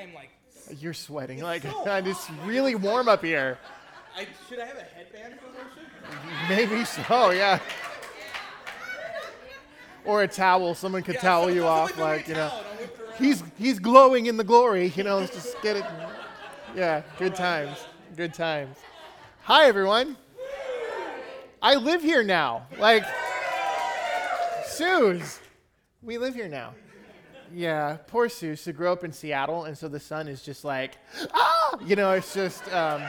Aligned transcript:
I 0.00 0.04
am 0.04 0.14
like. 0.14 0.30
You're 0.78 0.94
sweating. 0.94 1.38
It's 1.38 1.44
Like 1.44 1.62
so 1.62 1.84
it's 2.04 2.30
really 2.44 2.74
warm 2.74 3.08
up 3.08 3.22
here. 3.24 3.58
I, 4.16 4.26
should 4.48 4.58
I 4.58 4.66
have 4.66 4.76
a 4.76 4.82
headband 4.82 5.34
for 5.40 5.46
worship? 5.48 6.48
Maybe 6.48 6.84
so. 6.84 7.02
Oh, 7.10 7.30
yeah. 7.30 7.58
Or 10.04 10.22
a 10.22 10.28
towel. 10.28 10.74
Someone 10.74 11.02
could 11.02 11.16
Yeah, 11.16 11.20
towel 11.20 11.42
someone- 11.42 11.56
you 11.56 11.66
off. 11.66 11.88
give 11.88 11.96
me 11.98 12.02
a 12.02 12.06
Like 12.06 12.28
you 12.28 12.34
know. 12.34 12.48
towel 12.48 12.58
and 12.60 12.66
I'll 12.68 12.76
whip 12.78 12.98
it 12.98 13.02
around. 13.02 13.18
He's 13.18 13.42
he's 13.58 13.78
glowing 13.78 14.26
in 14.26 14.36
the 14.36 14.44
glory. 14.44 14.92
You 14.96 15.04
know. 15.04 15.18
Let's 15.18 15.34
just 15.34 15.60
get 15.62 15.76
it. 15.76 15.84
Yeah. 16.74 17.02
Good 17.18 17.34
times. 17.34 17.76
Good 18.16 18.32
times. 18.32 18.78
Hi 19.42 19.66
everyone. 19.66 20.16
I 21.62 21.74
live 21.74 22.02
here 22.02 22.22
now. 22.22 22.66
Like. 22.78 23.04
Suze. 24.66 25.40
We 26.02 26.16
live 26.16 26.34
here 26.34 26.48
now. 26.48 26.72
Yeah, 27.52 27.96
poor 28.06 28.28
Suze, 28.28 28.64
who 28.64 28.72
grew 28.72 28.92
up 28.92 29.02
in 29.02 29.12
Seattle, 29.12 29.64
and 29.64 29.76
so 29.76 29.88
the 29.88 29.98
sun 29.98 30.28
is 30.28 30.42
just 30.42 30.64
like, 30.64 30.98
ah, 31.34 31.78
you 31.84 31.96
know, 31.96 32.12
it's 32.12 32.32
just, 32.32 32.72
um, 32.72 33.02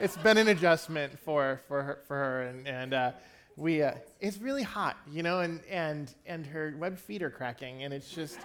it's 0.00 0.16
been 0.16 0.38
an 0.38 0.48
adjustment 0.48 1.18
for 1.18 1.60
for 1.68 1.82
her, 1.82 1.98
for 2.06 2.16
her, 2.16 2.42
and 2.42 2.66
and 2.66 2.94
uh, 2.94 3.12
we, 3.56 3.82
uh, 3.82 3.92
it's 4.20 4.38
really 4.38 4.62
hot, 4.62 4.96
you 5.10 5.22
know, 5.22 5.40
and 5.40 5.60
and 5.70 6.14
and 6.24 6.46
her 6.46 6.74
web 6.78 6.98
feet 6.98 7.22
are 7.22 7.30
cracking, 7.30 7.82
and 7.82 7.92
it's 7.92 8.10
just, 8.10 8.38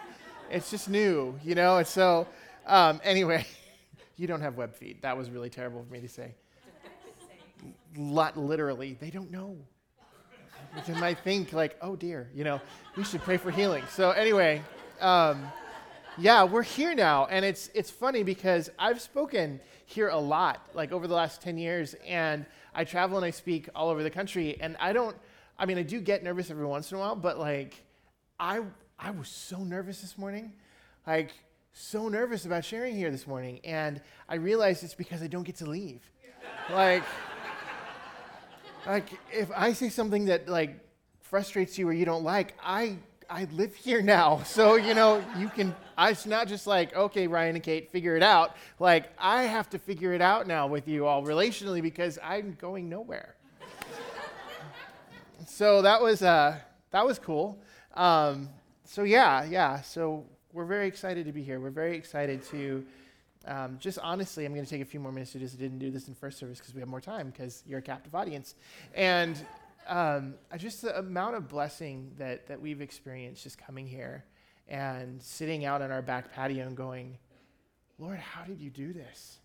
it's 0.50 0.70
just 0.70 0.90
new, 0.90 1.40
you 1.44 1.56
know, 1.56 1.78
and 1.78 1.88
so, 1.88 2.28
um, 2.68 3.00
anyway, 3.04 3.46
you 4.18 4.28
don't 4.28 4.42
have 4.42 4.58
web 4.58 4.76
feet. 4.76 5.02
That 5.02 5.18
was 5.18 5.30
really 5.30 5.50
terrible 5.50 5.84
for 5.84 5.94
me 5.94 6.02
to 6.02 6.10
say. 6.10 6.36
Lot, 7.96 8.38
literally, 8.38 8.98
they 9.00 9.12
don't 9.12 9.32
know. 9.32 9.56
They 10.88 10.94
might 10.94 11.20
think 11.20 11.54
like, 11.54 11.78
oh 11.82 11.96
dear, 11.96 12.30
you 12.34 12.44
know, 12.44 12.60
we 12.98 13.04
should 13.04 13.22
pray 13.22 13.38
for 13.38 13.52
healing. 13.52 13.84
So 13.90 14.12
anyway, 14.12 14.62
um, 15.02 15.52
yeah, 16.18 16.44
we're 16.44 16.62
here 16.64 16.94
now, 16.94 17.26
and 17.26 17.44
it's 17.44 17.70
it's 17.74 17.90
funny 17.90 18.24
because 18.24 18.70
I've 18.78 19.02
spoken 19.02 19.60
here 19.86 20.10
a 20.10 20.18
lot, 20.18 20.70
like 20.74 20.92
over 20.92 21.08
the 21.08 21.16
last 21.16 21.42
ten 21.42 21.58
years, 21.58 21.96
and 22.08 22.46
I 22.76 22.84
travel 22.84 23.18
and 23.18 23.26
I 23.26 23.32
speak 23.32 23.70
all 23.76 23.90
over 23.90 24.04
the 24.04 24.10
country, 24.10 24.58
and 24.62 24.78
I 24.80 24.94
don't, 24.94 25.16
I 25.58 25.66
mean, 25.66 25.78
I 25.78 25.84
do 25.84 26.00
get 26.00 26.24
nervous 26.24 26.52
every 26.52 26.66
once 26.66 26.92
in 26.92 26.98
a 26.98 27.00
while, 27.00 27.16
but 27.16 27.40
like, 27.40 27.84
I 28.40 28.62
I 29.00 29.12
was 29.12 29.30
so 29.30 29.64
nervous 29.64 30.02
this 30.02 30.18
morning, 30.18 30.54
like 31.08 31.32
so 31.74 32.08
nervous 32.08 32.46
about 32.46 32.66
sharing 32.66 32.96
here 32.96 33.10
this 33.10 33.26
morning, 33.26 33.60
and 33.64 34.02
I 34.30 34.36
realized 34.36 34.84
it's 34.84 34.94
because 34.94 35.22
I 35.24 35.28
don't 35.28 35.44
get 35.44 35.56
to 35.58 35.66
leave, 35.66 36.02
like 36.70 37.04
like 38.86 39.10
if 39.32 39.50
I 39.56 39.74
say 39.74 39.90
something 39.90 40.26
that 40.26 40.48
like 40.48 40.78
frustrates 41.22 41.78
you 41.78 41.88
or 41.88 41.94
you 41.94 42.06
don't 42.06 42.24
like, 42.24 42.56
I 42.62 42.98
I 43.32 43.48
live 43.54 43.74
here 43.74 44.02
now. 44.02 44.42
So, 44.52 44.76
you 44.76 44.94
know, 44.94 45.24
you 45.38 45.48
can 45.48 45.74
it's 45.98 46.26
not 46.26 46.48
just 46.48 46.68
like, 46.68 46.94
okay, 46.94 47.28
Ryan 47.28 47.56
and 47.56 47.64
Kate, 47.64 47.90
figure 47.90 48.18
it 48.18 48.24
out. 48.24 48.58
Like 48.80 49.12
I 49.18 49.44
have 49.44 49.70
to 49.70 49.80
figure 49.80 50.14
it 50.14 50.22
out 50.22 50.46
now 50.46 50.68
with 50.68 50.88
you 50.88 51.06
all 51.06 51.24
relationally 51.24 51.82
because 51.82 52.20
I'm 52.22 52.58
going 52.60 52.90
nowhere. 52.90 53.36
so 55.48 55.82
that 55.82 56.02
was 56.02 56.22
uh 56.22 56.58
that 56.92 57.06
was 57.06 57.18
cool. 57.18 57.58
Um, 57.94 58.50
so 58.84 59.04
yeah, 59.04 59.46
yeah. 59.46 59.82
So 59.82 60.26
we're 60.52 60.66
very 60.66 60.88
excited 60.88 61.26
to 61.26 61.32
be 61.32 61.42
here. 61.42 61.62
We're 61.62 61.70
very 61.70 61.96
excited 61.96 62.44
to 62.48 62.86
um, 63.46 63.78
just 63.80 63.98
honestly, 64.00 64.46
I'm 64.46 64.54
going 64.54 64.66
to 64.66 64.70
take 64.70 64.82
a 64.82 64.86
few 64.86 65.00
more 65.00 65.12
minutes 65.12 65.32
to 65.32 65.40
just 65.40 65.58
didn't 65.58 65.80
do 65.80 65.90
this 65.90 66.08
in 66.08 66.14
first 66.14 66.38
service 66.38 66.60
because 66.60 66.74
we 66.74 66.80
have 66.82 66.90
more 66.90 67.02
time 67.02 67.30
because 67.30 67.64
you're 67.66 67.80
a 67.80 67.82
captive 67.82 68.14
audience, 68.14 68.56
and 68.94 69.44
um, 69.88 70.36
just 70.58 70.82
the 70.82 70.98
amount 70.98 71.36
of 71.36 71.48
blessing 71.48 72.14
that 72.18 72.48
that 72.48 72.62
we've 72.62 72.82
experienced 72.82 73.44
just 73.44 73.58
coming 73.58 73.88
here 73.88 74.26
and 74.68 75.22
sitting 75.22 75.66
out 75.66 75.82
on 75.82 75.92
our 75.92 76.02
back 76.02 76.34
patio 76.34 76.66
and 76.66 76.78
going, 76.78 77.18
Lord, 78.00 78.20
how 78.20 78.44
did 78.44 78.62
you 78.62 78.70
do 78.70 78.94
this? 78.94 79.40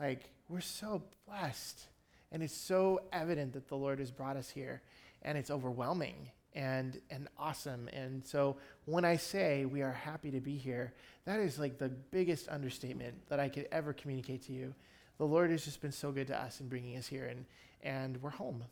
Like 0.00 0.30
we're 0.48 0.60
so 0.60 1.02
blessed, 1.26 1.86
and 2.32 2.42
it's 2.42 2.56
so 2.56 3.00
evident 3.12 3.52
that 3.52 3.68
the 3.68 3.76
Lord 3.76 3.98
has 3.98 4.10
brought 4.10 4.36
us 4.36 4.48
here, 4.48 4.82
and 5.22 5.38
it's 5.38 5.50
overwhelming 5.50 6.30
and 6.54 7.00
and 7.10 7.28
awesome. 7.38 7.88
And 7.92 8.26
so 8.26 8.56
when 8.84 9.04
I 9.04 9.16
say 9.16 9.64
we 9.64 9.82
are 9.82 9.92
happy 9.92 10.30
to 10.30 10.40
be 10.40 10.56
here, 10.56 10.94
that 11.24 11.40
is 11.40 11.58
like 11.58 11.78
the 11.78 11.88
biggest 11.88 12.48
understatement 12.48 13.28
that 13.28 13.40
I 13.40 13.48
could 13.48 13.68
ever 13.72 13.92
communicate 13.92 14.42
to 14.46 14.52
you. 14.52 14.74
The 15.18 15.26
Lord 15.26 15.50
has 15.50 15.64
just 15.64 15.80
been 15.80 15.92
so 15.92 16.10
good 16.10 16.26
to 16.28 16.40
us 16.40 16.60
in 16.60 16.68
bringing 16.68 16.96
us 16.96 17.06
here, 17.06 17.26
and 17.26 17.44
and 17.82 18.20
we're 18.22 18.30
home. 18.30 18.64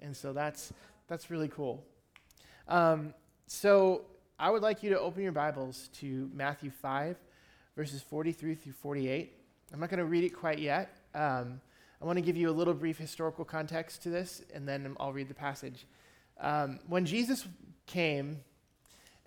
And 0.00 0.16
so 0.16 0.32
that's 0.32 0.72
that's 1.06 1.30
really 1.30 1.48
cool. 1.48 1.84
Um, 2.68 3.14
so 3.46 4.02
I 4.38 4.50
would 4.50 4.62
like 4.62 4.82
you 4.82 4.90
to 4.90 5.00
open 5.00 5.22
your 5.22 5.32
Bibles 5.32 5.88
to 6.00 6.30
Matthew 6.34 6.70
five, 6.70 7.16
verses 7.76 8.02
forty-three 8.02 8.54
through 8.54 8.74
forty-eight. 8.74 9.32
I'm 9.72 9.80
not 9.80 9.90
going 9.90 9.98
to 9.98 10.04
read 10.06 10.24
it 10.24 10.30
quite 10.30 10.58
yet. 10.58 10.96
Um, 11.14 11.60
I 12.00 12.04
want 12.04 12.16
to 12.16 12.22
give 12.22 12.36
you 12.36 12.48
a 12.48 12.52
little 12.52 12.74
brief 12.74 12.96
historical 12.96 13.44
context 13.44 14.02
to 14.04 14.10
this, 14.10 14.42
and 14.54 14.68
then 14.68 14.96
I'll 15.00 15.12
read 15.12 15.28
the 15.28 15.34
passage. 15.34 15.86
Um, 16.40 16.78
when 16.86 17.04
Jesus 17.04 17.46
came, 17.86 18.38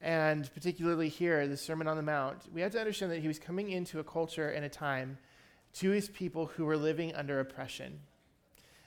and 0.01 0.49
particularly 0.53 1.09
here, 1.09 1.47
the 1.47 1.57
Sermon 1.57 1.87
on 1.87 1.97
the 1.97 2.03
Mount, 2.03 2.37
we 2.53 2.61
have 2.61 2.71
to 2.71 2.79
understand 2.79 3.11
that 3.11 3.19
he 3.19 3.27
was 3.27 3.39
coming 3.39 3.69
into 3.69 3.99
a 3.99 4.03
culture 4.03 4.49
and 4.49 4.63
a 4.63 4.69
time 4.69 5.17
to 5.73 5.89
his 5.89 6.07
people 6.09 6.45
who 6.45 6.65
were 6.65 6.77
living 6.77 7.13
under 7.13 7.39
oppression. 7.39 7.99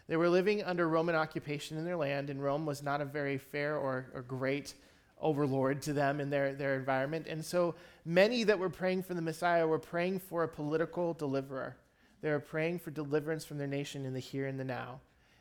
They 0.07 0.17
were 0.17 0.29
living 0.29 0.63
under 0.63 0.89
Roman 0.89 1.15
occupation 1.15 1.79
in 1.79 1.85
their 1.85 1.97
land, 1.97 2.31
and 2.31 2.43
Rome 2.43 2.67
was 2.67 2.83
not 2.83 3.01
a 3.01 3.07
very 3.07 3.39
fair 3.39 3.77
or, 3.77 4.07
or 4.15 4.23
great 4.23 4.75
overlord 5.21 5.81
to 5.83 5.93
them 5.93 6.21
in 6.21 6.29
their, 6.29 6.53
their 6.55 6.77
environment. 6.77 7.27
And 7.29 7.45
so 7.45 7.75
many 8.05 8.45
that 8.45 8.59
were 8.59 8.69
praying 8.69 9.05
for 9.05 9.15
the 9.15 9.23
Messiah 9.23 9.67
were 9.67 9.79
praying 9.79 10.19
for 10.19 10.43
a 10.43 10.49
political 10.49 11.15
deliverer. 11.15 11.77
They 12.21 12.31
were 12.31 12.41
praying 12.41 12.81
for 12.81 12.91
deliverance 12.91 13.45
from 13.45 13.59
their 13.59 13.67
nation 13.67 14.05
in 14.05 14.13
the 14.13 14.21
here 14.21 14.47
and 14.47 14.61
the 14.61 14.65
now. 14.65 15.01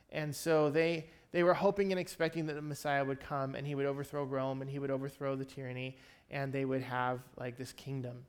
And 0.09 0.33
so 0.33 0.69
they, 0.69 1.09
they 1.31 1.43
were 1.43 1.53
hoping 1.53 1.91
and 1.91 1.99
expecting 1.99 2.45
that 2.45 2.53
the 2.53 2.61
Messiah 2.61 3.03
would 3.03 3.19
come 3.19 3.55
and 3.55 3.65
he 3.65 3.75
would 3.75 3.85
overthrow 3.85 4.23
Rome 4.23 4.61
and 4.61 4.69
he 4.69 4.79
would 4.79 4.91
overthrow 4.91 5.35
the 5.35 5.45
tyranny 5.45 5.97
and 6.29 6.53
they 6.53 6.65
would 6.65 6.81
have 6.81 7.19
like 7.37 7.57
this 7.57 7.73
kingdom. 7.73 8.25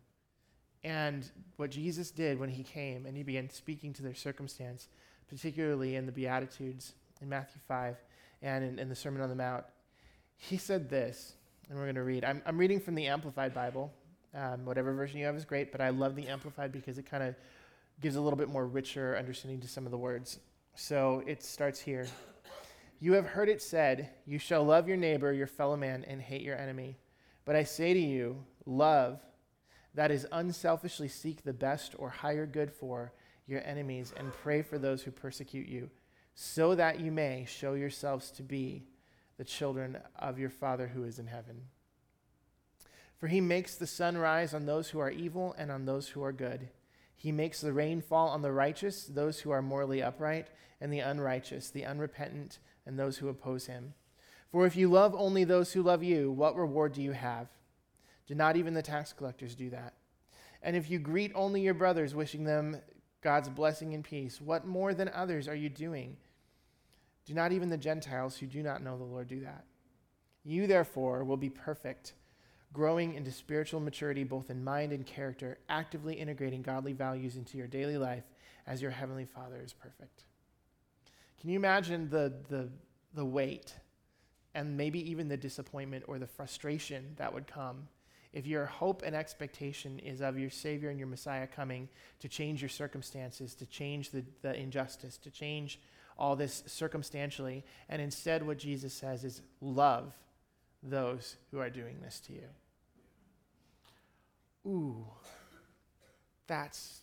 And 0.82 1.30
what 1.56 1.70
Jesus 1.70 2.10
did 2.10 2.38
when 2.38 2.50
he 2.50 2.62
came 2.62 3.06
and 3.06 3.16
he 3.16 3.22
began 3.22 3.50
speaking 3.50 3.92
to 3.94 4.02
their 4.02 4.14
circumstance, 4.14 4.88
particularly 5.28 5.96
in 5.96 6.06
the 6.06 6.12
Beatitudes 6.12 6.94
in 7.20 7.28
Matthew 7.28 7.60
5 7.66 7.96
and 8.42 8.64
in, 8.64 8.78
in 8.78 8.88
the 8.88 8.94
Sermon 8.94 9.22
on 9.22 9.28
the 9.28 9.34
Mount, 9.34 9.64
he 10.36 10.56
said 10.56 10.90
this, 10.90 11.34
and 11.68 11.78
we're 11.78 11.84
going 11.84 11.94
to 11.94 12.02
read. 12.02 12.24
I'm, 12.24 12.42
I'm 12.46 12.58
reading 12.58 12.80
from 12.80 12.94
the 12.94 13.06
Amplified 13.06 13.54
Bible. 13.54 13.92
Um, 14.34 14.64
whatever 14.64 14.92
version 14.92 15.18
you 15.18 15.26
have 15.26 15.36
is 15.36 15.44
great, 15.44 15.70
but 15.70 15.80
I 15.80 15.90
love 15.90 16.16
the 16.16 16.28
Amplified 16.28 16.72
because 16.72 16.98
it 16.98 17.08
kind 17.08 17.22
of 17.22 17.34
gives 18.00 18.16
a 18.16 18.20
little 18.20 18.36
bit 18.36 18.48
more 18.48 18.66
richer 18.66 19.16
understanding 19.16 19.60
to 19.60 19.68
some 19.68 19.86
of 19.86 19.92
the 19.92 19.98
words. 19.98 20.40
So 20.74 21.22
it 21.26 21.42
starts 21.42 21.80
here. 21.80 22.06
You 22.98 23.12
have 23.12 23.26
heard 23.26 23.48
it 23.48 23.62
said, 23.62 24.10
You 24.26 24.38
shall 24.38 24.64
love 24.64 24.88
your 24.88 24.96
neighbor, 24.96 25.32
your 25.32 25.46
fellow 25.46 25.76
man, 25.76 26.04
and 26.08 26.20
hate 26.20 26.42
your 26.42 26.56
enemy. 26.56 26.96
But 27.44 27.56
I 27.56 27.64
say 27.64 27.92
to 27.92 28.00
you, 28.00 28.44
love, 28.66 29.20
that 29.94 30.10
is 30.10 30.26
unselfishly 30.32 31.08
seek 31.08 31.42
the 31.42 31.52
best 31.52 31.94
or 31.98 32.08
higher 32.08 32.46
good 32.46 32.72
for 32.72 33.12
your 33.46 33.62
enemies, 33.64 34.12
and 34.16 34.32
pray 34.32 34.62
for 34.62 34.78
those 34.78 35.02
who 35.02 35.10
persecute 35.10 35.68
you, 35.68 35.90
so 36.34 36.74
that 36.74 37.00
you 37.00 37.12
may 37.12 37.44
show 37.48 37.74
yourselves 37.74 38.30
to 38.32 38.42
be 38.42 38.84
the 39.36 39.44
children 39.44 39.98
of 40.18 40.38
your 40.38 40.50
Father 40.50 40.88
who 40.88 41.04
is 41.04 41.18
in 41.18 41.26
heaven. 41.26 41.62
For 43.18 43.28
he 43.28 43.40
makes 43.40 43.76
the 43.76 43.86
sun 43.86 44.18
rise 44.18 44.54
on 44.54 44.66
those 44.66 44.90
who 44.90 44.98
are 44.98 45.10
evil 45.10 45.54
and 45.56 45.70
on 45.70 45.84
those 45.84 46.08
who 46.08 46.22
are 46.22 46.32
good. 46.32 46.68
He 47.16 47.32
makes 47.32 47.60
the 47.60 47.72
rain 47.72 48.00
fall 48.00 48.28
on 48.28 48.42
the 48.42 48.52
righteous, 48.52 49.04
those 49.04 49.40
who 49.40 49.50
are 49.50 49.62
morally 49.62 50.02
upright, 50.02 50.48
and 50.80 50.92
the 50.92 51.00
unrighteous, 51.00 51.70
the 51.70 51.84
unrepentant, 51.84 52.58
and 52.84 52.98
those 52.98 53.18
who 53.18 53.28
oppose 53.28 53.66
him. 53.66 53.94
For 54.50 54.66
if 54.66 54.76
you 54.76 54.90
love 54.90 55.14
only 55.16 55.44
those 55.44 55.72
who 55.72 55.82
love 55.82 56.02
you, 56.02 56.30
what 56.30 56.56
reward 56.56 56.92
do 56.92 57.02
you 57.02 57.12
have? 57.12 57.48
Do 58.26 58.34
not 58.34 58.56
even 58.56 58.74
the 58.74 58.82
tax 58.82 59.12
collectors 59.12 59.54
do 59.54 59.70
that? 59.70 59.94
And 60.62 60.76
if 60.76 60.90
you 60.90 60.98
greet 60.98 61.32
only 61.34 61.60
your 61.60 61.74
brothers, 61.74 62.14
wishing 62.14 62.44
them 62.44 62.80
God's 63.24 63.48
blessing 63.48 63.94
and 63.94 64.04
peace, 64.04 64.38
what 64.38 64.66
more 64.66 64.92
than 64.92 65.08
others 65.08 65.48
are 65.48 65.54
you 65.54 65.70
doing? 65.70 66.18
Do 67.24 67.32
not 67.32 67.52
even 67.52 67.70
the 67.70 67.78
Gentiles 67.78 68.36
who 68.36 68.46
do 68.46 68.62
not 68.62 68.82
know 68.82 68.98
the 68.98 69.04
Lord 69.04 69.28
do 69.28 69.40
that? 69.40 69.64
You, 70.44 70.66
therefore, 70.66 71.24
will 71.24 71.38
be 71.38 71.48
perfect 71.48 72.12
growing 72.74 73.14
into 73.14 73.32
spiritual 73.32 73.80
maturity 73.80 74.24
both 74.24 74.50
in 74.50 74.62
mind 74.62 74.92
and 74.92 75.06
character, 75.06 75.56
actively 75.70 76.14
integrating 76.14 76.60
godly 76.60 76.92
values 76.92 77.36
into 77.36 77.56
your 77.56 77.66
daily 77.66 77.96
life 77.96 78.24
as 78.66 78.82
your 78.82 78.90
heavenly 78.90 79.24
Father 79.24 79.62
is 79.64 79.72
perfect. 79.72 80.24
Can 81.40 81.48
you 81.48 81.56
imagine 81.56 82.10
the, 82.10 82.34
the, 82.50 82.68
the 83.14 83.24
weight 83.24 83.74
and 84.54 84.76
maybe 84.76 85.10
even 85.10 85.28
the 85.28 85.36
disappointment 85.36 86.04
or 86.08 86.18
the 86.18 86.26
frustration 86.26 87.14
that 87.16 87.32
would 87.32 87.46
come 87.46 87.88
if 88.34 88.46
your 88.46 88.66
hope 88.66 89.02
and 89.06 89.14
expectation 89.14 90.00
is 90.00 90.20
of 90.20 90.38
your 90.38 90.50
Savior 90.50 90.90
and 90.90 90.98
your 90.98 91.08
Messiah 91.08 91.46
coming 91.46 91.88
to 92.18 92.28
change 92.28 92.60
your 92.60 92.68
circumstances, 92.68 93.54
to 93.54 93.64
change 93.64 94.10
the, 94.10 94.24
the 94.42 94.54
injustice, 94.54 95.16
to 95.18 95.30
change 95.30 95.80
all 96.18 96.34
this 96.34 96.64
circumstantially, 96.66 97.64
and 97.88 98.02
instead 98.02 98.44
what 98.46 98.58
Jesus 98.58 98.92
says 98.92 99.24
is 99.24 99.40
love 99.60 100.12
those 100.82 101.36
who 101.50 101.60
are 101.60 101.70
doing 101.70 102.00
this 102.02 102.20
to 102.20 102.32
you. 102.32 102.48
Ooh. 104.66 105.06
That's 106.46 107.00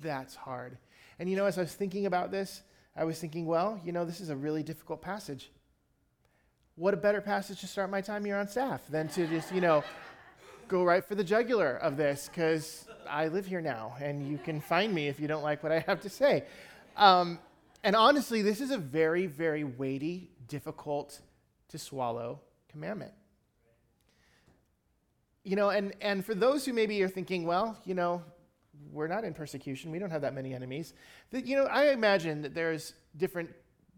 that's 0.00 0.34
hard. 0.34 0.78
And 1.18 1.30
you 1.30 1.36
know, 1.36 1.46
as 1.46 1.58
I 1.58 1.62
was 1.62 1.74
thinking 1.74 2.06
about 2.06 2.30
this, 2.30 2.62
I 2.96 3.04
was 3.04 3.18
thinking, 3.18 3.46
well, 3.46 3.80
you 3.84 3.92
know, 3.92 4.04
this 4.04 4.20
is 4.20 4.30
a 4.30 4.36
really 4.36 4.62
difficult 4.62 5.00
passage. 5.00 5.50
What 6.76 6.94
a 6.94 6.96
better 6.96 7.20
passage 7.20 7.60
to 7.60 7.66
start 7.66 7.90
my 7.90 8.00
time 8.00 8.24
here 8.24 8.36
on 8.36 8.48
staff 8.48 8.82
than 8.88 9.08
to 9.08 9.26
just, 9.26 9.52
you 9.54 9.60
know, 9.60 9.84
go 10.70 10.84
right 10.84 11.04
for 11.04 11.16
the 11.16 11.24
jugular 11.24 11.76
of 11.76 11.96
this 11.96 12.30
because 12.32 12.86
I 13.08 13.26
live 13.26 13.44
here 13.44 13.60
now 13.60 13.96
and 14.00 14.26
you 14.26 14.38
can 14.38 14.60
find 14.60 14.94
me 14.94 15.08
if 15.08 15.18
you 15.18 15.26
don't 15.26 15.42
like 15.42 15.64
what 15.64 15.72
I 15.72 15.80
have 15.80 16.00
to 16.02 16.08
say. 16.08 16.44
Um, 16.96 17.40
and 17.82 17.96
honestly, 17.96 18.40
this 18.40 18.60
is 18.60 18.70
a 18.70 18.78
very, 18.78 19.26
very 19.26 19.64
weighty, 19.64 20.30
difficult 20.46 21.20
to 21.70 21.78
swallow 21.78 22.40
commandment. 22.68 23.12
You 25.42 25.56
know, 25.56 25.70
and, 25.70 25.92
and 26.00 26.24
for 26.24 26.36
those 26.36 26.64
who 26.64 26.72
maybe 26.72 27.02
are 27.02 27.08
thinking, 27.08 27.46
well, 27.46 27.76
you 27.84 27.94
know, 27.94 28.22
we're 28.92 29.08
not 29.08 29.24
in 29.24 29.34
persecution. 29.34 29.90
We 29.90 29.98
don't 29.98 30.10
have 30.10 30.22
that 30.22 30.34
many 30.34 30.54
enemies. 30.54 30.94
That, 31.32 31.46
you 31.46 31.56
know, 31.56 31.64
I 31.64 31.90
imagine 31.90 32.42
that 32.42 32.54
there's 32.54 32.94
different 33.16 33.50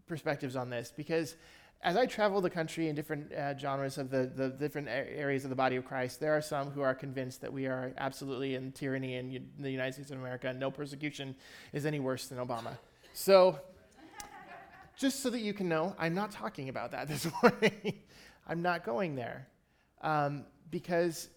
perspectives 0.07 0.55
on 0.55 0.71
this 0.71 0.91
because 0.95 1.35
as 1.83 1.97
I 1.97 2.05
travel 2.05 2.39
the 2.39 2.49
country 2.49 2.87
in 2.87 2.95
different 2.95 3.33
uh, 3.33 3.57
genres 3.57 3.97
of 3.97 4.09
the, 4.09 4.31
the 4.33 4.49
different 4.49 4.87
areas 4.87 5.43
of 5.43 5.49
the 5.49 5.55
body 5.55 5.75
of 5.75 5.83
Christ, 5.83 6.19
there 6.21 6.35
are 6.35 6.41
some 6.41 6.71
who 6.71 6.81
are 6.81 6.95
convinced 6.95 7.41
that 7.41 7.51
we 7.51 7.67
are 7.67 7.93
absolutely 7.97 8.55
in 8.55 8.71
tyranny 8.71 9.15
in 9.15 9.49
the 9.59 9.69
United 9.69 9.93
States 9.93 10.09
of 10.09 10.17
America 10.17 10.47
and 10.47 10.59
no 10.59 10.71
persecution 10.71 11.35
is 11.73 11.85
any 11.85 11.99
worse 11.99 12.27
than 12.27 12.37
Obama. 12.37 12.77
So, 13.11 13.59
just 14.97 15.19
so 15.19 15.29
that 15.31 15.41
you 15.41 15.53
can 15.53 15.67
know, 15.67 15.93
I'm 15.99 16.15
not 16.15 16.31
talking 16.31 16.69
about 16.69 16.91
that 16.91 17.07
this 17.09 17.27
morning. 17.41 17.99
I'm 18.47 18.61
not 18.61 18.85
going 18.85 19.15
there 19.15 19.47
um, 20.01 20.45
because 20.71 21.27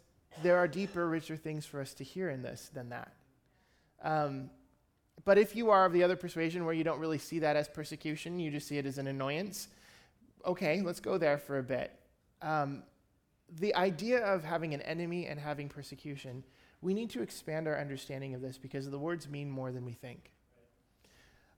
there 0.42 0.58
are 0.58 0.68
deeper, 0.68 1.08
richer 1.08 1.36
things 1.36 1.66
for 1.66 1.80
us 1.80 1.92
to 1.94 2.04
hear 2.04 2.30
in 2.30 2.42
this 2.42 2.70
than 2.72 2.90
that. 2.90 3.12
Um, 4.02 4.50
but 5.24 5.38
if 5.38 5.56
you 5.56 5.70
are 5.70 5.86
of 5.86 5.92
the 5.92 6.04
other 6.04 6.14
persuasion 6.14 6.64
where 6.64 6.74
you 6.74 6.84
don't 6.84 7.00
really 7.00 7.18
see 7.18 7.40
that 7.40 7.56
as 7.56 7.66
persecution, 7.66 8.38
you 8.38 8.50
just 8.52 8.68
see 8.68 8.78
it 8.78 8.86
as 8.86 8.98
an 8.98 9.08
annoyance, 9.08 9.68
okay, 10.46 10.80
let's 10.82 11.00
go 11.00 11.18
there 11.18 11.38
for 11.38 11.58
a 11.58 11.62
bit. 11.62 11.92
Um, 12.40 12.82
the 13.60 13.74
idea 13.74 14.24
of 14.24 14.44
having 14.44 14.74
an 14.74 14.82
enemy 14.82 15.26
and 15.26 15.38
having 15.38 15.68
persecution, 15.68 16.44
we 16.80 16.94
need 16.94 17.10
to 17.10 17.22
expand 17.22 17.66
our 17.68 17.78
understanding 17.78 18.34
of 18.34 18.40
this 18.40 18.58
because 18.58 18.88
the 18.90 18.98
words 18.98 19.28
mean 19.28 19.50
more 19.50 19.72
than 19.72 19.84
we 19.84 19.92
think. 19.92 20.30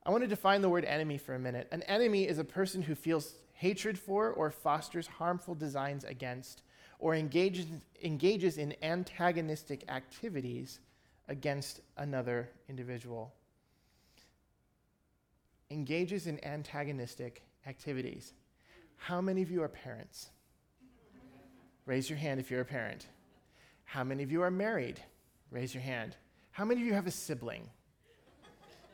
I 0.04 0.10
want 0.10 0.22
to 0.22 0.28
define 0.28 0.62
the 0.62 0.68
word 0.68 0.84
enemy 0.84 1.18
for 1.18 1.34
a 1.34 1.38
minute. 1.38 1.68
An 1.70 1.82
enemy 1.82 2.26
is 2.26 2.38
a 2.38 2.44
person 2.44 2.82
who 2.82 2.94
feels 2.94 3.34
hatred 3.52 3.98
for 3.98 4.30
or 4.30 4.50
fosters 4.50 5.06
harmful 5.06 5.54
designs 5.54 6.04
against 6.04 6.62
or 6.98 7.14
engages, 7.14 7.66
engages 8.02 8.58
in 8.58 8.74
antagonistic 8.82 9.84
activities 9.88 10.80
against 11.28 11.80
another 11.96 12.48
individual. 12.68 13.34
Engages 15.70 16.26
in 16.26 16.42
antagonistic 16.44 17.42
activities. 17.66 18.32
How 18.98 19.20
many 19.20 19.42
of 19.42 19.50
you 19.50 19.62
are 19.62 19.68
parents? 19.68 20.30
Raise 21.86 22.10
your 22.10 22.18
hand 22.18 22.38
if 22.38 22.50
you're 22.50 22.60
a 22.60 22.66
parent. 22.66 23.06
How 23.84 24.04
many 24.04 24.22
of 24.22 24.30
you 24.30 24.42
are 24.42 24.50
married? 24.50 25.00
Raise 25.50 25.72
your 25.72 25.82
hand. 25.82 26.14
How 26.50 26.66
many 26.66 26.82
of 26.82 26.86
you 26.86 26.92
have 26.92 27.06
a 27.06 27.10
sibling? 27.10 27.70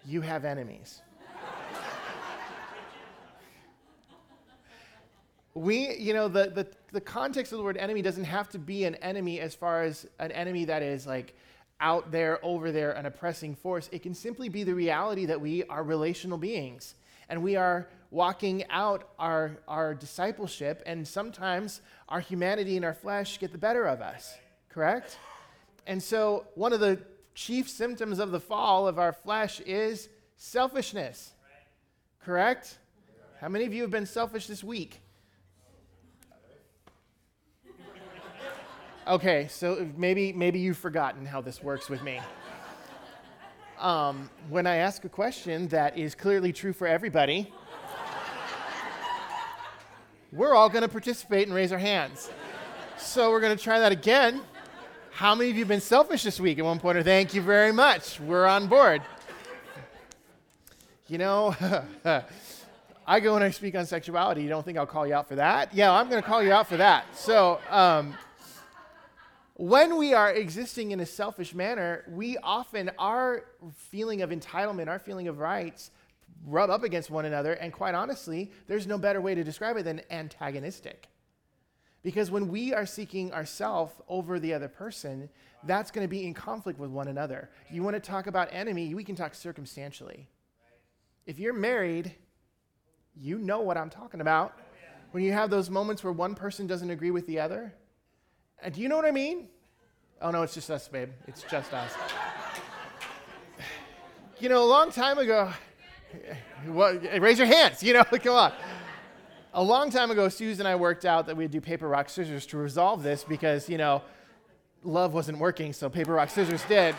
You 0.06 0.20
have 0.20 0.44
enemies. 0.44 1.00
we, 5.54 5.96
you 5.96 6.12
know, 6.12 6.28
the, 6.28 6.50
the, 6.50 6.68
the 6.92 7.00
context 7.00 7.52
of 7.52 7.58
the 7.58 7.64
word 7.64 7.76
enemy 7.76 8.02
doesn't 8.02 8.24
have 8.24 8.48
to 8.50 8.58
be 8.58 8.84
an 8.84 8.94
enemy 8.96 9.40
as 9.40 9.54
far 9.54 9.82
as 9.82 10.06
an 10.20 10.30
enemy 10.30 10.64
that 10.66 10.82
is 10.82 11.06
like 11.06 11.34
out 11.80 12.12
there, 12.12 12.38
over 12.44 12.70
there, 12.70 12.92
an 12.92 13.06
oppressing 13.06 13.54
force. 13.54 13.88
It 13.90 14.02
can 14.02 14.14
simply 14.14 14.48
be 14.48 14.62
the 14.62 14.74
reality 14.74 15.26
that 15.26 15.40
we 15.40 15.64
are 15.64 15.82
relational 15.82 16.38
beings 16.38 16.94
and 17.28 17.42
we 17.42 17.56
are 17.56 17.88
walking 18.14 18.64
out 18.70 19.08
our, 19.18 19.58
our 19.66 19.92
discipleship, 19.92 20.80
and 20.86 21.06
sometimes 21.06 21.80
our 22.08 22.20
humanity 22.20 22.76
and 22.76 22.84
our 22.84 22.94
flesh 22.94 23.40
get 23.40 23.50
the 23.50 23.58
better 23.58 23.86
of 23.86 24.00
us, 24.00 24.38
correct? 24.68 25.18
And 25.88 26.00
so, 26.00 26.46
one 26.54 26.72
of 26.72 26.78
the 26.78 27.00
chief 27.34 27.68
symptoms 27.68 28.20
of 28.20 28.30
the 28.30 28.38
fall 28.38 28.86
of 28.86 29.00
our 29.00 29.12
flesh 29.12 29.58
is 29.60 30.08
selfishness, 30.36 31.32
correct? 32.24 32.78
How 33.40 33.48
many 33.48 33.64
of 33.64 33.74
you 33.74 33.82
have 33.82 33.90
been 33.90 34.06
selfish 34.06 34.46
this 34.46 34.62
week? 34.62 35.00
Okay, 39.08 39.48
so 39.50 39.90
maybe 39.96 40.32
maybe 40.32 40.60
you've 40.60 40.78
forgotten 40.78 41.26
how 41.26 41.40
this 41.40 41.62
works 41.62 41.90
with 41.90 42.02
me. 42.04 42.20
Um, 43.78 44.30
when 44.48 44.68
I 44.68 44.76
ask 44.76 45.04
a 45.04 45.08
question 45.08 45.66
that 45.68 45.98
is 45.98 46.14
clearly 46.14 46.52
true 46.52 46.72
for 46.72 46.86
everybody, 46.86 47.52
we're 50.34 50.52
all 50.52 50.68
going 50.68 50.82
to 50.82 50.88
participate 50.88 51.46
and 51.46 51.54
raise 51.54 51.70
our 51.70 51.78
hands. 51.78 52.28
So 52.98 53.30
we're 53.30 53.40
going 53.40 53.56
to 53.56 53.62
try 53.62 53.78
that 53.78 53.92
again. 53.92 54.42
How 55.12 55.32
many 55.36 55.50
of 55.50 55.56
you 55.56 55.62
have 55.62 55.68
been 55.68 55.80
selfish 55.80 56.24
this 56.24 56.40
week 56.40 56.58
at 56.58 56.64
one 56.64 56.80
point? 56.80 56.98
Or 56.98 57.04
thank 57.04 57.34
you 57.34 57.40
very 57.40 57.70
much. 57.70 58.18
We're 58.18 58.46
on 58.46 58.66
board. 58.66 59.00
You 61.06 61.18
know, 61.18 61.54
I 63.06 63.20
go 63.20 63.36
and 63.36 63.44
I 63.44 63.50
speak 63.50 63.76
on 63.76 63.86
sexuality. 63.86 64.42
You 64.42 64.48
don't 64.48 64.64
think 64.64 64.76
I'll 64.76 64.86
call 64.86 65.06
you 65.06 65.14
out 65.14 65.28
for 65.28 65.36
that? 65.36 65.72
Yeah, 65.72 65.92
I'm 65.92 66.08
going 66.08 66.20
to 66.20 66.26
call 66.26 66.42
you 66.42 66.52
out 66.52 66.66
for 66.66 66.78
that. 66.78 67.16
So, 67.16 67.60
um, 67.70 68.14
when 69.56 69.96
we 69.96 70.14
are 70.14 70.32
existing 70.32 70.90
in 70.90 70.98
a 70.98 71.06
selfish 71.06 71.54
manner, 71.54 72.02
we 72.08 72.38
often, 72.38 72.90
our 72.98 73.44
feeling 73.76 74.22
of 74.22 74.30
entitlement, 74.30 74.88
our 74.88 74.98
feeling 74.98 75.28
of 75.28 75.38
rights, 75.38 75.92
rub 76.46 76.70
up 76.70 76.82
against 76.82 77.10
one 77.10 77.24
another. 77.24 77.54
And 77.54 77.72
quite 77.72 77.94
honestly, 77.94 78.52
there's 78.66 78.86
no 78.86 78.98
better 78.98 79.20
way 79.20 79.34
to 79.34 79.44
describe 79.44 79.76
it 79.76 79.84
than 79.84 80.02
antagonistic. 80.10 81.08
Because 82.02 82.30
when 82.30 82.48
we 82.48 82.74
are 82.74 82.84
seeking 82.84 83.32
ourself 83.32 84.00
over 84.08 84.38
the 84.38 84.52
other 84.52 84.68
person, 84.68 85.30
that's 85.64 85.90
going 85.90 86.04
to 86.04 86.08
be 86.08 86.26
in 86.26 86.34
conflict 86.34 86.78
with 86.78 86.90
one 86.90 87.08
another. 87.08 87.50
You 87.70 87.82
want 87.82 87.94
to 87.96 88.00
talk 88.00 88.26
about 88.26 88.48
enemy, 88.52 88.94
we 88.94 89.04
can 89.04 89.16
talk 89.16 89.34
circumstantially. 89.34 90.28
If 91.26 91.38
you're 91.38 91.54
married, 91.54 92.14
you 93.16 93.38
know 93.38 93.60
what 93.60 93.78
I'm 93.78 93.88
talking 93.88 94.20
about. 94.20 94.58
When 95.12 95.22
you 95.22 95.32
have 95.32 95.48
those 95.48 95.70
moments 95.70 96.04
where 96.04 96.12
one 96.12 96.34
person 96.34 96.66
doesn't 96.66 96.90
agree 96.90 97.10
with 97.10 97.26
the 97.26 97.40
other, 97.40 97.72
and 98.62 98.74
do 98.74 98.82
you 98.82 98.88
know 98.88 98.96
what 98.96 99.06
I 99.06 99.10
mean? 99.10 99.48
Oh, 100.20 100.30
no, 100.30 100.42
it's 100.42 100.54
just 100.54 100.70
us, 100.70 100.88
babe. 100.88 101.10
It's 101.26 101.42
just 101.42 101.72
us. 101.72 101.92
you 104.40 104.48
know, 104.48 104.62
a 104.62 104.66
long 104.66 104.90
time 104.90 105.18
ago, 105.18 105.52
well, 106.66 106.98
raise 107.18 107.38
your 107.38 107.46
hands, 107.46 107.82
you 107.82 107.92
know, 107.92 108.04
come 108.04 108.34
on. 108.34 108.52
A 109.52 109.62
long 109.62 109.90
time 109.90 110.10
ago, 110.10 110.28
Susan 110.28 110.66
and 110.66 110.68
I 110.68 110.76
worked 110.76 111.04
out 111.04 111.26
that 111.26 111.36
we'd 111.36 111.50
do 111.50 111.60
paper, 111.60 111.88
rock, 111.88 112.08
scissors 112.08 112.44
to 112.46 112.56
resolve 112.56 113.02
this 113.02 113.22
because, 113.22 113.68
you 113.68 113.78
know, 113.78 114.02
love 114.82 115.14
wasn't 115.14 115.38
working, 115.38 115.72
so 115.72 115.88
paper, 115.88 116.12
rock, 116.12 116.30
scissors 116.30 116.62
did. 116.64 116.94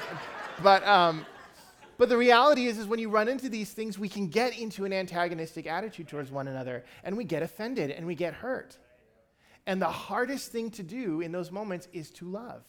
But, 0.64 0.86
um, 0.88 1.26
but 1.98 2.10
the 2.10 2.18
reality 2.18 2.68
is, 2.68 2.78
is 2.78 2.88
when 2.88 3.00
you 3.00 3.10
run 3.10 3.28
into 3.28 3.50
these 3.50 3.72
things, 3.72 4.00
we 4.00 4.10
can 4.10 4.28
get 4.28 4.58
into 4.58 4.86
an 4.86 4.94
antagonistic 4.94 5.68
attitude 5.68 6.08
towards 6.08 6.32
one 6.32 6.48
another, 6.48 6.84
and 7.04 7.16
we 7.18 7.24
get 7.24 7.44
offended 7.44 7.92
and 7.92 8.06
we 8.06 8.16
get 8.16 8.34
hurt. 8.34 8.78
And 9.68 9.82
the 9.82 9.88
hardest 9.88 10.52
thing 10.52 10.70
to 10.72 10.84
do 10.84 11.22
in 11.22 11.32
those 11.32 11.52
moments 11.52 11.88
is 11.92 12.12
to 12.12 12.26
love. 12.26 12.64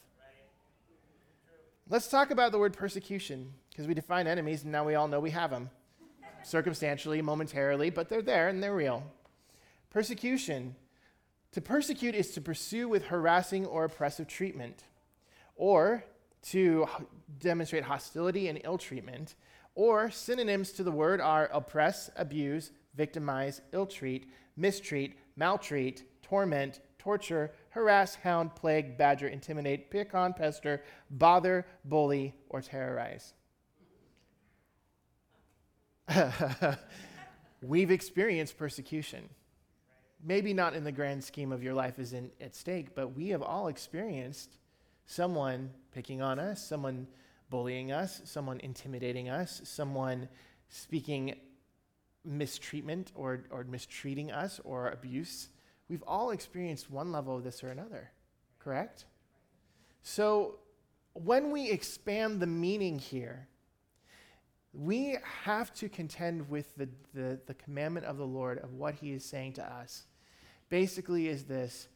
Let's 1.88 2.08
talk 2.08 2.30
about 2.30 2.50
the 2.50 2.58
word 2.58 2.72
persecution, 2.72 3.52
because 3.70 3.86
we 3.86 3.94
define 3.94 4.26
enemies, 4.26 4.64
and 4.64 4.72
now 4.72 4.84
we 4.84 4.96
all 4.96 5.06
know 5.06 5.20
we 5.20 5.30
have 5.30 5.50
them. 5.50 5.70
Circumstantially, 6.46 7.20
momentarily, 7.22 7.90
but 7.90 8.08
they're 8.08 8.22
there 8.22 8.48
and 8.48 8.62
they're 8.62 8.72
real. 8.72 9.02
Persecution. 9.90 10.76
To 11.50 11.60
persecute 11.60 12.14
is 12.14 12.30
to 12.34 12.40
pursue 12.40 12.88
with 12.88 13.06
harassing 13.06 13.66
or 13.66 13.84
oppressive 13.84 14.28
treatment, 14.28 14.84
or 15.56 16.04
to 16.50 16.86
demonstrate 17.40 17.82
hostility 17.82 18.46
and 18.46 18.60
ill 18.62 18.78
treatment, 18.78 19.34
or 19.74 20.08
synonyms 20.08 20.70
to 20.72 20.84
the 20.84 20.92
word 20.92 21.20
are 21.20 21.50
oppress, 21.52 22.10
abuse, 22.14 22.70
victimize, 22.94 23.60
ill 23.72 23.86
treat, 23.86 24.30
mistreat, 24.56 25.18
maltreat, 25.34 26.04
torment, 26.22 26.78
torture, 27.00 27.50
harass, 27.70 28.14
hound, 28.14 28.54
plague, 28.54 28.96
badger, 28.96 29.26
intimidate, 29.26 29.90
pick 29.90 30.14
on, 30.14 30.32
pester, 30.32 30.84
bother, 31.10 31.66
bully, 31.84 32.36
or 32.48 32.60
terrorize. 32.60 33.32
We've 37.62 37.90
experienced 37.90 38.56
persecution. 38.56 39.28
Maybe 40.24 40.54
not 40.54 40.74
in 40.74 40.84
the 40.84 40.92
grand 40.92 41.22
scheme 41.22 41.52
of 41.52 41.62
your 41.62 41.74
life 41.74 41.98
is 41.98 42.12
in, 42.12 42.30
at 42.40 42.54
stake, 42.54 42.94
but 42.94 43.14
we 43.16 43.28
have 43.28 43.42
all 43.42 43.68
experienced 43.68 44.56
someone 45.06 45.70
picking 45.92 46.22
on 46.22 46.38
us, 46.38 46.66
someone 46.66 47.06
bullying 47.50 47.92
us, 47.92 48.22
someone 48.24 48.60
intimidating 48.60 49.28
us, 49.28 49.60
someone 49.64 50.28
speaking 50.68 51.34
mistreatment 52.24 53.12
or, 53.14 53.44
or 53.50 53.64
mistreating 53.64 54.32
us 54.32 54.60
or 54.64 54.88
abuse. 54.90 55.48
We've 55.88 56.02
all 56.06 56.30
experienced 56.30 56.90
one 56.90 57.12
level 57.12 57.36
of 57.36 57.44
this 57.44 57.62
or 57.62 57.68
another, 57.68 58.10
correct? 58.58 59.04
So, 60.02 60.58
when 61.12 61.50
we 61.50 61.70
expand 61.70 62.40
the 62.40 62.46
meaning 62.46 62.98
here, 62.98 63.48
we 64.78 65.16
have 65.44 65.72
to 65.74 65.88
contend 65.88 66.48
with 66.50 66.76
the, 66.76 66.88
the, 67.14 67.40
the 67.46 67.54
commandment 67.54 68.04
of 68.04 68.18
the 68.18 68.26
Lord 68.26 68.58
of 68.58 68.74
what 68.74 68.94
he 68.94 69.12
is 69.12 69.24
saying 69.24 69.54
to 69.54 69.64
us. 69.64 70.04
Basically, 70.68 71.28
is 71.28 71.44
this 71.44 71.88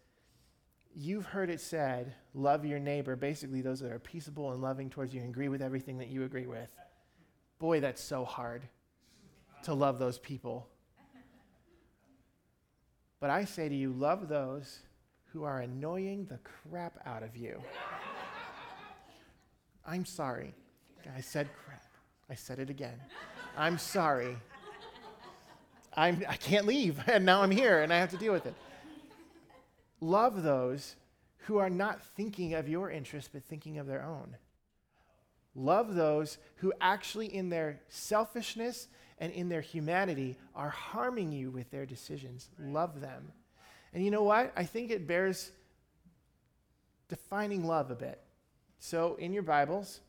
you've 0.94 1.26
heard 1.26 1.50
it 1.50 1.60
said, 1.60 2.14
love 2.34 2.64
your 2.64 2.78
neighbor, 2.78 3.16
basically, 3.16 3.60
those 3.60 3.80
that 3.80 3.92
are 3.92 3.99
peaceable 3.99 4.52
and 4.52 4.60
loving 4.60 4.90
towards 4.90 5.14
you 5.14 5.20
and 5.20 5.30
agree 5.30 5.49
with 5.49 5.62
everything 5.62 5.99
that 5.99 6.08
you 6.08 6.25
agree 6.25 6.46
with. 6.46 6.70
Boy, 7.58 7.80
that's 7.80 8.02
so 8.02 8.25
hard 8.25 8.62
to 9.64 9.75
love 9.75 9.99
those 9.99 10.18
people. 10.18 10.66
But 13.20 13.30
I 13.30 13.44
say 13.44 13.68
to 13.68 13.75
you, 13.75 13.92
love 13.92 14.28
those 14.28 14.80
who 15.26 15.44
are 15.44 15.60
annoying 15.60 16.25
the 16.25 16.38
crap 16.38 16.99
out 17.06 17.22
of 17.22 17.37
you. 17.37 17.60
I'm 19.87 20.06
sorry. 20.06 20.54
I 21.14 21.20
said 21.20 21.49
crap. 21.64 21.89
I 22.30 22.34
said 22.34 22.60
it 22.60 22.70
again. 22.70 22.94
I'm 23.56 23.76
sorry. 23.76 24.37
I'm, 25.94 26.25
I 26.28 26.37
can't 26.37 26.64
leave, 26.64 27.00
and 27.08 27.26
now 27.26 27.42
I'm 27.42 27.50
here, 27.50 27.82
and 27.82 27.92
I 27.92 27.99
have 27.99 28.10
to 28.10 28.16
deal 28.16 28.32
with 28.32 28.46
it. 28.46 28.54
Love 30.00 30.42
those 30.42 30.94
who 31.44 31.58
are 31.58 31.68
not 31.68 32.00
thinking 32.00 32.54
of 32.54 32.68
your 32.68 32.90
interests, 32.90 33.28
but 33.32 33.42
thinking 33.44 33.78
of 33.78 33.87
their 33.87 34.04
own. 34.04 34.37
Love 35.56 35.94
those 35.94 36.38
who 36.56 36.72
actually, 36.80 37.34
in 37.34 37.49
their 37.49 37.80
selfishness 37.88 38.87
and 39.18 39.32
in 39.32 39.49
their 39.49 39.60
humanity, 39.60 40.38
are 40.54 40.70
harming 40.70 41.32
you 41.32 41.50
with 41.50 41.70
their 41.72 41.84
decisions. 41.84 42.49
Love 42.60 43.00
them. 43.00 43.32
And 43.92 44.04
you 44.04 44.12
know 44.12 44.22
what? 44.22 44.52
I 44.56 44.64
think 44.64 44.92
it 44.92 45.08
bears 45.08 45.50
defining 47.08 47.66
love 47.66 47.90
a 47.90 47.96
bit. 47.96 48.22
So 48.78 49.16
in 49.16 49.32
your 49.32 49.42
Bibles, 49.42 50.00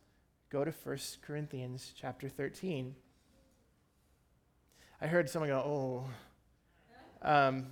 go 0.52 0.62
to 0.62 0.70
1 0.84 0.98
Corinthians 1.26 1.94
chapter 1.98 2.28
13. 2.28 2.94
I 5.00 5.06
heard 5.06 5.30
someone 5.30 5.48
go, 5.48 6.04
oh. 7.24 7.26
Um, 7.26 7.68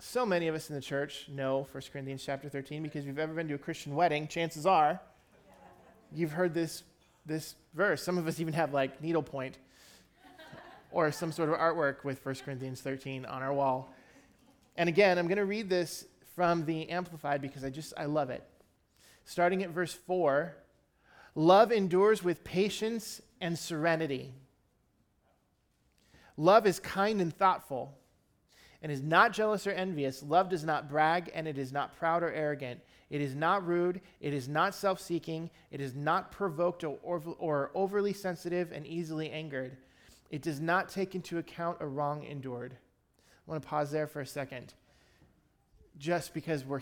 so 0.00 0.26
many 0.26 0.48
of 0.48 0.56
us 0.56 0.70
in 0.70 0.74
the 0.74 0.82
church 0.82 1.28
know 1.28 1.68
1 1.70 1.84
Corinthians 1.92 2.24
chapter 2.26 2.48
13 2.48 2.82
because 2.82 3.02
if 3.02 3.06
you've 3.06 3.20
ever 3.20 3.32
been 3.32 3.46
to 3.46 3.54
a 3.54 3.58
Christian 3.58 3.94
wedding, 3.94 4.26
chances 4.26 4.66
are 4.66 5.00
you've 6.12 6.32
heard 6.32 6.52
this, 6.52 6.82
this 7.24 7.54
verse. 7.74 8.02
Some 8.02 8.18
of 8.18 8.26
us 8.26 8.40
even 8.40 8.54
have 8.54 8.74
like 8.74 9.00
needlepoint 9.00 9.58
or 10.90 11.12
some 11.12 11.30
sort 11.30 11.48
of 11.48 11.54
artwork 11.58 12.02
with 12.02 12.26
1 12.26 12.34
Corinthians 12.44 12.80
13 12.80 13.24
on 13.24 13.40
our 13.40 13.52
wall. 13.52 13.94
And 14.76 14.88
again, 14.88 15.16
I'm 15.16 15.28
going 15.28 15.38
to 15.38 15.44
read 15.44 15.68
this 15.68 16.06
from 16.34 16.64
the 16.66 16.90
Amplified 16.90 17.40
because 17.40 17.62
I 17.62 17.70
just, 17.70 17.94
I 17.96 18.06
love 18.06 18.30
it. 18.30 18.42
Starting 19.24 19.62
at 19.62 19.70
verse 19.70 19.94
4 19.94 20.56
Love 21.34 21.72
endures 21.72 22.22
with 22.22 22.44
patience 22.44 23.22
and 23.40 23.58
serenity. 23.58 24.32
Love 26.36 26.66
is 26.66 26.78
kind 26.78 27.20
and 27.20 27.34
thoughtful 27.34 27.96
and 28.82 28.90
is 28.90 29.00
not 29.00 29.32
jealous 29.32 29.66
or 29.66 29.70
envious. 29.70 30.22
Love 30.22 30.48
does 30.48 30.64
not 30.64 30.88
brag 30.88 31.30
and 31.34 31.46
it 31.46 31.56
is 31.56 31.72
not 31.72 31.96
proud 31.96 32.22
or 32.22 32.32
arrogant. 32.32 32.80
It 33.10 33.20
is 33.20 33.34
not 33.34 33.66
rude. 33.66 34.00
It 34.20 34.34
is 34.34 34.48
not 34.48 34.74
self 34.74 35.00
seeking. 35.00 35.50
It 35.70 35.80
is 35.80 35.94
not 35.94 36.32
provoked 36.32 36.82
or, 36.82 36.98
or, 37.02 37.70
overly 37.74 38.12
sensitive 38.12 38.72
and 38.72 38.86
easily 38.86 39.30
angered. 39.30 39.76
It 40.30 40.42
does 40.42 40.60
not 40.60 40.88
take 40.88 41.14
into 41.14 41.38
account 41.38 41.76
a 41.80 41.86
wrong 41.86 42.24
endured. 42.24 42.72
I 42.72 43.50
want 43.50 43.62
to 43.62 43.68
pause 43.68 43.90
there 43.90 44.06
for 44.06 44.22
a 44.22 44.26
second. 44.26 44.72
Just 45.98 46.34
because 46.34 46.64
we're, 46.64 46.80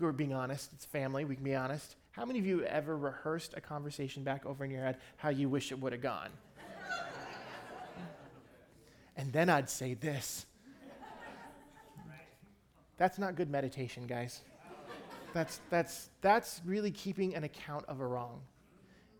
we're 0.00 0.12
being 0.12 0.34
honest, 0.34 0.70
it's 0.74 0.84
family, 0.84 1.24
we 1.24 1.36
can 1.36 1.44
be 1.44 1.54
honest. 1.54 1.96
How 2.10 2.24
many 2.24 2.38
of 2.38 2.46
you 2.46 2.62
ever 2.64 2.96
rehearsed 2.96 3.54
a 3.56 3.60
conversation 3.60 4.22
back 4.22 4.44
over 4.44 4.64
in 4.64 4.70
your 4.70 4.84
head 4.84 4.98
how 5.16 5.30
you 5.30 5.48
wish 5.48 5.72
it 5.72 5.80
would 5.80 5.92
have 5.92 6.02
gone? 6.02 6.28
and 9.16 9.32
then 9.32 9.48
I'd 9.48 9.70
say 9.70 9.94
this. 9.94 10.46
That's 12.98 13.18
not 13.18 13.36
good 13.36 13.50
meditation, 13.50 14.06
guys. 14.06 14.40
That's, 15.32 15.60
that's, 15.70 16.10
that's 16.20 16.60
really 16.66 16.90
keeping 16.90 17.34
an 17.34 17.44
account 17.44 17.86
of 17.88 18.00
a 18.00 18.06
wrong. 18.06 18.40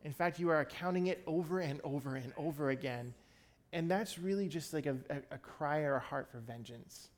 In 0.04 0.12
fact, 0.12 0.38
you 0.38 0.50
are 0.50 0.60
accounting 0.60 1.06
it 1.06 1.22
over 1.26 1.60
and 1.60 1.80
over 1.84 2.16
and 2.16 2.32
over 2.36 2.70
again 2.70 3.14
and 3.72 3.90
that's 3.90 4.18
really 4.18 4.48
just 4.48 4.74
like 4.74 4.86
a, 4.86 4.96
a, 5.08 5.16
a 5.32 5.38
cry 5.38 5.80
or 5.80 5.94
a 5.94 6.00
heart 6.00 6.28
for 6.30 6.38
vengeance. 6.38 7.08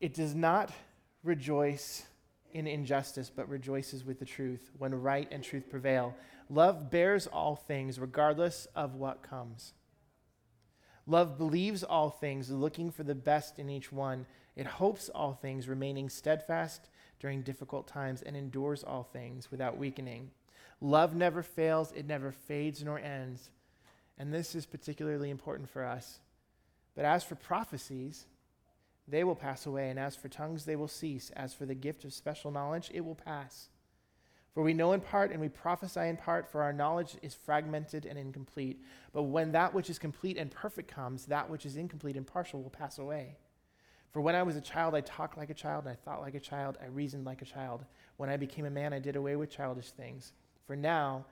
It 0.00 0.14
does 0.14 0.34
not 0.34 0.70
rejoice 1.22 2.06
in 2.52 2.66
injustice, 2.66 3.30
but 3.34 3.48
rejoices 3.48 4.04
with 4.04 4.18
the 4.18 4.24
truth 4.24 4.70
when 4.78 4.94
right 4.94 5.28
and 5.30 5.42
truth 5.42 5.68
prevail. 5.68 6.14
Love 6.48 6.90
bears 6.90 7.26
all 7.26 7.56
things, 7.56 7.98
regardless 7.98 8.66
of 8.74 8.94
what 8.94 9.22
comes. 9.22 9.74
Love 11.06 11.38
believes 11.38 11.84
all 11.84 12.10
things, 12.10 12.50
looking 12.50 12.90
for 12.90 13.02
the 13.02 13.14
best 13.14 13.58
in 13.58 13.68
each 13.68 13.92
one. 13.92 14.26
It 14.56 14.66
hopes 14.66 15.08
all 15.08 15.34
things, 15.34 15.68
remaining 15.68 16.08
steadfast 16.08 16.88
during 17.20 17.42
difficult 17.42 17.86
times, 17.86 18.22
and 18.22 18.36
endures 18.36 18.82
all 18.82 19.02
things 19.02 19.50
without 19.50 19.76
weakening. 19.76 20.30
Love 20.80 21.14
never 21.14 21.42
fails, 21.42 21.92
it 21.92 22.06
never 22.06 22.32
fades 22.32 22.82
nor 22.82 22.98
ends. 22.98 23.50
And 24.18 24.32
this 24.32 24.54
is 24.54 24.66
particularly 24.66 25.30
important 25.30 25.68
for 25.68 25.84
us. 25.84 26.20
But 26.94 27.04
as 27.04 27.22
for 27.22 27.34
prophecies, 27.34 28.26
they 29.08 29.24
will 29.24 29.36
pass 29.36 29.66
away, 29.66 29.90
and 29.90 29.98
as 29.98 30.16
for 30.16 30.28
tongues, 30.28 30.64
they 30.64 30.76
will 30.76 30.88
cease. 30.88 31.30
As 31.36 31.54
for 31.54 31.66
the 31.66 31.74
gift 31.74 32.04
of 32.04 32.12
special 32.12 32.50
knowledge, 32.50 32.90
it 32.92 33.04
will 33.04 33.14
pass. 33.14 33.68
For 34.52 34.62
we 34.62 34.72
know 34.72 34.92
in 34.94 35.00
part 35.00 35.32
and 35.32 35.40
we 35.40 35.50
prophesy 35.50 36.00
in 36.00 36.16
part, 36.16 36.50
for 36.50 36.62
our 36.62 36.72
knowledge 36.72 37.16
is 37.20 37.34
fragmented 37.34 38.06
and 38.06 38.18
incomplete. 38.18 38.82
But 39.12 39.24
when 39.24 39.52
that 39.52 39.74
which 39.74 39.90
is 39.90 39.98
complete 39.98 40.38
and 40.38 40.50
perfect 40.50 40.90
comes, 40.90 41.26
that 41.26 41.50
which 41.50 41.66
is 41.66 41.76
incomplete 41.76 42.16
and 42.16 42.26
partial 42.26 42.62
will 42.62 42.70
pass 42.70 42.98
away. 42.98 43.36
For 44.12 44.22
when 44.22 44.34
I 44.34 44.42
was 44.42 44.56
a 44.56 44.62
child, 44.62 44.94
I 44.94 45.02
talked 45.02 45.36
like 45.36 45.50
a 45.50 45.54
child, 45.54 45.84
and 45.84 45.92
I 45.92 45.96
thought 45.96 46.22
like 46.22 46.34
a 46.34 46.40
child, 46.40 46.78
I 46.82 46.86
reasoned 46.86 47.26
like 47.26 47.42
a 47.42 47.46
child. 47.46 47.84
When 48.16 48.30
I 48.30 48.38
became 48.38 48.64
a 48.64 48.70
man, 48.70 48.94
I 48.94 48.98
did 48.98 49.14
away 49.14 49.36
with 49.36 49.50
childish 49.50 49.90
things. 49.90 50.32
For 50.66 50.74
now, 50.74 51.26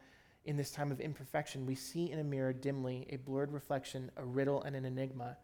in 0.44 0.58
this 0.58 0.70
time 0.70 0.92
of 0.92 1.00
imperfection, 1.00 1.64
we 1.64 1.74
see 1.74 2.10
in 2.10 2.18
a 2.18 2.24
mirror 2.24 2.52
dimly 2.52 3.06
a 3.08 3.16
blurred 3.16 3.52
reflection, 3.52 4.10
a 4.18 4.24
riddle, 4.24 4.62
and 4.62 4.76
an 4.76 4.84
enigma. 4.84 5.38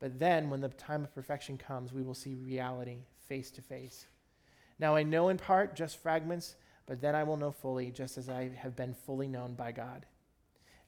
But 0.00 0.18
then, 0.18 0.50
when 0.50 0.60
the 0.60 0.68
time 0.68 1.04
of 1.04 1.14
perfection 1.14 1.56
comes, 1.56 1.92
we 1.92 2.02
will 2.02 2.14
see 2.14 2.34
reality 2.34 2.98
face 3.28 3.50
to 3.52 3.62
face. 3.62 4.06
Now 4.78 4.96
I 4.96 5.02
know 5.02 5.28
in 5.28 5.38
part 5.38 5.76
just 5.76 6.02
fragments, 6.02 6.56
but 6.86 7.00
then 7.00 7.14
I 7.14 7.22
will 7.22 7.36
know 7.36 7.52
fully, 7.52 7.90
just 7.90 8.18
as 8.18 8.28
I 8.28 8.50
have 8.56 8.76
been 8.76 8.94
fully 8.94 9.28
known 9.28 9.54
by 9.54 9.72
God. 9.72 10.06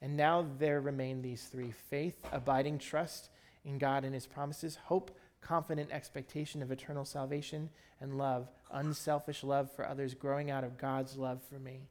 And 0.02 0.16
now 0.16 0.46
there 0.58 0.80
remain 0.80 1.22
these 1.22 1.44
three 1.44 1.72
faith, 1.88 2.16
abiding 2.32 2.78
trust 2.78 3.30
in 3.64 3.78
God 3.78 4.04
and 4.04 4.14
his 4.14 4.26
promises, 4.26 4.76
hope, 4.84 5.16
confident 5.40 5.90
expectation 5.90 6.62
of 6.62 6.70
eternal 6.70 7.04
salvation, 7.04 7.70
and 8.00 8.18
love, 8.18 8.48
unselfish 8.70 9.42
love 9.42 9.70
for 9.72 9.86
others 9.86 10.14
growing 10.14 10.50
out 10.50 10.64
of 10.64 10.76
God's 10.76 11.16
love 11.16 11.40
for 11.48 11.58
me. 11.58 11.88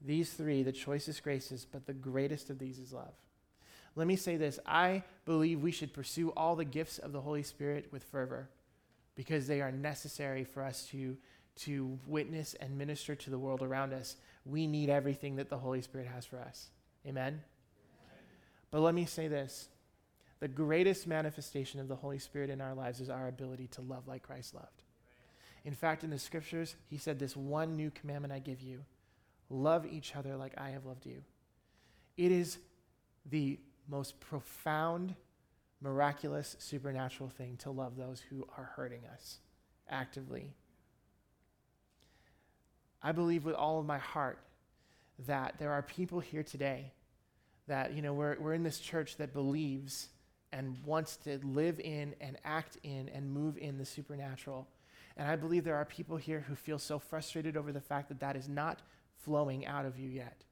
These 0.00 0.32
three, 0.32 0.62
the 0.62 0.72
choicest 0.72 1.22
graces, 1.22 1.66
but 1.70 1.86
the 1.86 1.92
greatest 1.92 2.50
of 2.50 2.58
these 2.58 2.78
is 2.78 2.92
love. 2.92 3.14
Let 3.96 4.06
me 4.06 4.16
say 4.16 4.36
this 4.36 4.58
I 4.66 5.02
believe 5.24 5.62
we 5.62 5.70
should 5.70 5.92
pursue 5.92 6.30
all 6.36 6.56
the 6.56 6.64
gifts 6.64 6.98
of 6.98 7.12
the 7.12 7.20
Holy 7.20 7.42
Spirit 7.42 7.88
with 7.92 8.04
fervor 8.04 8.48
because 9.14 9.46
they 9.46 9.60
are 9.60 9.72
necessary 9.72 10.44
for 10.44 10.64
us 10.64 10.86
to, 10.88 11.16
to 11.56 11.98
witness 12.06 12.54
and 12.54 12.76
minister 12.76 13.14
to 13.14 13.30
the 13.30 13.38
world 13.38 13.62
around 13.62 13.92
us. 13.92 14.16
We 14.44 14.66
need 14.66 14.90
everything 14.90 15.36
that 15.36 15.48
the 15.48 15.58
Holy 15.58 15.82
Spirit 15.82 16.08
has 16.08 16.26
for 16.26 16.40
us. 16.40 16.70
Amen? 17.06 17.40
But 18.70 18.80
let 18.80 18.94
me 18.94 19.04
say 19.04 19.28
this 19.28 19.68
the 20.40 20.48
greatest 20.48 21.06
manifestation 21.06 21.80
of 21.80 21.88
the 21.88 21.96
Holy 21.96 22.18
Spirit 22.18 22.50
in 22.50 22.60
our 22.60 22.74
lives 22.74 23.00
is 23.00 23.08
our 23.08 23.28
ability 23.28 23.68
to 23.68 23.82
love 23.82 24.08
like 24.08 24.22
Christ 24.22 24.54
loved. 24.54 24.82
In 25.64 25.72
fact, 25.72 26.04
in 26.04 26.10
the 26.10 26.18
scriptures, 26.18 26.74
he 26.90 26.98
said, 26.98 27.18
This 27.18 27.36
one 27.36 27.76
new 27.76 27.90
commandment 27.90 28.32
I 28.32 28.40
give 28.40 28.60
you 28.60 28.80
Love 29.50 29.86
each 29.86 30.16
other 30.16 30.36
like 30.36 30.54
I 30.56 30.70
have 30.70 30.86
loved 30.86 31.06
you. 31.06 31.22
It 32.16 32.32
is 32.32 32.58
the 33.26 33.58
most 33.88 34.20
profound, 34.20 35.14
miraculous, 35.80 36.56
supernatural 36.58 37.28
thing 37.28 37.56
to 37.58 37.70
love 37.70 37.96
those 37.96 38.22
who 38.30 38.46
are 38.56 38.72
hurting 38.76 39.02
us 39.12 39.38
actively. 39.88 40.50
I 43.02 43.12
believe 43.12 43.44
with 43.44 43.54
all 43.54 43.78
of 43.78 43.86
my 43.86 43.98
heart 43.98 44.38
that 45.26 45.56
there 45.58 45.72
are 45.72 45.82
people 45.82 46.20
here 46.20 46.42
today 46.42 46.92
that, 47.66 47.92
you 47.92 48.02
know, 48.02 48.12
we're, 48.12 48.36
we're 48.40 48.54
in 48.54 48.62
this 48.62 48.78
church 48.78 49.16
that 49.16 49.32
believes 49.32 50.08
and 50.52 50.76
wants 50.84 51.16
to 51.16 51.38
live 51.42 51.80
in 51.80 52.14
and 52.20 52.38
act 52.44 52.78
in 52.82 53.08
and 53.10 53.30
move 53.30 53.58
in 53.58 53.76
the 53.78 53.84
supernatural. 53.84 54.68
And 55.16 55.28
I 55.28 55.36
believe 55.36 55.64
there 55.64 55.76
are 55.76 55.84
people 55.84 56.16
here 56.16 56.40
who 56.40 56.54
feel 56.54 56.78
so 56.78 56.98
frustrated 56.98 57.56
over 57.56 57.72
the 57.72 57.80
fact 57.80 58.08
that 58.08 58.20
that 58.20 58.36
is 58.36 58.48
not 58.48 58.80
flowing 59.24 59.66
out 59.66 59.84
of 59.84 59.98
you 59.98 60.08
yet. 60.08 60.44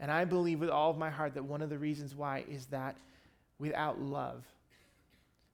And 0.00 0.10
I 0.10 0.24
believe 0.24 0.60
with 0.60 0.70
all 0.70 0.90
of 0.90 0.98
my 0.98 1.10
heart 1.10 1.34
that 1.34 1.44
one 1.44 1.60
of 1.60 1.68
the 1.68 1.78
reasons 1.78 2.16
why 2.16 2.44
is 2.48 2.66
that 2.66 2.96
without 3.58 4.00
love, 4.00 4.44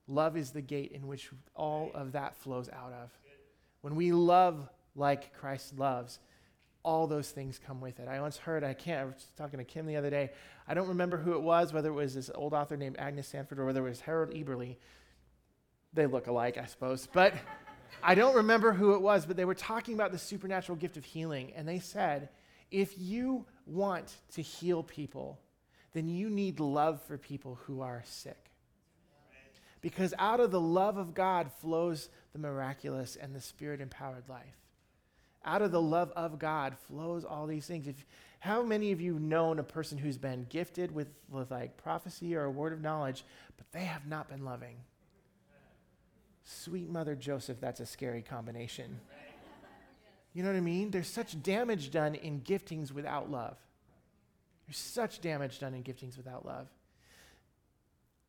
love 0.07 0.37
is 0.37 0.51
the 0.51 0.61
gate 0.61 0.93
in 0.93 1.05
which 1.05 1.29
all 1.53 1.91
of 1.93 2.13
that 2.13 2.35
flows 2.37 2.69
out 2.69 2.93
of. 2.93 3.11
when 3.81 3.95
we 3.95 4.11
love 4.11 4.69
like 4.95 5.33
Christ 5.37 5.77
loves, 5.77 6.19
all 6.83 7.05
those 7.05 7.29
things 7.29 7.59
come 7.59 7.81
with 7.81 7.99
it. 7.99 8.07
I 8.07 8.21
once 8.21 8.37
heard, 8.37 8.63
I 8.63 8.73
can't, 8.73 9.01
I 9.01 9.05
was 9.05 9.31
talking 9.37 9.59
to 9.59 9.65
Kim 9.65 9.85
the 9.85 9.97
other 9.97 10.09
day. 10.09 10.31
I 10.67 10.73
don't 10.73 10.87
remember 10.87 11.17
who 11.17 11.33
it 11.33 11.41
was, 11.41 11.73
whether 11.73 11.89
it 11.89 11.93
was 11.93 12.15
this 12.15 12.31
old 12.33 12.53
author 12.53 12.77
named 12.77 12.95
Agnes 12.97 13.27
Sanford 13.27 13.59
or 13.59 13.65
whether 13.65 13.85
it 13.85 13.89
was 13.89 13.99
Harold 13.99 14.31
Eberle. 14.31 14.77
They 15.93 16.05
look 16.05 16.27
alike, 16.27 16.57
I 16.57 16.65
suppose. 16.65 17.07
But 17.11 17.33
I 18.01 18.15
don't 18.15 18.35
remember 18.35 18.71
who 18.71 18.93
it 18.93 19.01
was, 19.01 19.25
but 19.25 19.35
they 19.35 19.45
were 19.45 19.55
talking 19.55 19.95
about 19.95 20.13
the 20.13 20.17
supernatural 20.17 20.77
gift 20.77 20.95
of 20.95 21.03
healing. 21.03 21.51
And 21.55 21.67
they 21.67 21.79
said, 21.79 22.29
if 22.71 22.97
you 22.97 23.45
want 23.67 24.15
to 24.33 24.41
heal 24.41 24.83
people, 24.83 25.39
then 25.93 26.07
you 26.07 26.29
need 26.29 26.59
love 26.59 27.01
for 27.03 27.17
people 27.17 27.59
who 27.65 27.81
are 27.81 28.03
sick. 28.05 28.51
Because 29.81 30.13
out 30.17 30.39
of 30.39 30.51
the 30.51 30.59
love 30.59 30.97
of 30.97 31.13
God 31.13 31.51
flows 31.51 32.09
the 32.33 32.39
miraculous 32.39 33.15
and 33.15 33.35
the 33.35 33.41
spirit 33.41 33.79
empowered 33.79 34.27
life. 34.27 34.57
Out 35.45 35.61
of 35.61 35.71
the 35.71 35.81
love 35.81 36.11
of 36.15 36.39
God 36.39 36.75
flows 36.87 37.23
all 37.23 37.47
these 37.47 37.65
things. 37.65 37.87
If, 37.87 38.05
how 38.39 38.63
many 38.63 38.91
of 38.91 38.99
you 38.99 39.19
known 39.19 39.59
a 39.59 39.63
person 39.63 39.97
who's 39.97 40.17
been 40.17 40.45
gifted 40.49 40.91
with, 40.91 41.07
with 41.29 41.51
like 41.51 41.77
prophecy 41.77 42.35
or 42.35 42.43
a 42.43 42.51
word 42.51 42.73
of 42.73 42.81
knowledge, 42.81 43.23
but 43.55 43.71
they 43.71 43.85
have 43.85 44.07
not 44.07 44.29
been 44.29 44.43
loving? 44.43 44.75
Sweet 46.43 46.89
Mother 46.89 47.15
Joseph, 47.15 47.59
that's 47.59 47.79
a 47.79 47.85
scary 47.85 48.21
combination. 48.21 48.99
You 50.37 50.43
know 50.43 50.49
what 50.49 50.57
I 50.57 50.61
mean? 50.61 50.91
There's 50.91 51.07
such 51.07 51.41
damage 51.41 51.89
done 51.89 52.13
in 52.13 52.41
giftings 52.41 52.91
without 52.91 53.31
love. 53.31 53.57
There's 54.67 54.77
such 54.77 55.19
damage 55.19 55.57
done 55.57 55.73
in 55.73 55.81
giftings 55.81 56.15
without 56.15 56.45
love. 56.45 56.67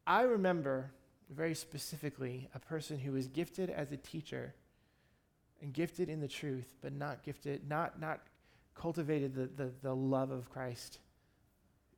I 0.06 0.22
remember 0.22 0.90
very 1.28 1.54
specifically 1.54 2.48
a 2.54 2.60
person 2.60 2.98
who 2.98 3.12
was 3.12 3.28
gifted 3.28 3.68
as 3.68 3.92
a 3.92 3.98
teacher 3.98 4.54
and 5.60 5.74
gifted 5.74 6.08
in 6.08 6.22
the 6.22 6.28
truth, 6.28 6.76
but 6.80 6.94
not 6.94 7.22
gifted, 7.22 7.68
not, 7.68 8.00
not 8.00 8.20
cultivated 8.74 9.34
the, 9.34 9.62
the, 9.62 9.70
the 9.82 9.94
love 9.94 10.30
of 10.30 10.48
Christ 10.48 11.00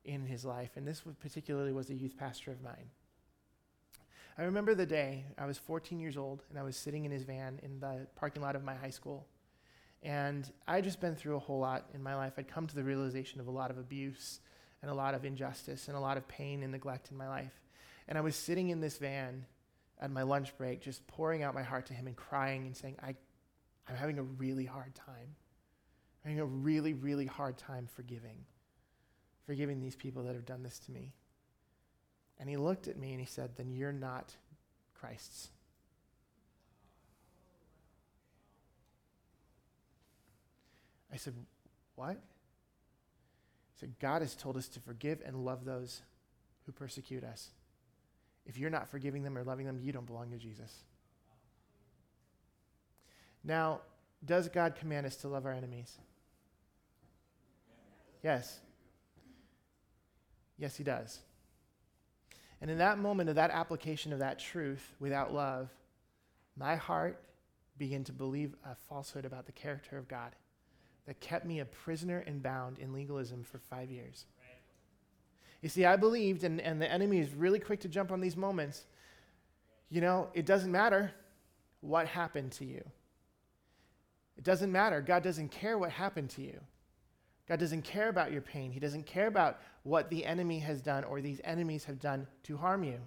in 0.03 0.25
his 0.25 0.43
life. 0.43 0.71
And 0.75 0.85
this 0.85 1.05
was 1.05 1.15
particularly 1.15 1.71
was 1.71 1.89
a 1.89 1.95
youth 1.95 2.17
pastor 2.17 2.51
of 2.51 2.61
mine. 2.61 2.89
I 4.37 4.43
remember 4.43 4.75
the 4.75 4.85
day 4.85 5.23
I 5.37 5.45
was 5.45 5.57
14 5.57 6.01
years 6.01 6.17
old 6.17 6.43
and 6.49 6.59
I 6.59 6.63
was 6.63 6.75
sitting 6.75 7.05
in 7.05 7.11
his 7.11 7.23
van 7.23 7.61
in 7.63 7.79
the 7.79 8.07
parking 8.17 8.41
lot 8.41 8.57
of 8.57 8.63
my 8.65 8.75
high 8.75 8.89
school. 8.89 9.25
And 10.03 10.51
I'd 10.67 10.83
just 10.83 10.99
been 10.99 11.15
through 11.15 11.35
a 11.35 11.39
whole 11.39 11.59
lot 11.59 11.85
in 11.93 12.01
my 12.01 12.15
life. 12.15 12.33
I'd 12.37 12.47
come 12.47 12.67
to 12.67 12.75
the 12.75 12.83
realization 12.83 13.39
of 13.39 13.47
a 13.47 13.51
lot 13.51 13.69
of 13.69 13.77
abuse 13.77 14.39
and 14.81 14.89
a 14.89 14.93
lot 14.93 15.13
of 15.13 15.25
injustice 15.25 15.87
and 15.87 15.95
a 15.95 15.99
lot 15.99 16.17
of 16.17 16.27
pain 16.27 16.63
and 16.63 16.71
neglect 16.71 17.11
in 17.11 17.17
my 17.17 17.27
life. 17.27 17.53
And 18.07 18.17
I 18.17 18.21
was 18.21 18.35
sitting 18.35 18.69
in 18.69 18.81
this 18.81 18.97
van 18.97 19.45
at 19.99 20.09
my 20.09 20.23
lunch 20.23 20.57
break, 20.57 20.81
just 20.81 21.05
pouring 21.05 21.43
out 21.43 21.53
my 21.53 21.61
heart 21.61 21.85
to 21.87 21.93
him 21.93 22.07
and 22.07 22.15
crying 22.15 22.65
and 22.65 22.75
saying, 22.75 22.97
I, 23.03 23.15
I'm 23.87 23.95
having 23.95 24.17
a 24.17 24.23
really 24.23 24.65
hard 24.65 24.95
time. 24.95 25.35
I'm 26.25 26.31
having 26.31 26.39
a 26.39 26.45
really, 26.45 26.93
really 26.93 27.27
hard 27.27 27.57
time 27.57 27.87
forgiving, 27.95 28.45
forgiving 29.45 29.79
these 29.79 29.95
people 29.95 30.23
that 30.23 30.33
have 30.33 30.45
done 30.45 30.63
this 30.63 30.79
to 30.79 30.91
me. 30.91 31.13
And 32.39 32.49
he 32.49 32.57
looked 32.57 32.87
at 32.87 32.97
me 32.97 33.11
and 33.11 33.19
he 33.19 33.25
said, 33.27 33.51
Then 33.55 33.71
you're 33.71 33.91
not 33.91 34.35
Christ's. 34.95 35.49
I 41.11 41.17
said, 41.17 41.33
What? 41.95 42.13
He 43.73 43.79
said, 43.79 43.93
God 43.99 44.21
has 44.21 44.35
told 44.35 44.57
us 44.57 44.67
to 44.69 44.79
forgive 44.79 45.21
and 45.25 45.45
love 45.45 45.65
those 45.65 46.01
who 46.65 46.71
persecute 46.71 47.23
us. 47.23 47.49
If 48.45 48.57
you're 48.57 48.69
not 48.69 48.89
forgiving 48.89 49.23
them 49.23 49.37
or 49.37 49.43
loving 49.43 49.65
them, 49.65 49.79
you 49.81 49.91
don't 49.91 50.05
belong 50.05 50.31
to 50.31 50.37
Jesus. 50.37 50.83
Now, 53.43 53.81
does 54.23 54.49
God 54.49 54.75
command 54.75 55.05
us 55.05 55.15
to 55.17 55.27
love 55.27 55.45
our 55.45 55.51
enemies? 55.51 55.97
Yes. 58.23 58.59
Yes, 60.57 60.75
He 60.75 60.83
does. 60.83 61.19
And 62.61 62.69
in 62.69 62.77
that 62.77 62.99
moment 62.99 63.29
of 63.29 63.35
that 63.35 63.49
application 63.49 64.13
of 64.13 64.19
that 64.19 64.37
truth 64.37 64.93
without 64.99 65.33
love, 65.33 65.69
my 66.55 66.75
heart 66.75 67.19
began 67.77 68.03
to 68.03 68.11
believe 68.11 68.53
a 68.63 68.75
falsehood 68.75 69.25
about 69.25 69.47
the 69.47 69.51
character 69.51 69.97
of 69.97 70.07
God 70.07 70.35
that 71.07 71.19
kept 71.19 71.45
me 71.45 71.59
a 71.59 71.65
prisoner 71.65 72.23
and 72.27 72.41
bound 72.41 72.79
in 72.79 72.93
legalism 72.93 73.43
for 73.43 73.57
five 73.57 73.89
years. 73.89 74.25
You 75.61 75.69
see, 75.69 75.85
I 75.85 75.95
believed, 75.95 76.43
and, 76.43 76.59
and 76.59 76.81
the 76.81 76.91
enemy 76.91 77.19
is 77.19 77.33
really 77.33 77.59
quick 77.59 77.81
to 77.81 77.87
jump 77.87 78.11
on 78.11 78.19
these 78.19 78.35
moments. 78.35 78.85
You 79.89 80.01
know, 80.01 80.29
it 80.33 80.45
doesn't 80.45 80.71
matter 80.71 81.11
what 81.81 82.07
happened 82.07 82.51
to 82.53 82.65
you. 82.65 82.83
It 84.37 84.43
doesn't 84.43 84.71
matter. 84.71 85.01
God 85.01 85.23
doesn't 85.23 85.49
care 85.49 85.77
what 85.77 85.91
happened 85.91 86.29
to 86.31 86.41
you. 86.41 86.59
God 87.47 87.59
doesn't 87.59 87.83
care 87.83 88.09
about 88.09 88.31
your 88.31 88.41
pain. 88.41 88.71
He 88.71 88.79
doesn't 88.79 89.05
care 89.05 89.27
about 89.27 89.59
what 89.83 90.09
the 90.09 90.25
enemy 90.25 90.59
has 90.59 90.81
done 90.81 91.03
or 91.03 91.21
these 91.21 91.41
enemies 91.43 91.83
have 91.85 91.99
done 91.99 92.25
to 92.43 92.57
harm 92.57 92.83
you. 92.83 92.99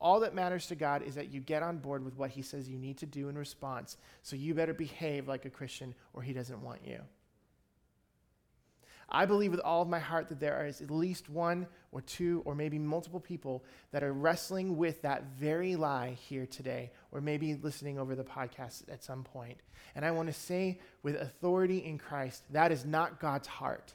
All 0.00 0.20
that 0.20 0.34
matters 0.34 0.66
to 0.66 0.74
God 0.74 1.02
is 1.02 1.14
that 1.14 1.32
you 1.32 1.40
get 1.40 1.62
on 1.62 1.78
board 1.78 2.04
with 2.04 2.16
what 2.16 2.30
He 2.30 2.42
says 2.42 2.68
you 2.68 2.78
need 2.78 2.98
to 2.98 3.06
do 3.06 3.28
in 3.28 3.38
response. 3.38 3.96
So 4.22 4.34
you 4.34 4.54
better 4.54 4.74
behave 4.74 5.28
like 5.28 5.44
a 5.44 5.50
Christian 5.50 5.94
or 6.12 6.22
He 6.22 6.32
doesn't 6.32 6.60
want 6.60 6.80
you. 6.84 6.98
I 9.14 9.26
believe 9.26 9.50
with 9.50 9.60
all 9.60 9.82
of 9.82 9.88
my 9.88 9.98
heart 9.98 10.30
that 10.30 10.40
there 10.40 10.66
is 10.66 10.80
at 10.80 10.90
least 10.90 11.28
one 11.28 11.66
or 11.92 12.00
two 12.00 12.40
or 12.46 12.54
maybe 12.54 12.78
multiple 12.78 13.20
people 13.20 13.62
that 13.92 14.02
are 14.02 14.12
wrestling 14.12 14.78
with 14.78 15.02
that 15.02 15.24
very 15.38 15.76
lie 15.76 16.16
here 16.28 16.46
today, 16.46 16.90
or 17.12 17.20
maybe 17.20 17.54
listening 17.54 17.98
over 17.98 18.14
the 18.14 18.24
podcast 18.24 18.90
at 18.90 19.04
some 19.04 19.22
point. 19.22 19.58
And 19.94 20.02
I 20.04 20.12
want 20.12 20.28
to 20.28 20.32
say 20.32 20.80
with 21.02 21.16
authority 21.16 21.84
in 21.84 21.98
Christ, 21.98 22.42
that 22.52 22.72
is 22.72 22.86
not 22.86 23.20
God's 23.20 23.46
heart. 23.46 23.92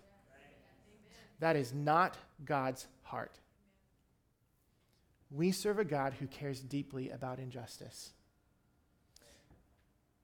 That 1.39 1.55
is 1.55 1.73
not 1.73 2.15
God's 2.45 2.85
heart. 3.01 3.39
We 5.31 5.51
serve 5.51 5.79
a 5.79 5.85
God 5.85 6.13
who 6.13 6.27
cares 6.27 6.59
deeply 6.59 7.09
about 7.09 7.39
injustice. 7.39 8.11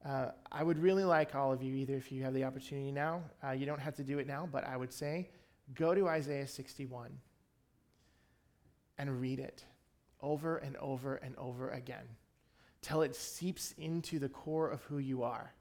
Uh, 0.06 0.32
I 0.52 0.64
would 0.64 0.80
really 0.80 1.06
like 1.06 1.34
all 1.34 1.54
of 1.54 1.64
you, 1.64 1.76
either 1.76 1.96
if 1.96 2.12
you 2.12 2.24
have 2.24 2.34
the 2.34 2.44
opportunity 2.44 2.92
now, 2.92 3.22
uh, 3.44 3.52
you 3.52 3.66
don't 3.66 3.80
have 3.80 3.96
to 3.96 4.04
do 4.04 4.20
it 4.20 4.28
now, 4.28 4.48
but 4.52 4.68
I 4.68 4.76
would 4.76 4.92
say 4.92 5.30
go 5.74 5.96
to 5.96 6.08
Isaiah 6.10 6.48
61 6.48 7.10
and 8.98 9.22
read 9.22 9.40
it 9.40 9.64
over 10.22 10.58
and 10.58 10.76
over 10.78 11.16
and 11.16 11.36
over 11.38 11.70
again 11.70 12.04
till 12.82 13.02
it 13.02 13.16
seeps 13.16 13.74
into 13.78 14.20
the 14.20 14.30
core 14.30 14.70
of 14.70 14.84
who 14.84 14.98
you 14.98 15.24
are. 15.24 15.54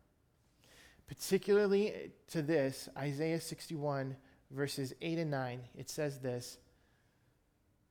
Particularly 1.06 2.10
to 2.28 2.42
this, 2.42 2.88
Isaiah 2.96 3.40
61, 3.40 4.16
verses 4.50 4.92
8 5.00 5.18
and 5.18 5.30
9, 5.30 5.60
it 5.76 5.88
says 5.88 6.18
this 6.18 6.58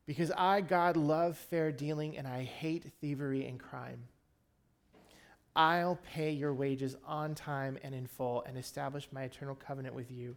Because 0.05 0.31
I, 0.31 0.61
God, 0.61 0.97
love 0.97 1.37
fair 1.37 1.71
dealing 1.71 2.17
and 2.17 2.27
I 2.27 2.43
hate 2.43 2.91
thievery 2.99 3.45
and 3.47 3.59
crime. 3.59 4.03
I'll 5.55 5.99
pay 6.13 6.31
your 6.31 6.53
wages 6.53 6.95
on 7.05 7.35
time 7.35 7.77
and 7.83 7.93
in 7.93 8.07
full 8.07 8.43
and 8.43 8.57
establish 8.57 9.07
my 9.11 9.23
eternal 9.23 9.55
covenant 9.55 9.95
with 9.95 10.11
you. 10.11 10.35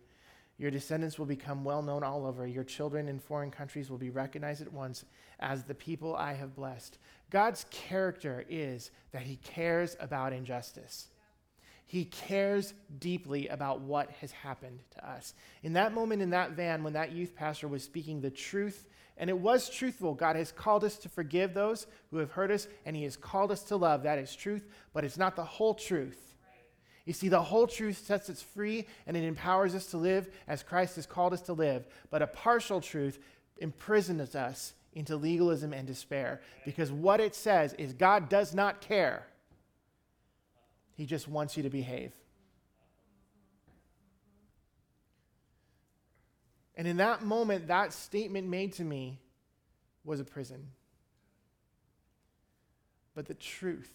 Your 0.58 0.70
descendants 0.70 1.18
will 1.18 1.26
become 1.26 1.64
well 1.64 1.82
known 1.82 2.02
all 2.02 2.26
over. 2.26 2.46
Your 2.46 2.64
children 2.64 3.08
in 3.08 3.18
foreign 3.18 3.50
countries 3.50 3.90
will 3.90 3.98
be 3.98 4.10
recognized 4.10 4.62
at 4.62 4.72
once 4.72 5.04
as 5.40 5.64
the 5.64 5.74
people 5.74 6.14
I 6.14 6.34
have 6.34 6.54
blessed. 6.54 6.98
God's 7.30 7.66
character 7.70 8.44
is 8.48 8.90
that 9.12 9.22
he 9.22 9.36
cares 9.36 9.96
about 9.98 10.32
injustice. 10.32 11.08
He 11.86 12.06
cares 12.06 12.74
deeply 12.98 13.48
about 13.48 13.80
what 13.80 14.10
has 14.20 14.32
happened 14.32 14.80
to 14.92 15.08
us. 15.08 15.34
In 15.62 15.74
that 15.74 15.92
moment 15.92 16.22
in 16.22 16.30
that 16.30 16.52
van, 16.52 16.82
when 16.82 16.94
that 16.94 17.12
youth 17.12 17.34
pastor 17.34 17.68
was 17.68 17.84
speaking 17.84 18.20
the 18.20 18.30
truth 18.30 18.86
and 19.16 19.30
it 19.30 19.38
was 19.38 19.70
truthful. 19.70 20.14
God 20.14 20.36
has 20.36 20.50
called 20.50 20.84
us 20.84 20.96
to 20.98 21.08
forgive 21.08 21.54
those 21.54 21.86
who 22.10 22.18
have 22.18 22.32
hurt 22.32 22.50
us, 22.50 22.66
and 22.84 22.96
He 22.96 23.04
has 23.04 23.16
called 23.16 23.52
us 23.52 23.62
to 23.64 23.76
love. 23.76 24.02
That 24.02 24.18
is 24.18 24.34
truth, 24.34 24.66
but 24.92 25.04
it's 25.04 25.16
not 25.16 25.36
the 25.36 25.44
whole 25.44 25.74
truth. 25.74 26.34
You 27.04 27.12
see, 27.12 27.28
the 27.28 27.42
whole 27.42 27.66
truth 27.66 27.98
sets 27.98 28.30
us 28.30 28.40
free 28.40 28.86
and 29.06 29.14
it 29.14 29.24
empowers 29.24 29.74
us 29.74 29.86
to 29.88 29.98
live 29.98 30.30
as 30.48 30.62
Christ 30.62 30.96
has 30.96 31.04
called 31.04 31.34
us 31.34 31.42
to 31.42 31.52
live. 31.52 31.86
But 32.10 32.22
a 32.22 32.26
partial 32.26 32.80
truth 32.80 33.18
imprisons 33.58 34.34
us 34.34 34.72
into 34.94 35.14
legalism 35.14 35.74
and 35.74 35.86
despair 35.86 36.40
because 36.64 36.90
what 36.90 37.20
it 37.20 37.34
says 37.34 37.74
is 37.74 37.92
God 37.92 38.30
does 38.30 38.54
not 38.54 38.80
care, 38.80 39.26
He 40.94 41.06
just 41.06 41.28
wants 41.28 41.56
you 41.56 41.64
to 41.64 41.70
behave. 41.70 42.12
And 46.76 46.88
in 46.88 46.96
that 46.96 47.22
moment, 47.22 47.68
that 47.68 47.92
statement 47.92 48.48
made 48.48 48.72
to 48.74 48.84
me 48.84 49.20
was 50.04 50.20
a 50.20 50.24
prison. 50.24 50.68
But 53.14 53.26
the 53.26 53.34
truth 53.34 53.92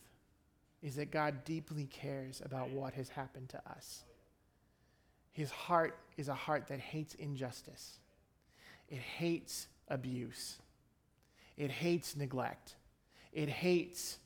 is 0.81 0.95
that 0.95 1.11
God 1.11 1.43
deeply 1.43 1.85
cares 1.85 2.41
about 2.43 2.69
what 2.69 2.93
has 2.93 3.09
happened 3.09 3.49
to 3.49 3.61
us. 3.69 4.03
His 5.31 5.51
heart 5.51 5.97
is 6.17 6.29
a 6.29 6.33
heart 6.33 6.67
that 6.67 6.79
hates 6.79 7.15
injustice, 7.15 7.99
it 8.87 8.99
hates 8.99 9.67
abuse, 9.87 10.57
it 11.57 11.69
hates 11.69 12.15
neglect, 12.15 12.75
it 13.31 13.49
hates 13.49 14.17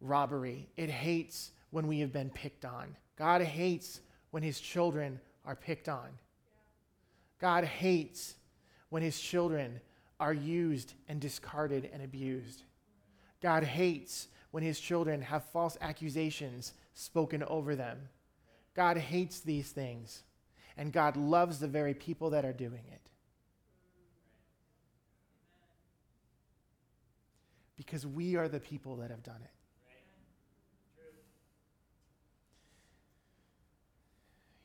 robbery, 0.00 0.68
it 0.76 0.90
hates 0.90 1.50
when 1.70 1.86
we 1.86 2.00
have 2.00 2.12
been 2.12 2.30
picked 2.30 2.64
on. 2.64 2.96
God 3.16 3.42
hates 3.42 4.00
when 4.30 4.42
his 4.42 4.60
children 4.60 5.20
are 5.44 5.56
picked 5.56 5.88
on. 5.88 6.08
God 7.40 7.64
hates 7.64 8.34
when 8.90 9.02
his 9.02 9.18
children 9.18 9.80
are 10.18 10.32
used 10.32 10.94
and 11.08 11.20
discarded 11.20 11.88
and 11.92 12.02
abused. 12.02 12.62
God 13.42 13.62
hates 13.62 14.28
when 14.50 14.62
his 14.62 14.78
children 14.78 15.22
have 15.22 15.44
false 15.44 15.78
accusations 15.80 16.74
spoken 16.92 17.42
over 17.44 17.74
them. 17.74 18.08
God 18.74 18.98
hates 18.98 19.40
these 19.40 19.70
things, 19.70 20.22
and 20.76 20.92
God 20.92 21.16
loves 21.16 21.58
the 21.58 21.68
very 21.68 21.94
people 21.94 22.30
that 22.30 22.44
are 22.44 22.52
doing 22.52 22.84
it. 22.90 23.00
Because 27.76 28.06
we 28.06 28.36
are 28.36 28.48
the 28.48 28.60
people 28.60 28.96
that 28.96 29.10
have 29.10 29.22
done 29.22 29.40
it. 29.42 29.59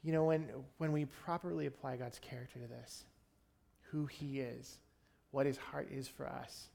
You 0.05 0.11
know, 0.11 0.25
when, 0.25 0.47
when 0.77 0.91
we 0.91 1.05
properly 1.05 1.65
apply 1.65 1.97
God's 1.97 2.19
character 2.19 2.59
to 2.59 2.67
this, 2.67 3.05
who 3.89 4.05
He 4.05 4.39
is, 4.39 4.77
what 5.31 5.47
His 5.47 5.57
heart 5.57 5.87
is 5.91 6.07
for 6.07 6.27
us, 6.27 6.67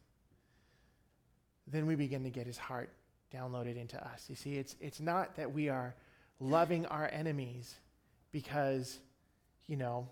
then 1.69 1.87
we 1.87 1.95
begin 1.95 2.25
to 2.25 2.31
get 2.31 2.49
His 2.49 2.59
heart 2.59 2.90
downloaded 3.33 3.81
into 3.81 4.05
us. 4.05 4.25
You 4.29 4.35
see, 4.35 4.55
it's, 4.55 4.75
it's 4.81 4.99
not 4.99 5.37
that 5.37 5.55
we 5.55 5.69
are 5.69 5.95
loving 6.40 6.87
our 6.87 7.09
enemies 7.12 7.73
because, 8.33 8.99
you 9.69 9.77
know, 9.77 10.09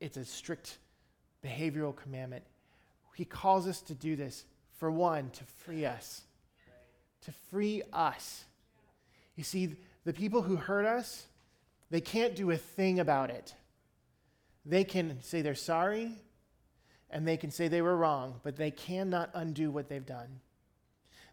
it's 0.00 0.16
a 0.16 0.24
strict 0.24 0.78
behavioral 1.44 1.94
commandment. 1.94 2.44
He 3.14 3.26
calls 3.26 3.66
us 3.66 3.82
to 3.82 3.94
do 3.94 4.16
this, 4.16 4.46
for 4.78 4.90
one, 4.90 5.28
to 5.28 5.44
free 5.44 5.84
us. 5.84 6.22
To 7.26 7.32
free 7.50 7.82
us. 7.92 8.46
You 9.34 9.44
see, 9.44 9.76
the 10.04 10.14
people 10.14 10.40
who 10.40 10.56
hurt 10.56 10.86
us, 10.86 11.26
they 11.90 12.00
can't 12.00 12.34
do 12.34 12.50
a 12.50 12.56
thing 12.56 12.98
about 13.00 13.30
it. 13.30 13.54
They 14.64 14.84
can 14.84 15.22
say 15.22 15.42
they're 15.42 15.54
sorry 15.54 16.12
and 17.10 17.26
they 17.26 17.36
can 17.36 17.50
say 17.50 17.68
they 17.68 17.82
were 17.82 17.96
wrong, 17.96 18.40
but 18.42 18.56
they 18.56 18.70
cannot 18.70 19.30
undo 19.34 19.70
what 19.70 19.88
they've 19.88 20.04
done. 20.04 20.40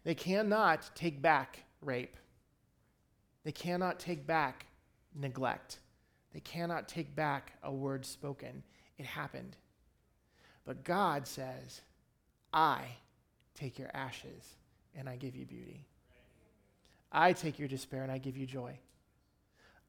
They 0.04 0.14
cannot 0.14 0.90
take 0.94 1.20
back 1.20 1.64
rape. 1.80 2.16
They 3.44 3.52
cannot 3.52 3.98
take 3.98 4.26
back 4.26 4.66
neglect. 5.14 5.78
They 6.32 6.40
cannot 6.40 6.88
take 6.88 7.14
back 7.14 7.54
a 7.62 7.72
word 7.72 8.06
spoken. 8.06 8.62
It 8.98 9.06
happened. 9.06 9.56
But 10.64 10.84
God 10.84 11.26
says, 11.26 11.82
I 12.52 12.82
take 13.54 13.78
your 13.78 13.90
ashes 13.94 14.54
and 14.96 15.08
I 15.08 15.16
give 15.16 15.34
you 15.34 15.44
beauty. 15.44 15.86
I 17.10 17.32
take 17.32 17.58
your 17.58 17.68
despair 17.68 18.02
and 18.02 18.12
I 18.12 18.18
give 18.18 18.36
you 18.36 18.46
joy. 18.46 18.78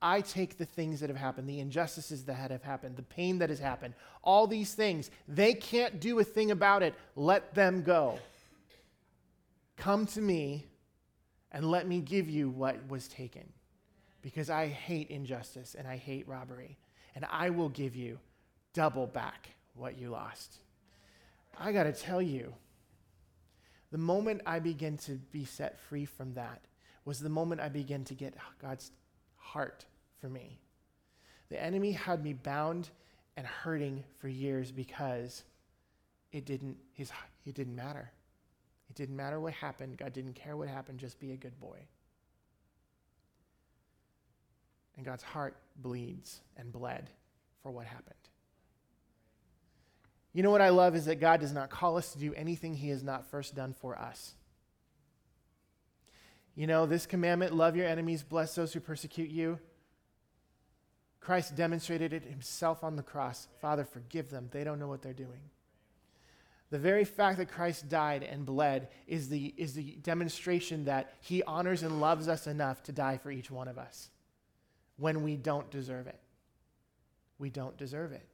I 0.01 0.21
take 0.21 0.58
the 0.58 0.65
things 0.65 0.99
that 0.99 1.10
have 1.10 1.17
happened, 1.17 1.49
the 1.49 1.60
injustices 1.60 2.25
that 2.25 2.51
have 2.51 2.63
happened, 2.63 2.95
the 2.95 3.01
pain 3.01 3.39
that 3.39 3.49
has 3.49 3.60
happened, 3.60 3.93
all 4.23 4.45
these 4.45 4.73
things. 4.73 5.10
They 5.27 5.53
can't 5.53 5.99
do 5.99 6.19
a 6.19 6.23
thing 6.23 6.51
about 6.51 6.84
it. 6.84 6.93
Let 7.15 7.55
them 7.55 7.81
go. 7.81 8.19
Come 9.77 10.05
to 10.08 10.21
me 10.21 10.65
and 11.51 11.71
let 11.71 11.88
me 11.88 12.01
give 12.01 12.29
you 12.29 12.49
what 12.49 12.88
was 12.89 13.08
taken. 13.08 13.51
Because 14.21 14.49
I 14.49 14.67
hate 14.67 15.10
injustice 15.10 15.75
and 15.77 15.88
I 15.88 15.97
hate 15.97 16.27
robbery. 16.27 16.77
And 17.15 17.25
I 17.31 17.49
will 17.49 17.69
give 17.69 17.95
you 17.95 18.19
double 18.73 19.08
back 19.08 19.49
what 19.73 19.97
you 19.97 20.10
lost. 20.10 20.58
I 21.58 21.71
got 21.71 21.84
to 21.84 21.93
tell 21.93 22.21
you, 22.21 22.53
the 23.91 23.97
moment 23.97 24.41
I 24.45 24.60
began 24.60 24.97
to 24.97 25.13
be 25.13 25.45
set 25.45 25.79
free 25.79 26.05
from 26.05 26.34
that 26.34 26.62
was 27.05 27.19
the 27.19 27.29
moment 27.29 27.62
I 27.62 27.69
began 27.69 28.03
to 28.05 28.13
get 28.13 28.34
God's 28.62 28.91
heart 29.45 29.86
for 30.19 30.29
me. 30.29 30.60
The 31.49 31.62
enemy 31.62 31.91
had 31.91 32.23
me 32.23 32.34
bound 32.34 32.89
and 33.38 33.45
hurting 33.45 34.03
for 34.19 34.27
years 34.27 34.71
because 34.71 35.43
it 36.31 36.45
didn't, 36.45 36.77
his, 36.93 37.12
it 37.45 37.53
didn't 37.53 37.75
matter. 37.75 38.12
It 38.89 38.95
didn't 38.95 39.15
matter 39.15 39.39
what 39.39 39.53
happened. 39.53 39.97
God 39.97 40.13
didn't 40.13 40.34
care 40.34 40.58
what 40.58 40.67
happened. 40.67 40.99
Just 40.99 41.19
be 41.19 41.31
a 41.31 41.38
good 41.38 41.60
boy. 41.60 41.79
And 44.97 45.05
God's 45.05 45.23
heart 45.23 45.55
bleeds 45.77 46.39
and 46.58 46.71
bled 46.71 47.10
for 47.62 47.71
what 47.71 47.86
happened. 47.86 48.15
You 50.34 50.43
know 50.43 50.51
what 50.51 50.62
I 50.62 50.69
love 50.69 50.95
is 50.95 51.05
that 51.05 51.21
God 51.21 51.39
does 51.39 51.53
not 51.53 51.69
call 51.69 51.97
us 51.97 52.12
to 52.13 52.19
do 52.19 52.34
anything 52.34 52.73
He 52.73 52.89
has 52.89 53.03
not 53.03 53.29
first 53.29 53.55
done 53.55 53.73
for 53.73 53.97
us. 53.97 54.34
You 56.56 56.68
know, 56.68 56.86
this 56.86 57.06
commandment 57.06 57.54
love 57.54 57.76
your 57.76 57.88
enemies, 57.88 58.24
bless 58.24 58.56
those 58.56 58.74
who 58.74 58.80
persecute 58.80 59.30
you. 59.30 59.60
Christ 61.20 61.56
demonstrated 61.56 62.13
it 62.13 62.24
himself 62.24 62.84
on 62.84 62.96
the 62.96 63.04
cross. 63.04 63.48
Father, 63.60 63.84
forgive 63.84 64.30
them. 64.30 64.50
They 64.52 64.63
don't 64.63 64.80
know 64.80 64.88
what 64.88 65.02
they're 65.02 65.13
doing. 65.13 65.41
The 66.70 66.80
very 66.80 67.04
fact 67.04 67.38
that 67.38 67.52
Christ 67.52 67.89
died 67.89 68.24
and 68.24 68.46
bled 68.46 68.89
is 69.08 69.30
the, 69.30 69.54
is 69.58 69.74
the 69.74 69.98
demonstration 70.02 70.86
that 70.86 71.13
he 71.22 71.44
honors 71.44 71.84
and 71.84 72.00
loves 72.00 72.28
us 72.28 72.48
enough 72.48 72.84
to 72.84 72.91
die 72.91 73.18
for 73.18 73.32
each 73.32 73.52
one 73.52 73.68
of 73.68 73.78
us 73.78 74.10
when 74.98 75.24
we 75.24 75.36
don't 75.36 75.70
deserve 75.70 76.08
it. 76.08 76.20
We 77.38 77.50
don't 77.50 77.78
deserve 77.78 78.12
it. 78.13 78.28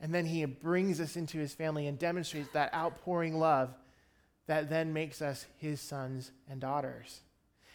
And 0.00 0.14
then 0.14 0.26
he 0.26 0.44
brings 0.44 1.00
us 1.00 1.16
into 1.16 1.38
his 1.38 1.54
family 1.54 1.86
and 1.86 1.98
demonstrates 1.98 2.50
that 2.52 2.74
outpouring 2.74 3.38
love 3.38 3.74
that 4.46 4.68
then 4.68 4.92
makes 4.92 5.22
us 5.22 5.46
his 5.56 5.80
sons 5.80 6.30
and 6.48 6.60
daughters. 6.60 7.20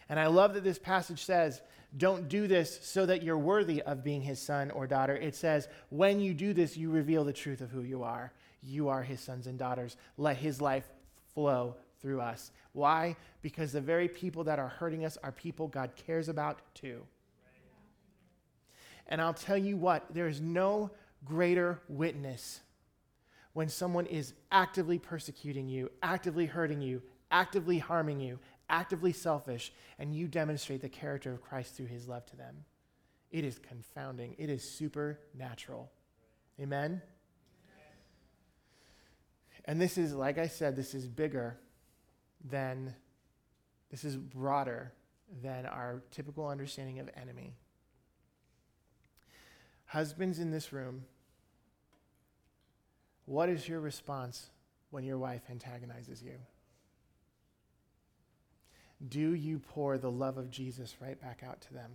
And 0.07 0.19
I 0.19 0.27
love 0.27 0.53
that 0.53 0.63
this 0.63 0.79
passage 0.79 1.23
says, 1.23 1.61
don't 1.97 2.29
do 2.29 2.47
this 2.47 2.79
so 2.83 3.05
that 3.05 3.23
you're 3.23 3.37
worthy 3.37 3.81
of 3.81 4.03
being 4.03 4.21
his 4.21 4.39
son 4.39 4.71
or 4.71 4.87
daughter. 4.87 5.15
It 5.15 5.35
says, 5.35 5.67
when 5.89 6.19
you 6.19 6.33
do 6.33 6.53
this, 6.53 6.77
you 6.77 6.91
reveal 6.91 7.23
the 7.23 7.33
truth 7.33 7.61
of 7.61 7.71
who 7.71 7.81
you 7.81 8.03
are. 8.03 8.31
You 8.61 8.89
are 8.89 9.01
his 9.01 9.19
sons 9.19 9.47
and 9.47 9.57
daughters. 9.57 9.97
Let 10.17 10.37
his 10.37 10.61
life 10.61 10.87
flow 11.33 11.75
through 12.01 12.21
us. 12.21 12.51
Why? 12.73 13.15
Because 13.41 13.71
the 13.71 13.81
very 13.81 14.07
people 14.07 14.43
that 14.45 14.59
are 14.59 14.67
hurting 14.67 15.05
us 15.05 15.17
are 15.23 15.31
people 15.31 15.67
God 15.67 15.91
cares 15.95 16.29
about 16.29 16.59
too. 16.75 17.01
And 19.07 19.21
I'll 19.21 19.33
tell 19.33 19.57
you 19.57 19.75
what, 19.75 20.05
there 20.13 20.27
is 20.27 20.39
no 20.39 20.91
greater 21.25 21.81
witness 21.87 22.61
when 23.53 23.69
someone 23.69 24.05
is 24.05 24.33
actively 24.51 24.99
persecuting 24.99 25.67
you, 25.67 25.91
actively 26.03 26.45
hurting 26.45 26.81
you, 26.81 27.01
actively 27.31 27.79
harming 27.79 28.19
you, 28.19 28.39
actively 28.69 29.11
selfish, 29.11 29.73
and 29.97 30.15
you 30.15 30.27
demonstrate 30.27 30.81
the 30.81 30.89
character 30.89 31.31
of 31.31 31.41
Christ 31.41 31.75
through 31.75 31.87
his 31.87 32.07
love 32.07 32.25
to 32.27 32.35
them. 32.35 32.63
It 33.31 33.43
is 33.43 33.59
confounding, 33.59 34.35
it 34.37 34.49
is 34.49 34.63
supernatural. 34.63 35.91
Amen? 36.59 37.01
And 39.65 39.79
this 39.79 39.97
is, 39.97 40.13
like 40.13 40.37
I 40.37 40.47
said, 40.47 40.75
this 40.75 40.95
is 40.95 41.07
bigger 41.07 41.57
than, 42.43 42.95
this 43.91 44.03
is 44.03 44.15
broader 44.15 44.93
than 45.43 45.65
our 45.65 46.01
typical 46.11 46.47
understanding 46.47 46.99
of 46.99 47.09
enemy. 47.15 47.53
Husbands 49.85 50.39
in 50.39 50.49
this 50.49 50.73
room, 50.73 51.03
what 53.29 53.47
is 53.47 53.69
your 53.69 53.79
response 53.79 54.49
when 54.89 55.03
your 55.03 55.19
wife 55.19 55.43
antagonizes 55.51 56.23
you? 56.23 56.33
Do 59.07 59.35
you 59.35 59.59
pour 59.59 59.99
the 59.99 60.09
love 60.09 60.39
of 60.39 60.49
Jesus 60.49 60.95
right 60.99 61.21
back 61.21 61.43
out 61.47 61.61
to 61.61 61.73
them? 61.75 61.91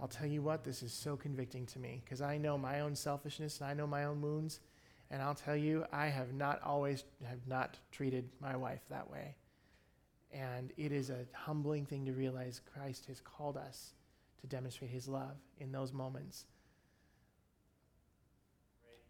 I'll 0.00 0.06
tell 0.06 0.28
you 0.28 0.42
what, 0.42 0.62
this 0.62 0.80
is 0.80 0.92
so 0.92 1.16
convicting 1.16 1.66
to 1.66 1.80
me 1.80 2.02
because 2.04 2.22
I 2.22 2.38
know 2.38 2.56
my 2.56 2.80
own 2.80 2.94
selfishness 2.94 3.60
and 3.60 3.68
I 3.68 3.74
know 3.74 3.88
my 3.88 4.04
own 4.04 4.20
wounds. 4.20 4.60
And 5.10 5.20
I'll 5.20 5.34
tell 5.34 5.56
you, 5.56 5.84
I 5.92 6.06
have 6.06 6.32
not 6.32 6.62
always 6.62 7.02
have 7.24 7.48
not 7.48 7.78
treated 7.90 8.28
my 8.40 8.54
wife 8.54 8.82
that 8.90 9.10
way. 9.10 9.34
And 10.32 10.72
it 10.76 10.92
is 10.92 11.10
a 11.10 11.26
humbling 11.32 11.84
thing 11.84 12.04
to 12.04 12.12
realize 12.12 12.60
Christ 12.72 13.06
has 13.06 13.20
called 13.20 13.56
us 13.56 13.94
to 14.40 14.46
demonstrate 14.46 14.92
his 14.92 15.08
love 15.08 15.36
in 15.58 15.72
those 15.72 15.92
moments. 15.92 16.46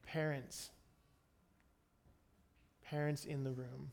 Parents, 0.06 0.70
parents 2.84 3.24
in 3.24 3.44
the 3.44 3.50
room. 3.50 3.90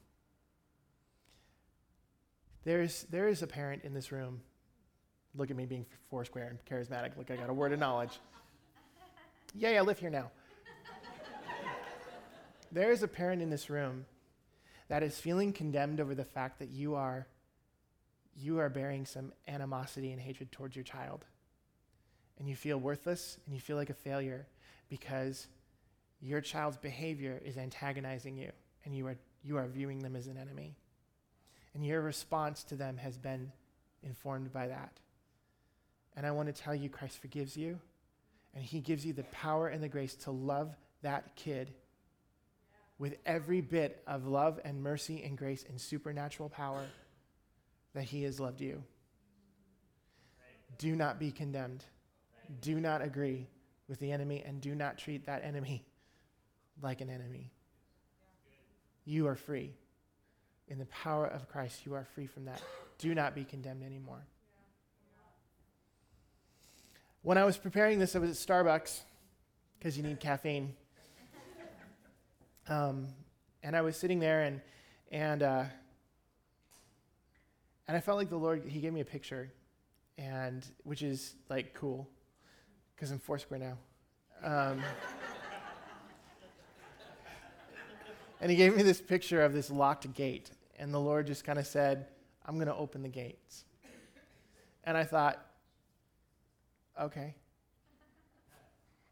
There's, 2.64 3.04
there 3.10 3.28
is 3.28 3.42
a 3.42 3.48
parent 3.48 3.84
in 3.84 3.94
this 3.94 4.12
room. 4.12 4.42
Look 5.36 5.50
at 5.50 5.58
me 5.58 5.66
being 5.66 5.86
foursquare 6.10 6.48
and 6.48 6.60
charismatic. 6.66 7.18
Look, 7.18 7.32
I 7.32 7.36
got 7.36 7.50
a 7.50 7.54
word 7.54 7.74
of 7.74 7.80
knowledge. 7.80 8.20
Yay, 9.56 9.78
I 9.78 9.82
live 9.82 10.00
here 10.00 10.10
now. 10.10 10.32
there 12.72 12.92
is 12.92 13.04
a 13.04 13.08
parent 13.08 13.42
in 13.42 13.50
this 13.50 13.70
room 13.70 14.06
that 14.88 15.04
is 15.04 15.20
feeling 15.20 15.52
condemned 15.52 16.00
over 16.00 16.16
the 16.16 16.24
fact 16.24 16.60
that 16.60 16.70
you 16.70 16.96
are 16.96 17.28
you 18.36 18.60
are 18.60 18.70
bearing 18.70 19.06
some 19.06 19.32
animosity 19.48 20.12
and 20.12 20.20
hatred 20.20 20.52
towards 20.52 20.76
your 20.76 20.84
child. 20.84 21.26
And 22.40 22.50
you 22.50 22.56
feel 22.56 22.80
worthless 22.80 23.38
and 23.46 23.54
you 23.54 23.62
feel 23.62 23.78
like 23.78 23.92
a 23.92 23.96
failure 23.96 24.48
because 24.90 25.48
your 26.24 26.40
child's 26.40 26.78
behavior 26.78 27.42
is 27.44 27.58
antagonizing 27.58 28.38
you 28.38 28.50
and 28.86 28.96
you 28.96 29.06
are, 29.08 29.18
you 29.44 29.58
are 29.58 29.68
viewing 29.68 30.00
them 30.00 30.16
as 30.16 30.28
an 30.28 30.38
enemy. 30.38 30.78
And 31.74 31.86
your 31.86 32.02
response 32.02 32.64
to 32.66 32.76
them 32.76 32.96
has 32.98 33.18
been 33.18 33.52
informed 34.04 34.54
by 34.54 34.68
that. 34.68 35.00
And 36.16 36.26
I 36.26 36.32
want 36.32 36.48
to 36.48 36.62
tell 36.62 36.74
you, 36.74 36.88
Christ 36.88 37.20
forgives 37.20 37.58
you, 37.58 37.80
and 38.56 38.64
He 38.64 38.80
gives 38.80 39.06
you 39.06 39.12
the 39.12 39.24
power 39.24 39.68
and 39.68 39.84
the 39.84 39.90
grace 39.90 40.16
to 40.18 40.32
love 40.32 40.76
that 41.02 41.36
kid 41.36 41.74
with 43.00 43.18
every 43.26 43.60
bit 43.60 44.02
of 44.08 44.28
love 44.28 44.60
and 44.64 44.82
mercy 44.82 45.24
and 45.24 45.38
grace 45.38 45.66
and 45.68 45.82
supernatural 45.82 46.48
power 46.48 46.86
that 47.96 48.04
He 48.04 48.24
has 48.24 48.40
loved 48.40 48.62
you. 48.62 48.84
Do 50.78 50.96
not 50.96 51.20
be 51.20 51.32
condemned. 51.32 51.84
Do 52.62 52.80
not 52.80 53.02
agree 53.02 53.48
with 53.90 54.00
the 54.00 54.12
enemy, 54.12 54.44
and 54.46 54.62
do 54.62 54.74
not 54.76 54.98
treat 54.98 55.26
that 55.26 55.44
enemy 55.44 55.84
like 56.84 57.02
an 57.02 57.10
enemy. 57.10 57.52
You 59.06 59.28
are 59.28 59.36
free. 59.36 59.72
In 60.68 60.78
the 60.80 60.86
power 60.86 61.26
of 61.26 61.50
Christ, 61.50 61.86
you 61.86 61.94
are 61.94 62.06
free 62.14 62.28
from 62.28 62.46
that. 62.46 62.62
Do 62.98 63.16
not 63.16 63.36
be 63.36 63.44
condemned 63.44 63.84
anymore. 63.84 64.26
When 67.22 67.38
I 67.38 67.46
was 67.46 67.58
preparing 67.58 68.00
this, 68.00 68.16
I 68.16 68.20
was 68.20 68.30
at 68.30 68.36
Starbucks 68.36 69.00
because 69.80 69.98
you 69.98 70.04
need 70.04 70.20
caffeine. 70.20 70.74
Um, 72.68 73.08
and 73.62 73.76
I 73.76 73.82
was 73.82 73.98
sitting 73.98 74.20
there, 74.20 74.42
and 74.42 74.62
and 75.12 75.44
uh, 75.44 75.64
and 77.88 77.98
I 77.98 78.00
felt 78.00 78.18
like 78.18 78.30
the 78.30 78.38
Lord 78.38 78.64
He 78.66 78.80
gave 78.80 78.94
me 78.94 79.02
a 79.02 79.06
picture, 79.06 79.52
and 80.18 80.66
which 80.84 81.02
is 81.02 81.36
like 81.50 81.74
cool, 81.74 82.10
because 82.96 83.12
I'm 83.12 83.20
Foursquare 83.20 83.60
now. 83.60 83.78
Um, 84.44 84.82
and 88.44 88.52
He 88.52 88.58
gave 88.58 88.76
me 88.76 88.84
this 88.84 89.02
picture 89.02 89.42
of 89.42 89.54
this 89.54 89.72
locked 89.72 90.14
gate, 90.14 90.52
and 90.78 90.94
the 90.94 91.00
Lord 91.00 91.26
just 91.26 91.44
kind 91.44 91.58
of 91.58 91.66
said, 91.66 92.06
"I'm 92.46 92.56
going 92.56 92.68
to 92.68 92.76
open 92.76 93.02
the 93.02 93.10
gates." 93.10 93.64
And 94.84 94.98
I 94.98 95.06
thought, 95.06 95.40
okay. 97.00 97.36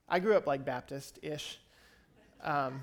I 0.10 0.20
grew 0.20 0.36
up 0.36 0.46
like 0.46 0.66
Baptist 0.66 1.20
ish. 1.22 1.60
Um, 2.44 2.82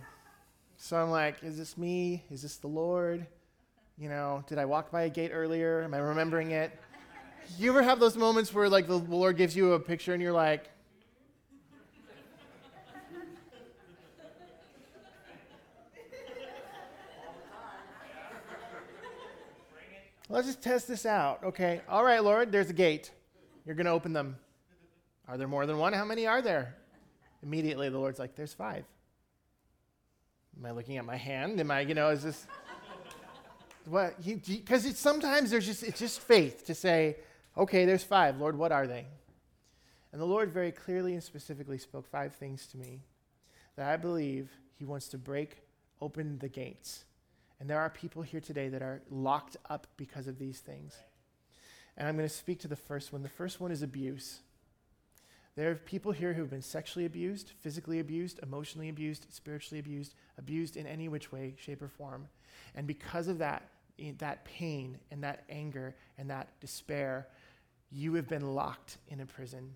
so 0.78 0.96
I'm 0.96 1.10
like, 1.10 1.42
is 1.42 1.58
this 1.58 1.76
me? 1.76 2.24
Is 2.30 2.42
this 2.42 2.56
the 2.56 2.68
Lord? 2.68 3.26
You 3.98 4.08
know, 4.08 4.42
did 4.46 4.58
I 4.58 4.64
walk 4.64 4.90
by 4.90 5.02
a 5.02 5.10
gate 5.10 5.32
earlier? 5.34 5.82
Am 5.82 5.92
I 5.92 5.98
remembering 5.98 6.52
it? 6.52 6.72
Do 7.58 7.64
you 7.64 7.70
ever 7.70 7.82
have 7.82 8.00
those 8.00 8.16
moments 8.16 8.54
where 8.54 8.68
like 8.68 8.86
the 8.86 8.98
Lord 8.98 9.36
gives 9.36 9.54
you 9.54 9.72
a 9.72 9.80
picture 9.80 10.14
and 10.14 10.22
you're 10.22 10.32
like, 10.32 10.70
Let's 20.28 20.46
just 20.46 20.62
test 20.62 20.88
this 20.88 21.06
out. 21.06 21.42
Okay. 21.42 21.80
All 21.88 22.04
right, 22.04 22.22
Lord, 22.22 22.52
there's 22.52 22.70
a 22.70 22.74
gate. 22.74 23.10
You're 23.64 23.74
going 23.74 23.86
to 23.86 23.92
open 23.92 24.12
them. 24.12 24.36
Are 25.26 25.36
there 25.36 25.48
more 25.48 25.66
than 25.66 25.78
one? 25.78 25.92
How 25.92 26.04
many 26.04 26.26
are 26.26 26.42
there? 26.42 26.74
Immediately, 27.42 27.88
the 27.88 27.98
Lord's 27.98 28.18
like, 28.18 28.34
There's 28.34 28.52
five. 28.52 28.84
Am 30.58 30.66
I 30.66 30.72
looking 30.72 30.96
at 30.96 31.04
my 31.04 31.16
hand? 31.16 31.60
Am 31.60 31.70
I, 31.70 31.80
you 31.80 31.94
know, 31.94 32.10
is 32.10 32.22
this 32.22 32.46
what? 33.88 34.14
Because 34.22 34.84
it's 34.84 35.00
sometimes 35.00 35.50
there's 35.50 35.66
just 35.66 35.82
it's 35.82 35.98
just 35.98 36.20
faith 36.20 36.64
to 36.66 36.74
say, 36.74 37.16
okay, 37.56 37.84
there's 37.84 38.04
five. 38.04 38.38
Lord, 38.38 38.56
what 38.56 38.72
are 38.72 38.86
they? 38.86 39.06
And 40.12 40.20
the 40.20 40.26
Lord 40.26 40.52
very 40.52 40.72
clearly 40.72 41.14
and 41.14 41.22
specifically 41.22 41.78
spoke 41.78 42.06
five 42.06 42.34
things 42.34 42.66
to 42.68 42.78
me 42.78 43.00
that 43.76 43.88
I 43.88 43.96
believe 43.96 44.50
He 44.78 44.84
wants 44.84 45.08
to 45.08 45.18
break 45.18 45.62
open 46.00 46.38
the 46.38 46.48
gates. 46.48 47.04
And 47.60 47.68
there 47.68 47.80
are 47.80 47.90
people 47.90 48.22
here 48.22 48.40
today 48.40 48.68
that 48.68 48.82
are 48.82 49.02
locked 49.10 49.56
up 49.68 49.86
because 49.96 50.28
of 50.28 50.38
these 50.38 50.60
things. 50.60 50.96
And 51.96 52.06
I'm 52.06 52.16
going 52.16 52.28
to 52.28 52.34
speak 52.34 52.60
to 52.60 52.68
the 52.68 52.76
first 52.76 53.12
one. 53.12 53.22
The 53.22 53.28
first 53.28 53.60
one 53.60 53.72
is 53.72 53.82
abuse. 53.82 54.40
There 55.56 55.72
are 55.72 55.74
people 55.74 56.12
here 56.12 56.32
who 56.32 56.42
have 56.42 56.50
been 56.50 56.62
sexually 56.62 57.04
abused, 57.04 57.50
physically 57.60 57.98
abused, 57.98 58.38
emotionally 58.44 58.88
abused, 58.88 59.26
spiritually 59.30 59.80
abused, 59.80 60.14
abused 60.38 60.76
in 60.76 60.86
any 60.86 61.08
which 61.08 61.32
way, 61.32 61.56
shape, 61.58 61.82
or 61.82 61.88
form. 61.88 62.28
And 62.76 62.86
because 62.86 63.26
of 63.26 63.38
that, 63.38 63.68
that 64.18 64.44
pain 64.44 64.98
and 65.10 65.24
that 65.24 65.42
anger 65.50 65.96
and 66.16 66.30
that 66.30 66.48
despair, 66.60 67.26
you 67.90 68.14
have 68.14 68.28
been 68.28 68.54
locked 68.54 68.98
in 69.08 69.18
a 69.18 69.26
prison. 69.26 69.74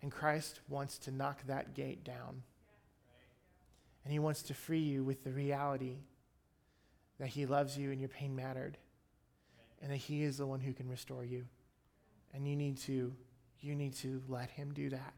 And 0.00 0.10
Christ 0.10 0.60
wants 0.70 0.96
to 1.00 1.10
knock 1.10 1.46
that 1.46 1.74
gate 1.74 2.04
down. 2.04 2.42
And 4.04 4.12
he 4.12 4.18
wants 4.18 4.42
to 4.44 4.54
free 4.54 4.80
you 4.80 5.02
with 5.02 5.24
the 5.24 5.32
reality 5.32 5.96
that 7.18 7.28
he 7.28 7.46
loves 7.46 7.78
you 7.78 7.90
and 7.90 8.00
your 8.00 8.08
pain 8.08 8.36
mattered. 8.36 8.76
And 9.82 9.90
that 9.90 9.96
he 9.96 10.22
is 10.22 10.38
the 10.38 10.46
one 10.46 10.60
who 10.60 10.72
can 10.72 10.88
restore 10.88 11.24
you. 11.24 11.44
And 12.32 12.46
you 12.48 12.56
need 12.56 12.78
to 12.78 13.14
you 13.64 13.74
need 13.74 13.94
to 13.96 14.22
let 14.28 14.50
Him 14.50 14.72
do 14.74 14.90
that 14.90 15.14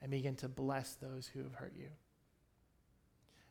and 0.00 0.10
begin 0.10 0.34
to 0.36 0.48
bless 0.48 0.94
those 0.94 1.26
who 1.26 1.42
have 1.42 1.54
hurt 1.54 1.74
you. 1.76 1.88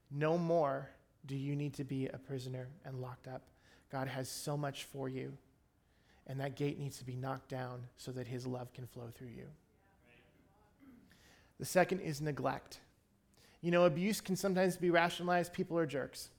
No 0.10 0.38
more 0.38 0.89
do 1.26 1.36
you 1.36 1.56
need 1.56 1.76
to 1.76 1.84
be 1.84 2.08
a 2.08 2.17
prisoner 2.17 2.70
and 2.84 3.00
locked 3.00 3.28
up. 3.28 3.43
God 3.91 4.08
has 4.08 4.28
so 4.30 4.58
much 4.58 4.86
for 4.86 5.08
you, 5.08 5.34
and 6.26 6.39
that 6.39 6.56
gate 6.56 6.80
needs 6.80 6.98
to 6.98 7.06
be 7.06 7.15
knocked 7.15 7.50
down 7.50 7.84
so 7.98 8.12
that 8.13 8.28
His 8.28 8.48
love 8.48 8.74
can 8.74 8.88
flow 8.88 9.10
through 9.13 9.28
you. 9.28 9.48
The 11.60 11.65
second 11.65 12.00
is 12.00 12.20
neglect. 12.20 12.80
You 13.62 13.72
know, 13.72 13.86
abuse 13.86 14.22
can 14.22 14.36
sometimes 14.36 14.78
be 14.78 14.89
rationalized. 14.89 15.54
People 15.54 15.78
are 15.78 15.86
jerks. 15.86 16.30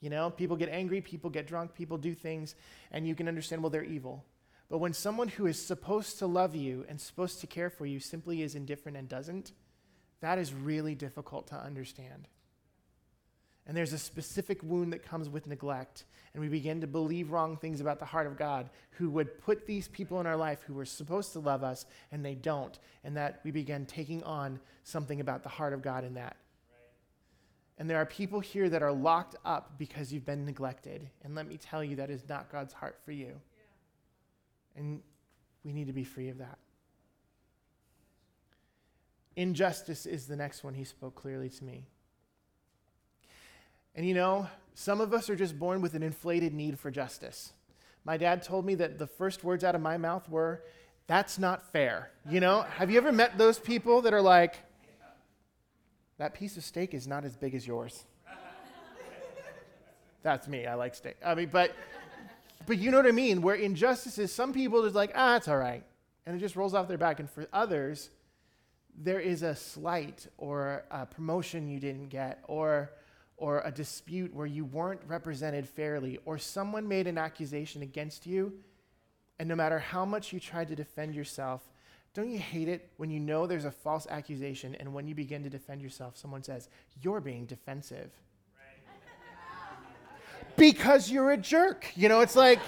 You 0.00 0.10
know, 0.10 0.30
people 0.30 0.56
get 0.56 0.68
angry, 0.68 1.00
people 1.00 1.30
get 1.30 1.46
drunk, 1.46 1.74
people 1.74 1.98
do 1.98 2.14
things, 2.14 2.54
and 2.92 3.06
you 3.06 3.14
can 3.14 3.26
understand, 3.26 3.62
well, 3.62 3.70
they're 3.70 3.82
evil. 3.82 4.24
But 4.70 4.78
when 4.78 4.92
someone 4.92 5.28
who 5.28 5.46
is 5.46 5.60
supposed 5.60 6.18
to 6.18 6.26
love 6.26 6.54
you 6.54 6.84
and 6.88 7.00
supposed 7.00 7.40
to 7.40 7.46
care 7.46 7.70
for 7.70 7.86
you 7.86 7.98
simply 7.98 8.42
is 8.42 8.54
indifferent 8.54 8.96
and 8.96 9.08
doesn't, 9.08 9.52
that 10.20 10.38
is 10.38 10.52
really 10.52 10.94
difficult 10.94 11.48
to 11.48 11.56
understand. 11.56 12.28
And 13.68 13.76
there's 13.76 13.92
a 13.92 13.98
specific 13.98 14.62
wound 14.62 14.94
that 14.94 15.04
comes 15.04 15.28
with 15.28 15.46
neglect. 15.46 16.04
And 16.32 16.42
we 16.42 16.48
begin 16.48 16.80
to 16.80 16.86
believe 16.86 17.30
wrong 17.30 17.56
things 17.56 17.82
about 17.82 17.98
the 17.98 18.06
heart 18.06 18.26
of 18.26 18.38
God, 18.38 18.70
who 18.92 19.10
would 19.10 19.38
put 19.38 19.66
these 19.66 19.88
people 19.88 20.20
in 20.20 20.26
our 20.26 20.36
life 20.36 20.62
who 20.66 20.72
were 20.72 20.86
supposed 20.86 21.32
to 21.34 21.38
love 21.38 21.62
us 21.62 21.84
and 22.10 22.24
they 22.24 22.34
don't. 22.34 22.78
And 23.04 23.16
that 23.18 23.40
we 23.44 23.50
begin 23.50 23.84
taking 23.84 24.22
on 24.22 24.58
something 24.84 25.20
about 25.20 25.42
the 25.42 25.50
heart 25.50 25.74
of 25.74 25.82
God 25.82 26.04
in 26.04 26.14
that. 26.14 26.36
And 27.76 27.88
there 27.88 27.98
are 27.98 28.06
people 28.06 28.40
here 28.40 28.68
that 28.70 28.82
are 28.82 28.92
locked 28.92 29.36
up 29.44 29.78
because 29.78 30.12
you've 30.12 30.26
been 30.26 30.46
neglected. 30.46 31.08
And 31.22 31.34
let 31.34 31.46
me 31.46 31.58
tell 31.58 31.84
you, 31.84 31.96
that 31.96 32.10
is 32.10 32.26
not 32.28 32.50
God's 32.50 32.72
heart 32.72 32.98
for 33.04 33.12
you. 33.12 33.34
And 34.76 35.00
we 35.62 35.72
need 35.72 35.86
to 35.88 35.92
be 35.92 36.04
free 36.04 36.30
of 36.30 36.38
that. 36.38 36.58
Injustice 39.36 40.06
is 40.06 40.26
the 40.26 40.36
next 40.36 40.64
one 40.64 40.74
he 40.74 40.84
spoke 40.84 41.14
clearly 41.14 41.50
to 41.50 41.64
me. 41.64 41.86
And 43.94 44.06
you 44.06 44.14
know, 44.14 44.48
some 44.74 45.00
of 45.00 45.12
us 45.12 45.28
are 45.28 45.36
just 45.36 45.58
born 45.58 45.80
with 45.80 45.94
an 45.94 46.02
inflated 46.02 46.54
need 46.54 46.78
for 46.78 46.90
justice. 46.90 47.52
My 48.04 48.16
dad 48.16 48.42
told 48.42 48.64
me 48.64 48.74
that 48.76 48.98
the 48.98 49.06
first 49.06 49.44
words 49.44 49.64
out 49.64 49.74
of 49.74 49.80
my 49.80 49.96
mouth 49.96 50.28
were, 50.28 50.62
That's 51.06 51.38
not 51.38 51.72
fair. 51.72 52.10
You 52.28 52.40
know, 52.40 52.62
have 52.62 52.90
you 52.90 52.98
ever 52.98 53.12
met 53.12 53.38
those 53.38 53.58
people 53.58 54.02
that 54.02 54.14
are 54.14 54.22
like, 54.22 54.56
That 56.18 56.34
piece 56.34 56.56
of 56.56 56.64
steak 56.64 56.94
is 56.94 57.06
not 57.06 57.24
as 57.24 57.36
big 57.36 57.54
as 57.54 57.66
yours? 57.66 58.04
That's 60.22 60.48
me. 60.48 60.66
I 60.66 60.74
like 60.74 60.94
steak. 60.94 61.16
I 61.24 61.34
mean, 61.34 61.48
but 61.52 61.72
but 62.68 62.78
you 62.78 62.90
know 62.90 62.98
what 62.98 63.06
I 63.06 63.12
mean? 63.12 63.40
Where 63.40 63.54
injustice 63.54 64.18
is, 64.18 64.30
some 64.30 64.52
people 64.52 64.82
just 64.82 64.94
like, 64.94 65.12
ah, 65.14 65.36
it's 65.36 65.48
all 65.48 65.56
right. 65.56 65.82
And 66.26 66.36
it 66.36 66.38
just 66.38 66.54
rolls 66.54 66.74
off 66.74 66.86
their 66.86 66.98
back. 66.98 67.18
And 67.18 67.28
for 67.28 67.48
others, 67.50 68.10
there 68.94 69.18
is 69.18 69.42
a 69.42 69.54
slight 69.54 70.26
or 70.36 70.84
a 70.90 71.06
promotion 71.06 71.66
you 71.66 71.80
didn't 71.80 72.08
get 72.08 72.44
or 72.46 72.90
or 73.38 73.62
a 73.64 73.70
dispute 73.70 74.34
where 74.34 74.46
you 74.46 74.64
weren't 74.64 75.00
represented 75.06 75.66
fairly 75.66 76.18
or 76.24 76.36
someone 76.36 76.86
made 76.86 77.06
an 77.06 77.16
accusation 77.16 77.82
against 77.82 78.26
you 78.26 78.52
and 79.38 79.48
no 79.48 79.54
matter 79.54 79.78
how 79.78 80.04
much 80.04 80.32
you 80.32 80.40
tried 80.40 80.68
to 80.68 80.76
defend 80.76 81.14
yourself 81.14 81.62
don't 82.14 82.30
you 82.30 82.38
hate 82.38 82.68
it 82.68 82.90
when 82.96 83.10
you 83.10 83.20
know 83.20 83.46
there's 83.46 83.64
a 83.64 83.70
false 83.70 84.06
accusation 84.10 84.74
and 84.76 84.92
when 84.92 85.06
you 85.06 85.14
begin 85.14 85.42
to 85.42 85.50
defend 85.50 85.80
yourself 85.80 86.16
someone 86.16 86.42
says 86.42 86.68
you're 87.00 87.20
being 87.20 87.46
defensive 87.46 88.10
because 90.58 91.10
you're 91.10 91.30
a 91.30 91.36
jerk. 91.36 91.86
You 91.94 92.08
know, 92.08 92.20
it's 92.20 92.36
like, 92.36 92.58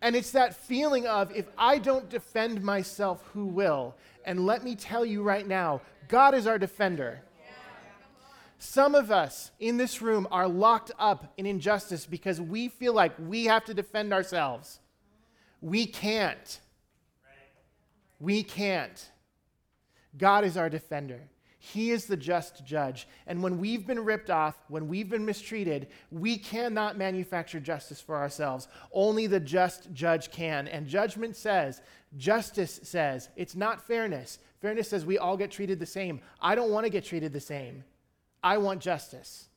and 0.00 0.14
it's 0.14 0.32
that 0.32 0.54
feeling 0.54 1.06
of 1.06 1.34
if 1.34 1.46
I 1.58 1.78
don't 1.78 2.08
defend 2.08 2.62
myself, 2.62 3.24
who 3.32 3.46
will? 3.46 3.96
And 4.24 4.46
let 4.46 4.62
me 4.62 4.76
tell 4.76 5.04
you 5.04 5.22
right 5.22 5.46
now, 5.46 5.80
God 6.08 6.34
is 6.34 6.46
our 6.46 6.58
defender. 6.58 7.22
Some 8.64 8.94
of 8.94 9.10
us 9.10 9.50
in 9.58 9.76
this 9.76 10.00
room 10.00 10.28
are 10.30 10.46
locked 10.46 10.92
up 10.96 11.32
in 11.36 11.46
injustice 11.46 12.06
because 12.06 12.40
we 12.40 12.68
feel 12.68 12.92
like 12.92 13.12
we 13.18 13.46
have 13.46 13.64
to 13.64 13.74
defend 13.74 14.12
ourselves. 14.12 14.78
We 15.60 15.84
can't. 15.84 16.60
We 18.20 18.44
can't. 18.44 19.10
God 20.16 20.44
is 20.44 20.56
our 20.56 20.70
defender. 20.70 21.22
He 21.58 21.90
is 21.90 22.06
the 22.06 22.16
just 22.16 22.64
judge. 22.64 23.08
And 23.26 23.42
when 23.42 23.58
we've 23.58 23.84
been 23.84 24.04
ripped 24.04 24.30
off, 24.30 24.54
when 24.68 24.86
we've 24.86 25.10
been 25.10 25.26
mistreated, 25.26 25.88
we 26.12 26.38
cannot 26.38 26.96
manufacture 26.96 27.58
justice 27.58 28.00
for 28.00 28.16
ourselves. 28.16 28.68
Only 28.92 29.26
the 29.26 29.40
just 29.40 29.92
judge 29.92 30.30
can. 30.30 30.68
And 30.68 30.86
judgment 30.86 31.34
says, 31.34 31.82
justice 32.16 32.78
says, 32.84 33.28
it's 33.34 33.56
not 33.56 33.84
fairness. 33.84 34.38
Fairness 34.60 34.88
says 34.88 35.04
we 35.04 35.18
all 35.18 35.36
get 35.36 35.50
treated 35.50 35.80
the 35.80 35.86
same. 35.86 36.20
I 36.40 36.54
don't 36.54 36.70
want 36.70 36.86
to 36.86 36.90
get 36.90 37.04
treated 37.04 37.32
the 37.32 37.40
same. 37.40 37.82
I 38.42 38.58
want 38.58 38.80
justice. 38.80 39.48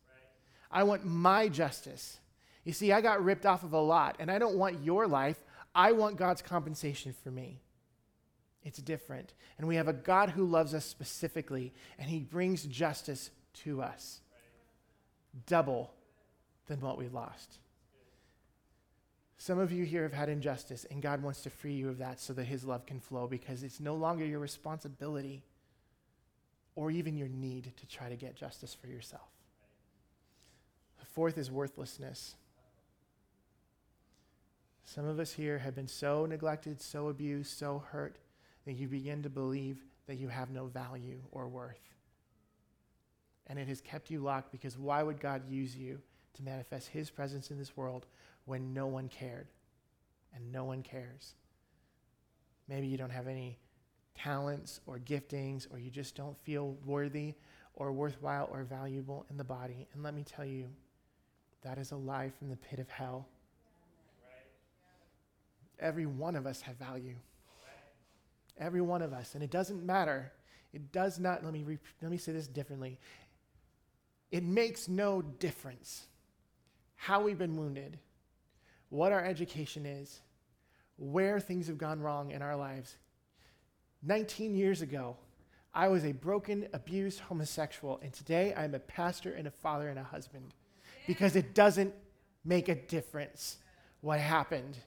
I 0.71 0.84
want 0.84 1.06
my 1.06 1.48
justice. 1.48 2.17
You 2.63 2.74
see, 2.74 2.91
I 2.91 3.02
got 3.02 3.24
ripped 3.24 3.45
off 3.45 3.63
of 3.63 3.74
a 3.74 3.80
lot, 3.80 4.17
and 4.19 4.30
I 4.30 4.39
don't 4.39 4.58
want 4.58 4.84
your 4.84 5.08
life. 5.08 5.38
I 5.74 5.91
want 5.91 6.17
God's 6.17 6.41
compensation 6.41 7.13
for 7.24 7.32
me. 7.32 7.62
It's 8.63 8.80
different. 8.80 9.34
And 9.58 9.67
we 9.67 9.76
have 9.76 9.88
a 9.88 9.93
God 9.93 10.32
who 10.32 10.45
loves 10.45 10.74
us 10.74 10.86
specifically, 10.86 11.74
and 12.00 12.10
he 12.10 12.19
brings 12.19 12.63
justice 12.63 13.30
to 13.63 13.82
us. 13.82 14.21
Double 15.45 15.93
than 16.67 16.82
what 16.82 16.98
we 16.98 17.08
lost. 17.08 17.60
Some 19.38 19.60
of 19.60 19.71
you 19.71 19.86
here 19.86 20.04
have 20.04 20.13
had 20.13 20.30
injustice, 20.30 20.86
and 20.89 21.02
God 21.02 21.21
wants 21.21 21.43
to 21.43 21.50
free 21.50 21.74
you 21.74 21.89
of 21.89 22.00
that 22.00 22.19
so 22.19 22.34
that 22.34 22.45
his 22.45 22.63
love 22.63 22.86
can 22.86 23.00
flow 23.00 23.28
because 23.28 23.62
it's 23.62 23.80
no 23.80 23.93
longer 23.93 24.26
your 24.26 24.39
responsibility 24.39 25.43
or 26.75 26.91
even 26.91 27.17
your 27.17 27.27
need 27.27 27.71
to 27.77 27.85
try 27.88 28.09
to 28.09 28.15
get 28.15 28.35
justice 28.35 28.73
for 28.73 28.88
yourself. 28.88 29.29
The 30.99 31.05
fourth 31.05 31.38
is 31.38 31.49
worthlessness. 31.49 32.35
Some 34.83 35.05
of 35.05 35.19
us 35.19 35.33
here 35.33 35.57
have 35.59 35.75
been 35.75 35.88
so 35.88 36.25
neglected, 36.25 36.81
so 36.81 37.07
abused, 37.09 37.57
so 37.57 37.83
hurt 37.91 38.17
that 38.65 38.73
you 38.73 38.88
begin 38.88 39.23
to 39.23 39.29
believe 39.29 39.83
that 40.07 40.15
you 40.15 40.27
have 40.27 40.51
no 40.51 40.65
value 40.65 41.21
or 41.31 41.47
worth. 41.47 41.79
And 43.47 43.57
it 43.57 43.67
has 43.67 43.81
kept 43.81 44.09
you 44.09 44.19
locked 44.19 44.51
because 44.51 44.77
why 44.77 45.03
would 45.03 45.19
God 45.19 45.49
use 45.49 45.75
you 45.75 46.01
to 46.35 46.43
manifest 46.43 46.89
His 46.89 47.09
presence 47.09 47.51
in 47.51 47.57
this 47.57 47.75
world 47.77 48.05
when 48.45 48.73
no 48.73 48.88
one 48.88 49.07
cared 49.07 49.47
and 50.35 50.51
no 50.51 50.65
one 50.65 50.83
cares? 50.83 51.35
Maybe 52.67 52.88
you 52.88 52.97
don't 52.97 53.11
have 53.11 53.27
any 53.27 53.57
talents 54.15 54.80
or 54.86 54.99
giftings, 54.99 55.67
or 55.71 55.80
you 55.80 55.89
just 55.89 56.15
don't 56.15 56.38
feel 56.43 56.78
worthy 56.86 57.36
or 57.75 57.91
worthwhile 57.91 58.49
or 58.51 58.63
valuable 58.63 59.25
in 59.30 59.38
the 59.38 59.43
body. 59.43 59.88
And 59.93 60.04
let 60.04 60.13
me 60.13 60.23
tell 60.23 60.45
you, 60.45 60.67
that 61.63 61.78
is 61.78 61.91
a 61.91 61.95
lie 61.95 62.32
from 62.38 62.49
the 62.49 62.56
pit 62.56 62.80
of 62.80 62.89
hell. 62.89 63.28
Every 65.80 66.06
one 66.06 66.36
of 66.36 66.45
us 66.45 66.62
have 66.62 66.78
value. 66.78 67.15
Every 68.58 68.82
one 68.82 69.01
of 69.01 69.12
us. 69.12 69.36
And 69.36 69.43
it 69.43 69.51
doesn't 69.51 69.86
matter. 69.86 70.32
It 70.73 70.91
does 70.91 71.19
not, 71.19 71.43
let 71.43 71.51
me, 71.51 71.63
re, 71.63 71.78
let 72.01 72.12
me 72.12 72.17
say 72.17 72.32
this 72.32 72.47
differently. 72.47 72.99
It 74.32 74.43
makes 74.43 74.88
no 74.88 75.21
difference 75.21 76.08
how 76.95 77.21
we've 77.21 77.38
been 77.38 77.58
wounded, 77.58 77.99
what 78.89 79.12
our 79.12 79.23
education 79.23 79.86
is, 79.86 80.21
where 80.97 81.39
things 81.39 81.67
have 81.67 81.78
gone 81.78 81.99
wrong 81.99 82.32
in 82.32 82.41
our 82.41 82.56
lives. 82.56 82.95
19 84.05 84.55
years 84.55 84.81
ago, 84.81 85.17
I 85.73 85.87
was 85.87 86.05
a 86.05 86.11
broken, 86.11 86.67
abused 86.73 87.19
homosexual, 87.19 87.99
and 88.03 88.13
today 88.13 88.53
I'm 88.55 88.75
a 88.75 88.79
pastor 88.79 89.33
and 89.33 89.47
a 89.47 89.51
father 89.51 89.89
and 89.89 89.97
a 89.97 90.03
husband 90.03 90.53
because 91.07 91.35
it 91.35 91.55
doesn't 91.55 91.93
make 92.45 92.69
a 92.69 92.75
difference 92.75 93.57
what 94.01 94.19
happened. 94.19 94.77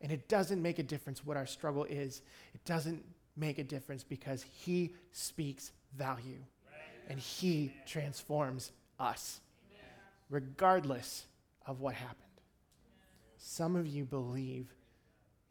And 0.00 0.12
it 0.12 0.28
doesn't 0.28 0.60
make 0.60 0.78
a 0.78 0.82
difference 0.82 1.24
what 1.24 1.36
our 1.36 1.46
struggle 1.46 1.84
is. 1.84 2.20
It 2.54 2.64
doesn't 2.64 3.04
make 3.36 3.58
a 3.58 3.64
difference 3.64 4.04
because 4.04 4.42
He 4.42 4.94
speaks 5.12 5.70
value 5.96 6.38
and 7.08 7.18
He 7.18 7.72
transforms 7.86 8.72
us, 8.98 9.40
regardless 10.30 11.26
of 11.64 11.80
what 11.80 11.94
happened. 11.94 12.16
Some 13.38 13.76
of 13.76 13.86
you 13.86 14.04
believe 14.04 14.66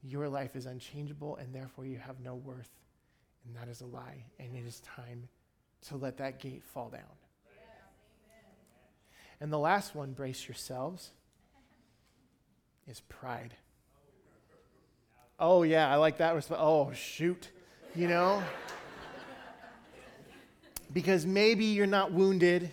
your 0.03 0.27
life 0.27 0.55
is 0.55 0.65
unchangeable 0.65 1.37
and 1.37 1.53
therefore 1.53 1.85
you 1.85 1.97
have 1.97 2.19
no 2.19 2.35
worth. 2.35 2.69
And 3.47 3.55
that 3.55 3.69
is 3.69 3.81
a 3.81 3.85
lie. 3.85 4.25
And 4.39 4.55
it 4.55 4.67
is 4.67 4.81
time 4.81 5.29
to 5.87 5.95
let 5.95 6.17
that 6.17 6.39
gate 6.39 6.63
fall 6.63 6.89
down. 6.89 7.01
And 9.39 9.53
the 9.53 9.59
last 9.59 9.95
one, 9.95 10.13
brace 10.13 10.47
yourselves, 10.47 11.11
is 12.87 13.01
pride. 13.01 13.53
Oh, 15.39 15.63
yeah, 15.63 15.91
I 15.91 15.95
like 15.95 16.17
that 16.17 16.33
response. 16.33 16.59
Oh, 16.63 16.91
shoot. 16.93 17.51
You 17.95 18.07
know? 18.07 18.43
because 20.93 21.25
maybe 21.25 21.65
you're 21.65 21.85
not 21.85 22.11
wounded. 22.11 22.71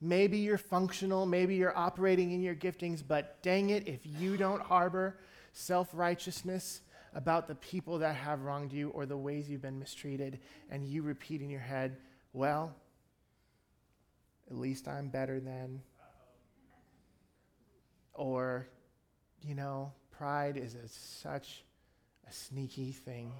Maybe 0.00 0.38
you're 0.38 0.58
functional. 0.58 1.26
Maybe 1.26 1.54
you're 1.54 1.76
operating 1.76 2.32
in 2.32 2.42
your 2.42 2.54
giftings. 2.54 3.02
But 3.06 3.40
dang 3.42 3.70
it, 3.70 3.86
if 3.86 4.00
you 4.04 4.36
don't 4.36 4.60
harbor 4.60 5.18
self 5.52 5.88
righteousness 5.92 6.80
about 7.16 7.48
the 7.48 7.54
people 7.54 7.98
that 8.00 8.14
have 8.14 8.42
wronged 8.42 8.74
you 8.74 8.90
or 8.90 9.06
the 9.06 9.16
ways 9.16 9.48
you've 9.48 9.62
been 9.62 9.78
mistreated, 9.78 10.38
and 10.70 10.86
you 10.86 11.00
repeat 11.00 11.40
in 11.40 11.48
your 11.48 11.60
head, 11.60 11.96
well, 12.34 12.76
at 14.50 14.56
least 14.56 14.86
I'm 14.86 15.08
better 15.08 15.40
than. 15.40 15.80
Or, 18.12 18.68
you 19.40 19.54
know, 19.54 19.92
pride 20.10 20.58
is 20.58 20.74
a, 20.74 20.88
such 20.88 21.64
a 22.28 22.32
sneaky 22.32 22.92
thing. 22.92 23.32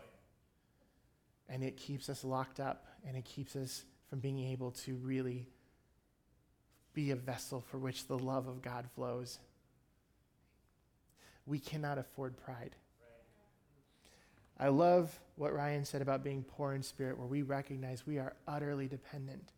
And 1.50 1.62
it 1.62 1.76
keeps 1.76 2.08
us 2.08 2.24
locked 2.24 2.60
up 2.60 2.86
and 3.06 3.14
it 3.14 3.26
keeps 3.26 3.56
us 3.56 3.84
from 4.08 4.20
being 4.20 4.38
able 4.38 4.70
to 4.70 4.94
really 4.96 5.48
be 6.94 7.10
a 7.10 7.16
vessel 7.16 7.60
for 7.60 7.76
which 7.76 8.06
the 8.06 8.18
love 8.18 8.48
of 8.48 8.62
God 8.62 8.86
flows. 8.94 9.38
We 11.44 11.58
cannot 11.58 11.98
afford 11.98 12.38
pride. 12.38 12.74
I 14.58 14.68
love 14.68 15.18
what 15.36 15.54
Ryan 15.54 15.84
said 15.84 16.02
about 16.02 16.24
being 16.24 16.42
poor 16.42 16.72
in 16.72 16.82
spirit, 16.82 17.18
where 17.18 17.26
we 17.26 17.42
recognize 17.42 18.06
we 18.06 18.18
are 18.18 18.34
utterly 18.48 18.88
dependent, 18.88 19.52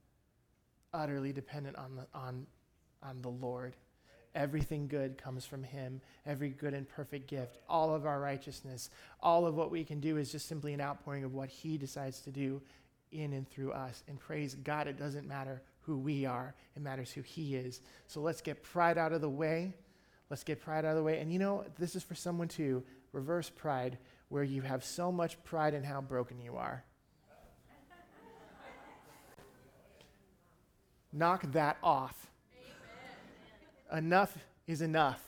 utterly 0.93 1.33
dependent 1.33 1.77
on 1.77 1.97
the, 1.97 2.07
on, 2.15 2.47
on 3.03 3.23
the 3.23 3.29
Lord. 3.29 3.77
Everything 4.35 4.89
good 4.89 5.17
comes 5.17 5.47
from 5.47 5.63
Him, 5.63 6.01
every 6.27 6.51
good 6.51 6.75
and 6.75 6.89
perfect 6.89 7.29
gift, 7.29 7.59
all 7.69 7.95
of 7.95 8.07
our 8.07 8.21
righteousness, 8.21 8.91
all 9.21 9.47
of 9.47 9.55
what 9.55 9.71
we 9.71 9.85
can 9.85 10.01
do 10.01 10.17
is 10.17 10.33
just 10.33 10.49
simply 10.49 10.75
an 10.75 10.81
outpouring 10.81 11.25
of 11.25 11.35
what 11.35 11.49
He 11.49 11.79
decides 11.79 12.21
to 12.23 12.31
do 12.31 12.61
in 13.13 13.33
and 13.33 13.49
through 13.49 13.73
us. 13.73 14.03
And 14.09 14.19
praise 14.19 14.55
God, 14.55 14.87
it 14.87 14.99
doesn't 14.99 15.27
matter 15.27 15.63
who 15.83 15.97
we 15.97 16.27
are, 16.27 16.55
it 16.77 16.83
matters 16.83 17.11
who 17.13 17.23
He 17.23 17.55
is. 17.55 17.81
So 18.07 18.21
let's 18.21 18.41
get 18.41 18.63
pride 18.63 18.99
out 18.99 19.13
of 19.13 19.21
the 19.21 19.31
way. 19.31 19.75
Let's 20.31 20.45
get 20.45 20.61
pride 20.61 20.85
out 20.85 20.91
of 20.91 20.97
the 20.97 21.03
way. 21.03 21.21
And 21.21 21.33
you 21.33 21.39
know, 21.39 21.65
this 21.79 21.97
is 21.97 22.03
for 22.03 22.15
someone 22.15 22.49
to 22.49 22.83
reverse 23.13 23.49
pride, 23.49 23.97
where 24.29 24.45
you 24.45 24.63
have 24.63 24.85
so 24.85 25.11
much 25.11 25.43
pride 25.45 25.75
in 25.75 25.83
how 25.83 26.01
broken 26.01 26.41
you 26.41 26.57
are. 26.57 26.85
Knock 31.13 31.51
that 31.53 31.79
off 31.83 32.29
enough 33.93 34.37
is 34.67 34.83
enough. 34.83 35.23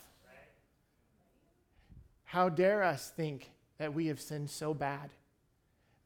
How 2.25 2.49
dare 2.49 2.83
us 2.83 3.11
think 3.11 3.51
that 3.79 3.95
we 3.95 4.07
have 4.07 4.21
sinned 4.21 4.51
so 4.51 4.73
bad 4.73 5.11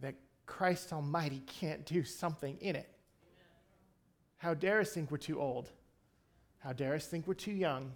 that 0.01 0.15
Christ 0.47 0.93
Almighty 0.93 1.43
can't 1.47 1.85
do 1.85 2.05
something 2.05 2.57
in 2.61 2.77
it? 2.77 2.89
How 4.39 4.55
dare 4.55 4.81
us 4.81 4.93
think 4.93 5.11
we're 5.11 5.19
too 5.19 5.41
old? 5.41 5.71
How 6.59 6.73
dare 6.73 6.95
us 6.95 7.07
think 7.07 7.27
we're 7.27 7.35
too 7.35 7.53
young? 7.53 7.93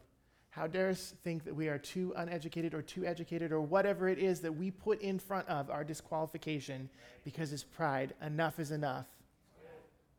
How 0.51 0.67
dare 0.67 0.89
us 0.89 1.15
think 1.23 1.45
that 1.45 1.55
we 1.55 1.69
are 1.69 1.79
too 1.79 2.13
uneducated 2.17 2.75
or 2.75 2.83
too 2.83 3.05
educated 3.05 3.53
or 3.53 3.61
whatever 3.61 4.09
it 4.09 4.19
is 4.19 4.41
that 4.41 4.53
we 4.53 4.71
put 4.71 5.01
in 5.03 5.19
front 5.19 5.47
of 5.49 5.71
our 5.71 5.85
disqualification 5.85 6.89
because 7.25 7.53
it's 7.53 7.65
pride? 7.65 8.15
Enough 8.23 8.59
is 8.59 8.71
enough. 8.71 9.07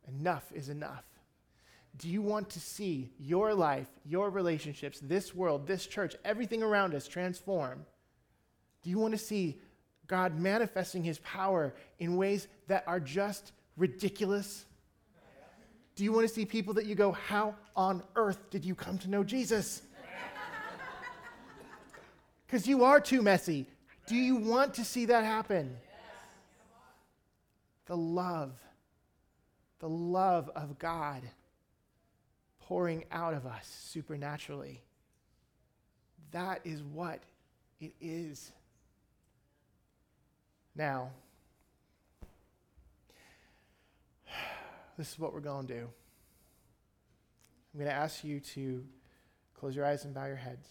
Enough 0.07 0.51
is 0.53 0.69
enough. 0.69 1.03
Do 1.97 2.07
you 2.07 2.21
want 2.21 2.51
to 2.51 2.59
see 2.59 3.11
your 3.19 3.53
life, 3.53 3.87
your 4.05 4.29
relationships, 4.29 4.99
this 5.01 5.35
world, 5.35 5.67
this 5.67 5.85
church, 5.85 6.15
everything 6.23 6.63
around 6.63 6.93
us 6.93 7.07
transform? 7.07 7.85
Do 8.83 8.89
you 8.89 8.99
want 8.99 9.13
to 9.13 9.17
see 9.17 9.59
God 10.07 10.39
manifesting 10.39 11.03
his 11.03 11.19
power 11.19 11.73
in 11.97 12.15
ways 12.15 12.47
that 12.67 12.83
are 12.87 12.99
just 12.99 13.51
ridiculous? 13.75 14.65
Do 15.95 16.03
you 16.03 16.13
want 16.13 16.27
to 16.27 16.33
see 16.33 16.45
people 16.45 16.75
that 16.75 16.85
you 16.85 16.95
go, 16.95 17.11
How 17.11 17.55
on 17.75 18.03
earth 18.15 18.49
did 18.49 18.63
you 18.63 18.75
come 18.75 18.97
to 18.99 19.09
know 19.09 19.23
Jesus? 19.23 19.81
Because 22.49 22.67
you 22.67 22.83
are 22.83 22.99
too 22.99 23.21
messy. 23.21 23.67
Do 24.07 24.15
you 24.15 24.37
want 24.37 24.73
to 24.75 24.83
see 24.83 25.05
that 25.05 25.23
happen? 25.23 25.77
The 27.85 27.95
love, 27.95 28.53
the 29.77 29.89
love 29.89 30.49
of 30.55 30.79
God 30.79 31.21
pouring 32.61 33.05
out 33.11 33.35
of 33.35 33.45
us 33.45 33.67
supernaturally. 33.91 34.81
That 36.31 36.61
is 36.63 36.81
what 36.81 37.21
it 37.79 37.93
is. 38.01 38.51
Now, 40.75 41.11
this 44.97 45.11
is 45.11 45.19
what 45.19 45.33
we're 45.33 45.39
going 45.39 45.67
to 45.67 45.73
do. 45.73 45.87
I'm 47.73 47.79
going 47.79 47.91
to 47.91 47.95
ask 47.95 48.23
you 48.23 48.39
to 48.39 48.83
close 49.53 49.75
your 49.75 49.85
eyes 49.85 50.03
and 50.05 50.15
bow 50.15 50.25
your 50.25 50.35
heads. 50.35 50.67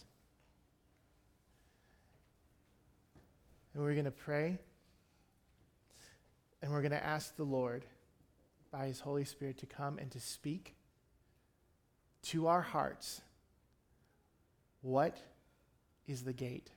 And 3.73 3.83
we're 3.83 3.93
going 3.93 4.05
to 4.05 4.11
pray. 4.11 4.57
And 6.61 6.71
we're 6.71 6.81
going 6.81 6.91
to 6.91 7.03
ask 7.03 7.35
the 7.35 7.43
Lord, 7.43 7.85
by 8.71 8.87
His 8.87 8.99
Holy 8.99 9.25
Spirit, 9.25 9.57
to 9.59 9.65
come 9.65 9.97
and 9.97 10.11
to 10.11 10.19
speak 10.19 10.75
to 12.23 12.47
our 12.47 12.61
hearts 12.61 13.21
what 14.81 15.17
is 16.07 16.23
the 16.23 16.33
gate 16.33 16.71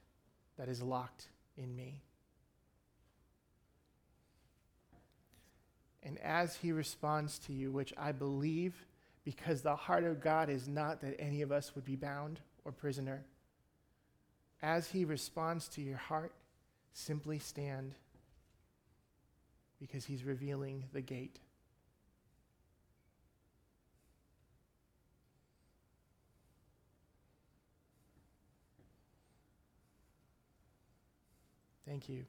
that 0.58 0.68
is 0.68 0.82
locked 0.82 1.28
in 1.56 1.74
me. 1.74 2.02
And 6.02 6.18
as 6.18 6.56
He 6.56 6.72
responds 6.72 7.38
to 7.40 7.52
you, 7.52 7.70
which 7.70 7.92
I 7.96 8.12
believe, 8.12 8.74
because 9.24 9.62
the 9.62 9.76
heart 9.76 10.04
of 10.04 10.20
God 10.20 10.50
is 10.50 10.68
not 10.68 11.00
that 11.00 11.16
any 11.18 11.42
of 11.42 11.52
us 11.52 11.74
would 11.74 11.84
be 11.84 11.96
bound 11.96 12.40
or 12.64 12.72
prisoner, 12.72 13.24
as 14.62 14.88
He 14.90 15.04
responds 15.04 15.68
to 15.68 15.80
your 15.80 15.96
heart, 15.96 16.32
simply 16.92 17.38
stand 17.38 17.94
because 19.80 20.04
he's 20.04 20.24
revealing 20.24 20.84
the 20.92 21.00
gate. 21.00 21.40
Thank 31.86 32.08
you. 32.08 32.24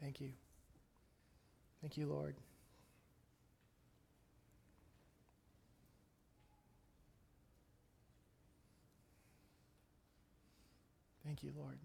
Thank 0.00 0.20
you. 0.20 0.32
Thank 1.82 1.96
you, 1.96 2.06
Lord. 2.06 2.36
Thank 11.24 11.42
you, 11.42 11.50
Lord. 11.58 11.78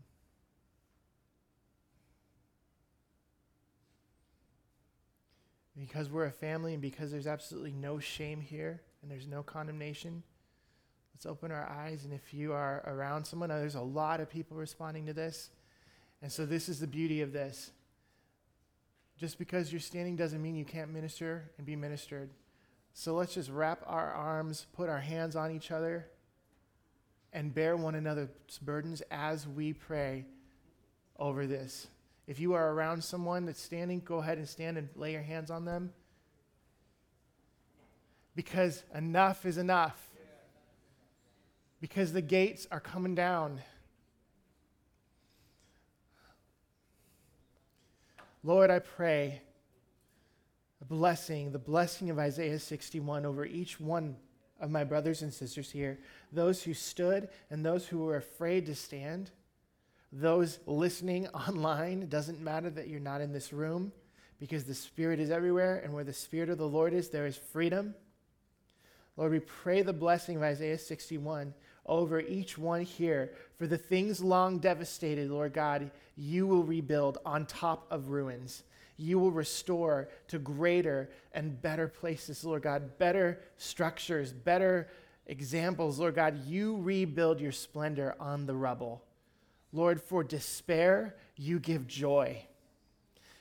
Because 5.80 6.10
we're 6.10 6.26
a 6.26 6.32
family 6.32 6.74
and 6.74 6.82
because 6.82 7.12
there's 7.12 7.28
absolutely 7.28 7.72
no 7.72 7.98
shame 8.00 8.40
here 8.40 8.82
and 9.02 9.10
there's 9.10 9.28
no 9.28 9.42
condemnation, 9.42 10.22
let's 11.16 11.26
open 11.26 11.52
our 11.52 11.68
eyes. 11.70 12.04
And 12.04 12.14
if 12.14 12.34
you 12.34 12.54
are 12.54 12.84
around 12.86 13.26
someone, 13.26 13.50
there's 13.50 13.76
a 13.76 13.82
lot 13.82 14.20
of 14.20 14.30
people 14.30 14.58
responding 14.58 15.08
to 15.08 15.14
this. 15.14 15.50
And 16.22 16.32
so, 16.32 16.46
this 16.46 16.68
is 16.68 16.80
the 16.80 16.88
beauty 16.88 17.22
of 17.22 17.32
this. 17.32 17.72
Just 19.18 19.40
because 19.40 19.72
you're 19.72 19.80
standing 19.80 20.16
doesn't 20.16 20.42
mean 20.42 20.56
you 20.56 20.66
can't 20.66 20.92
minister 20.92 21.50
and 21.58 21.66
be 21.66 21.76
ministered. 21.76 22.30
So, 22.94 23.16
let's 23.16 23.34
just 23.34 23.50
wrap 23.50 23.84
our 23.86 24.12
arms, 24.12 24.66
put 24.74 24.90
our 24.90 25.00
hands 25.00 25.36
on 25.36 25.52
each 25.52 25.72
other 25.72 26.08
and 27.34 27.54
bear 27.54 27.78
one 27.78 27.96
another's 27.96 28.30
burdens 28.62 29.02
as 29.12 29.48
we 29.48 29.74
pray 29.74 30.26
over 31.20 31.46
this. 31.46 31.88
If 32.28 32.40
you 32.40 32.54
are 32.54 32.72
around 32.74 33.04
someone 33.04 33.46
that's 33.46 33.62
standing, 33.62 34.02
go 34.04 34.18
ahead 34.18 34.38
and 34.38 34.48
stand 34.48 34.78
and 34.78 34.90
lay 34.96 35.14
your 35.14 35.22
hands 35.22 35.50
on 35.50 35.66
them. 35.66 35.94
Because 38.36 38.84
enough 38.94 39.46
is 39.46 39.58
enough. 39.58 39.98
Because 41.80 42.14
the 42.14 42.22
gates 42.22 42.68
are 42.72 42.80
coming 42.80 43.16
down. 43.16 43.62
Lord, 48.48 48.72
I 48.72 48.80
pray 48.80 49.42
a 50.82 50.86
blessing, 50.86 51.52
the 51.52 51.60
blessing 51.60 52.10
of 52.10 52.18
Isaiah 52.18 52.60
61 52.60 53.26
over 53.26 53.46
each 53.46 53.78
one 53.78 54.16
of 54.62 54.72
my 54.72 54.86
brothers 54.86 55.22
and 55.22 55.34
sisters 55.34 55.70
here, 55.70 56.00
those 56.32 56.64
who 56.64 56.74
stood 56.74 57.28
and 57.50 57.66
those 57.66 57.86
who 57.86 58.00
were 58.00 58.16
afraid 58.16 58.66
to 58.68 58.74
stand, 58.74 59.32
those 60.14 60.60
listening 60.66 61.28
online. 61.50 62.04
It 62.04 62.10
doesn't 62.10 62.40
matter 62.40 62.70
that 62.70 62.88
you're 62.88 63.02
not 63.02 63.20
in 63.20 63.34
this 63.34 63.52
room 63.52 63.92
because 64.40 64.64
the 64.64 64.74
Spirit 64.74 65.20
is 65.20 65.30
everywhere, 65.30 65.82
and 65.84 65.94
where 65.94 66.06
the 66.06 66.14
Spirit 66.14 66.50
of 66.50 66.58
the 66.58 66.70
Lord 66.70 66.94
is, 66.94 67.10
there 67.10 67.26
is 67.26 67.36
freedom. 67.36 67.96
Lord, 69.18 69.34
we 69.34 69.40
pray 69.40 69.82
the 69.82 69.92
blessing 69.92 70.38
of 70.38 70.44
Isaiah 70.44 70.78
61 70.78 71.54
over 71.88 72.20
each 72.20 72.58
one 72.58 72.82
here. 72.82 73.32
For 73.58 73.68
the 73.68 73.78
things 73.78 74.22
long 74.22 74.60
devastated, 74.60 75.30
Lord 75.30 75.54
God, 75.54 75.92
you 76.16 76.48
will 76.48 76.64
rebuild 76.64 77.18
on 77.26 77.46
top 77.46 77.88
of 77.92 78.10
ruins 78.10 78.64
you 78.98 79.20
will 79.20 79.32
restore 79.32 80.10
to 80.28 80.40
greater 80.40 81.10
and 81.32 81.62
better 81.62 81.88
places, 81.88 82.44
Lord 82.44 82.64
God, 82.64 82.98
better 82.98 83.40
structures, 83.58 84.34
better 84.34 84.90
examples, 85.28 86.00
Lord 86.00 86.16
God. 86.16 86.46
You 86.46 86.78
rebuild 86.82 87.40
your 87.40 87.52
splendor 87.52 88.16
on 88.20 88.48
the 88.48 88.56
rubble. 88.56 89.04
Lord, 89.72 90.02
for 90.02 90.24
despair, 90.24 91.16
you 91.36 91.60
give 91.60 91.88
joy. 91.88 92.44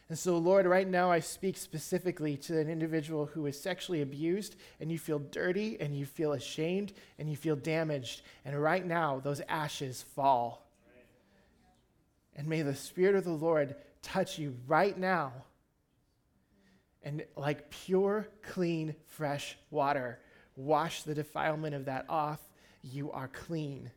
And 0.09 0.17
so, 0.17 0.39
Lord, 0.39 0.67
right 0.67 0.87
now 0.87 1.11
I 1.11 1.19
speak 1.19 1.57
specifically 1.57 2.37
to 2.39 2.59
an 2.61 2.69
individual 2.69 3.27
who 3.27 3.47
is 3.47 3.61
sexually 3.61 4.03
abused, 4.03 4.55
and 4.81 4.91
you 4.91 4.99
feel 4.99 5.19
dirty, 5.19 5.81
and 5.81 5.97
you 5.97 6.07
feel 6.07 6.33
ashamed, 6.33 6.93
and 7.19 7.29
you 7.29 7.37
feel 7.37 7.57
damaged. 7.57 8.23
And 8.45 8.61
right 8.61 8.87
now, 8.87 9.19
those 9.19 9.41
ashes 9.49 10.05
fall. 10.15 10.71
And 12.37 12.47
may 12.47 12.63
the 12.63 12.75
Spirit 12.75 13.17
of 13.17 13.25
the 13.25 13.33
Lord 13.33 13.75
touch 14.03 14.39
you 14.39 14.55
right 14.69 14.97
now. 14.97 15.33
And 17.03 17.25
like 17.37 17.71
pure, 17.71 18.29
clean, 18.43 18.95
fresh 19.07 19.57
water, 19.71 20.21
wash 20.55 21.03
the 21.03 21.15
defilement 21.15 21.75
of 21.75 21.87
that 21.87 22.05
off. 22.09 22.41
You 22.83 23.11
are 23.11 23.29
clean. 23.29 23.91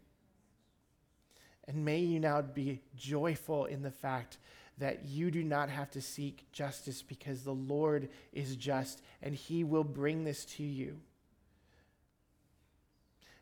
And 1.69 1.85
may 1.85 1.99
you 1.99 2.19
now 2.19 2.41
be 2.41 2.81
joyful 2.95 3.65
in 3.65 3.83
the 3.83 3.91
fact 3.91 4.39
that 4.79 5.05
you 5.05 5.29
do 5.29 5.43
not 5.43 5.69
have 5.69 5.91
to 5.91 6.01
seek 6.01 6.51
justice 6.51 7.03
because 7.03 7.43
the 7.43 7.53
Lord 7.53 8.09
is 8.33 8.55
just 8.55 9.03
and 9.21 9.35
he 9.35 9.63
will 9.63 9.83
bring 9.83 10.23
this 10.23 10.45
to 10.45 10.63
you. 10.63 10.97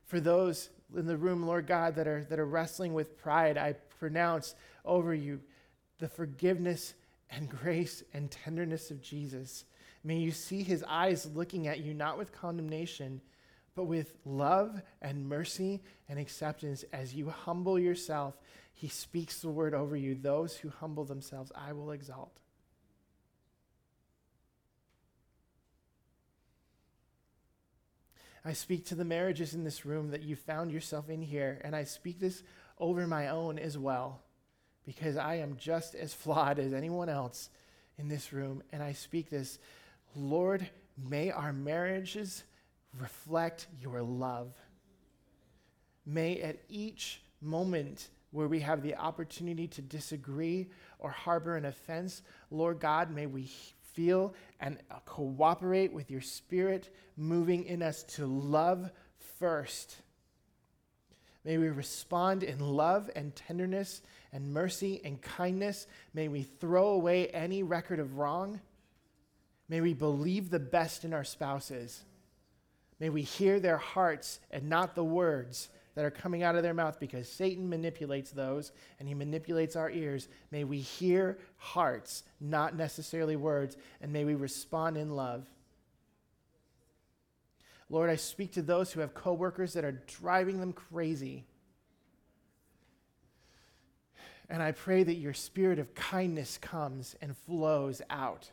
For 0.03 0.19
those 0.19 0.69
in 0.93 1.05
the 1.05 1.15
room, 1.15 1.47
Lord 1.47 1.67
God, 1.67 1.95
that 1.95 2.05
are, 2.05 2.25
that 2.25 2.37
are 2.37 2.45
wrestling 2.45 2.93
with 2.93 3.17
pride, 3.17 3.57
I 3.57 3.75
pronounce 3.97 4.55
over 4.83 5.13
you 5.13 5.39
the 5.97 6.09
forgiveness 6.09 6.95
and 7.29 7.47
grace 7.47 8.03
and 8.13 8.29
tenderness 8.29 8.91
of 8.91 9.01
Jesus. 9.01 9.63
May 10.03 10.17
you 10.17 10.31
see 10.31 10.63
his 10.63 10.83
eyes 10.83 11.29
looking 11.33 11.67
at 11.67 11.79
you, 11.79 11.93
not 11.93 12.17
with 12.17 12.33
condemnation, 12.33 13.21
but 13.77 13.85
with 13.85 14.15
love 14.25 14.81
and 15.03 15.29
mercy 15.29 15.83
and 16.09 16.17
acceptance 16.17 16.83
as 16.91 17.13
you 17.13 17.29
humble 17.29 17.77
yourself. 17.77 18.35
He 18.73 18.87
speaks 18.87 19.39
the 19.39 19.51
word 19.51 19.75
over 19.75 19.95
you. 19.95 20.15
Those 20.15 20.57
who 20.57 20.69
humble 20.69 21.05
themselves, 21.05 21.51
I 21.55 21.73
will 21.73 21.91
exalt. 21.91 22.39
I 28.43 28.53
speak 28.53 28.83
to 28.87 28.95
the 28.95 29.05
marriages 29.05 29.53
in 29.53 29.63
this 29.63 29.85
room 29.85 30.09
that 30.09 30.23
you 30.23 30.35
found 30.35 30.71
yourself 30.71 31.07
in 31.07 31.21
here, 31.21 31.61
and 31.63 31.75
I 31.75 31.83
speak 31.83 32.19
this 32.19 32.41
over 32.79 33.05
my 33.05 33.27
own 33.27 33.59
as 33.59 33.77
well 33.77 34.23
because 34.87 35.17
I 35.17 35.35
am 35.35 35.55
just 35.57 35.93
as 35.93 36.15
flawed 36.15 36.57
as 36.57 36.73
anyone 36.73 37.09
else 37.09 37.51
in 37.99 38.07
this 38.07 38.33
room. 38.33 38.63
And 38.71 38.81
I 38.81 38.93
speak 38.93 39.29
this 39.29 39.59
Lord, 40.15 40.67
may 40.97 41.29
our 41.29 41.53
marriages 41.53 42.43
reflect 42.99 43.67
your 43.81 44.01
love. 44.01 44.53
May 46.05 46.41
at 46.41 46.57
each 46.69 47.21
moment 47.41 48.09
where 48.31 48.47
we 48.47 48.59
have 48.61 48.81
the 48.81 48.95
opportunity 48.95 49.67
to 49.67 49.81
disagree 49.81 50.67
or 50.99 51.09
harbor 51.09 51.55
an 51.55 51.65
offense, 51.65 52.21
Lord 52.51 52.79
God, 52.79 53.11
may 53.11 53.25
we 53.25 53.49
feel 53.93 54.33
and 54.59 54.77
cooperate 55.05 55.91
with 55.91 56.11
your 56.11 56.21
spirit 56.21 56.93
moving 57.15 57.65
in 57.65 57.81
us 57.81 58.03
to 58.03 58.25
love 58.25 58.91
first. 59.39 59.97
May 61.43 61.57
we 61.57 61.69
respond 61.69 62.43
in 62.43 62.59
love 62.59 63.09
and 63.15 63.35
tenderness 63.35 64.01
and 64.33 64.53
mercy 64.53 65.01
and 65.03 65.21
kindness. 65.21 65.87
May 66.13 66.27
we 66.27 66.43
throw 66.43 66.89
away 66.89 67.29
any 67.29 67.63
record 67.63 67.99
of 67.99 68.17
wrong. 68.17 68.59
May 69.69 69.81
we 69.81 69.93
believe 69.93 70.49
the 70.49 70.59
best 70.59 71.05
in 71.05 71.13
our 71.13 71.23
spouses. 71.23 72.03
May 72.99 73.09
we 73.09 73.21
hear 73.21 73.59
their 73.59 73.77
hearts 73.77 74.39
and 74.51 74.69
not 74.69 74.95
the 74.95 75.03
words 75.03 75.69
that 75.95 76.05
are 76.05 76.11
coming 76.11 76.43
out 76.43 76.55
of 76.55 76.63
their 76.63 76.73
mouth 76.73 76.99
because 76.99 77.27
Satan 77.27 77.69
manipulates 77.69 78.31
those 78.31 78.71
and 78.99 79.07
he 79.07 79.13
manipulates 79.13 79.75
our 79.75 79.89
ears. 79.89 80.27
May 80.51 80.63
we 80.63 80.79
hear 80.79 81.39
hearts, 81.57 82.23
not 82.39 82.75
necessarily 82.75 83.35
words, 83.35 83.77
and 84.01 84.13
may 84.13 84.23
we 84.23 84.35
respond 84.35 84.97
in 84.97 85.15
love. 85.15 85.47
Lord, 87.89 88.09
I 88.09 88.15
speak 88.15 88.53
to 88.53 88.61
those 88.61 88.91
who 88.91 88.99
have 88.99 89.13
coworkers 89.13 89.73
that 89.73 89.85
are 89.85 90.03
driving 90.19 90.59
them 90.59 90.73
crazy. 90.73 91.45
And 94.49 94.61
I 94.61 94.71
pray 94.71 95.03
that 95.03 95.15
your 95.15 95.33
spirit 95.33 95.79
of 95.79 95.93
kindness 95.95 96.57
comes 96.57 97.15
and 97.21 97.35
flows 97.35 98.01
out 98.09 98.51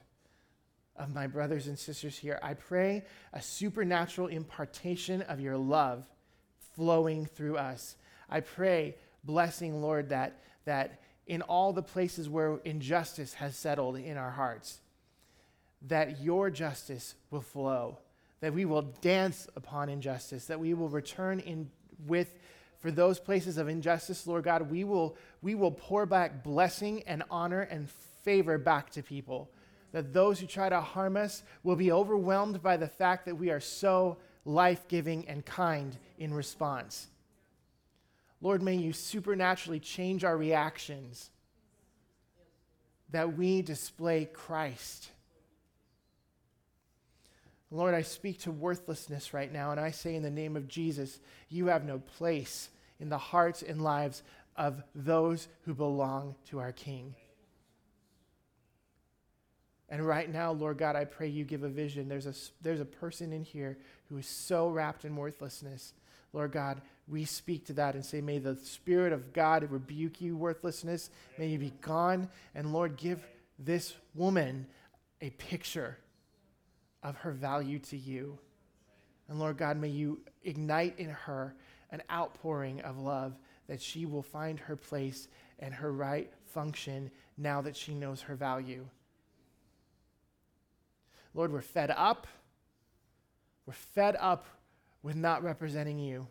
of 0.96 1.14
my 1.14 1.26
brothers 1.26 1.66
and 1.66 1.78
sisters 1.78 2.16
here. 2.16 2.38
I 2.42 2.54
pray 2.54 3.04
a 3.32 3.42
supernatural 3.42 4.28
impartation 4.28 5.22
of 5.22 5.40
your 5.40 5.56
love 5.56 6.04
flowing 6.74 7.26
through 7.26 7.56
us. 7.56 7.96
I 8.28 8.40
pray, 8.40 8.96
blessing, 9.24 9.80
Lord, 9.80 10.10
that, 10.10 10.42
that 10.64 11.00
in 11.26 11.42
all 11.42 11.72
the 11.72 11.82
places 11.82 12.28
where 12.28 12.58
injustice 12.64 13.34
has 13.34 13.56
settled 13.56 13.96
in 13.96 14.16
our 14.16 14.30
hearts, 14.30 14.80
that 15.82 16.20
your 16.22 16.50
justice 16.50 17.14
will 17.30 17.40
flow, 17.40 17.98
that 18.40 18.54
we 18.54 18.64
will 18.64 18.82
dance 18.82 19.48
upon 19.56 19.88
injustice, 19.88 20.46
that 20.46 20.60
we 20.60 20.74
will 20.74 20.88
return 20.88 21.40
in 21.40 21.70
with 22.06 22.28
for 22.84 22.90
those 22.90 23.18
places 23.18 23.56
of 23.56 23.66
injustice, 23.66 24.26
Lord 24.26 24.44
God, 24.44 24.70
we 24.70 24.84
will, 24.84 25.16
we 25.40 25.54
will 25.54 25.70
pour 25.70 26.04
back 26.04 26.44
blessing 26.44 27.02
and 27.06 27.22
honor 27.30 27.62
and 27.62 27.88
favor 28.24 28.58
back 28.58 28.90
to 28.90 29.02
people. 29.02 29.50
That 29.94 30.12
those 30.12 30.40
who 30.40 30.46
try 30.48 30.68
to 30.68 30.80
harm 30.80 31.16
us 31.16 31.44
will 31.62 31.76
be 31.76 31.92
overwhelmed 31.92 32.60
by 32.60 32.76
the 32.76 32.88
fact 32.88 33.26
that 33.26 33.38
we 33.38 33.50
are 33.50 33.60
so 33.60 34.16
life 34.44 34.88
giving 34.88 35.28
and 35.28 35.46
kind 35.46 35.96
in 36.18 36.34
response. 36.34 37.06
Lord, 38.40 38.60
may 38.60 38.74
you 38.74 38.92
supernaturally 38.92 39.78
change 39.78 40.24
our 40.24 40.36
reactions 40.36 41.30
that 43.10 43.36
we 43.38 43.62
display 43.62 44.24
Christ. 44.24 45.10
Lord, 47.70 47.94
I 47.94 48.02
speak 48.02 48.40
to 48.40 48.50
worthlessness 48.50 49.32
right 49.32 49.52
now, 49.52 49.70
and 49.70 49.78
I 49.78 49.92
say 49.92 50.16
in 50.16 50.24
the 50.24 50.28
name 50.30 50.56
of 50.56 50.66
Jesus, 50.66 51.20
you 51.48 51.68
have 51.68 51.84
no 51.84 52.00
place 52.18 52.68
in 52.98 53.10
the 53.10 53.18
hearts 53.18 53.62
and 53.62 53.80
lives 53.80 54.24
of 54.56 54.82
those 54.92 55.46
who 55.66 55.72
belong 55.72 56.34
to 56.48 56.58
our 56.58 56.72
King. 56.72 57.14
And 59.94 60.04
right 60.04 60.28
now, 60.28 60.50
Lord 60.50 60.76
God, 60.76 60.96
I 60.96 61.04
pray 61.04 61.28
you 61.28 61.44
give 61.44 61.62
a 61.62 61.68
vision. 61.68 62.08
There's 62.08 62.26
a, 62.26 62.34
there's 62.62 62.80
a 62.80 62.84
person 62.84 63.32
in 63.32 63.44
here 63.44 63.78
who 64.08 64.16
is 64.16 64.26
so 64.26 64.68
wrapped 64.68 65.04
in 65.04 65.14
worthlessness. 65.14 65.92
Lord 66.32 66.50
God, 66.50 66.80
we 67.06 67.24
speak 67.24 67.66
to 67.66 67.74
that 67.74 67.94
and 67.94 68.04
say, 68.04 68.20
May 68.20 68.40
the 68.40 68.56
Spirit 68.56 69.12
of 69.12 69.32
God 69.32 69.70
rebuke 69.70 70.20
you, 70.20 70.36
worthlessness. 70.36 71.10
May 71.38 71.46
you 71.46 71.60
be 71.60 71.72
gone. 71.80 72.28
And 72.56 72.72
Lord, 72.72 72.96
give 72.96 73.24
this 73.56 73.94
woman 74.16 74.66
a 75.20 75.30
picture 75.30 75.96
of 77.04 77.14
her 77.18 77.30
value 77.30 77.78
to 77.78 77.96
you. 77.96 78.36
And 79.28 79.38
Lord 79.38 79.58
God, 79.58 79.76
may 79.76 79.90
you 79.90 80.22
ignite 80.42 80.98
in 80.98 81.10
her 81.10 81.54
an 81.92 82.02
outpouring 82.10 82.80
of 82.80 82.98
love 82.98 83.38
that 83.68 83.80
she 83.80 84.06
will 84.06 84.24
find 84.24 84.58
her 84.58 84.74
place 84.74 85.28
and 85.60 85.72
her 85.72 85.92
right 85.92 86.32
function 86.46 87.12
now 87.38 87.60
that 87.60 87.76
she 87.76 87.94
knows 87.94 88.22
her 88.22 88.34
value. 88.34 88.84
Lord, 91.34 91.52
we're 91.52 91.60
fed 91.60 91.90
up. 91.90 92.26
We're 93.66 93.74
fed 93.74 94.16
up 94.18 94.46
with 95.02 95.16
not 95.16 95.42
representing 95.42 95.98
you. 95.98 96.26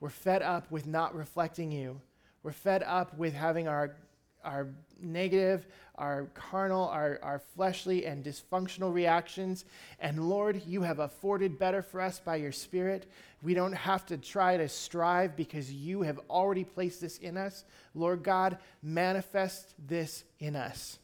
We're 0.00 0.10
fed 0.10 0.42
up 0.42 0.70
with 0.70 0.86
not 0.86 1.14
reflecting 1.14 1.72
you. 1.72 2.00
We're 2.42 2.52
fed 2.52 2.82
up 2.84 3.16
with 3.18 3.34
having 3.34 3.68
our 3.68 3.96
our 4.44 4.68
negative, 5.00 5.66
our 5.96 6.26
carnal, 6.34 6.88
our, 6.88 7.18
our 7.22 7.38
fleshly 7.38 8.06
and 8.06 8.24
dysfunctional 8.24 8.92
reactions. 8.92 9.64
And 10.00 10.28
Lord, 10.28 10.62
you 10.66 10.82
have 10.82 10.98
afforded 10.98 11.58
better 11.58 11.82
for 11.82 12.00
us 12.00 12.18
by 12.18 12.36
your 12.36 12.52
Spirit. 12.52 13.10
We 13.42 13.54
don't 13.54 13.72
have 13.72 14.06
to 14.06 14.16
try 14.16 14.56
to 14.56 14.68
strive 14.68 15.36
because 15.36 15.72
you 15.72 16.02
have 16.02 16.18
already 16.30 16.64
placed 16.64 17.00
this 17.00 17.18
in 17.18 17.36
us. 17.36 17.64
Lord 17.94 18.22
God, 18.22 18.58
manifest 18.82 19.74
this 19.86 20.24
in 20.40 20.56
us. 20.56 20.98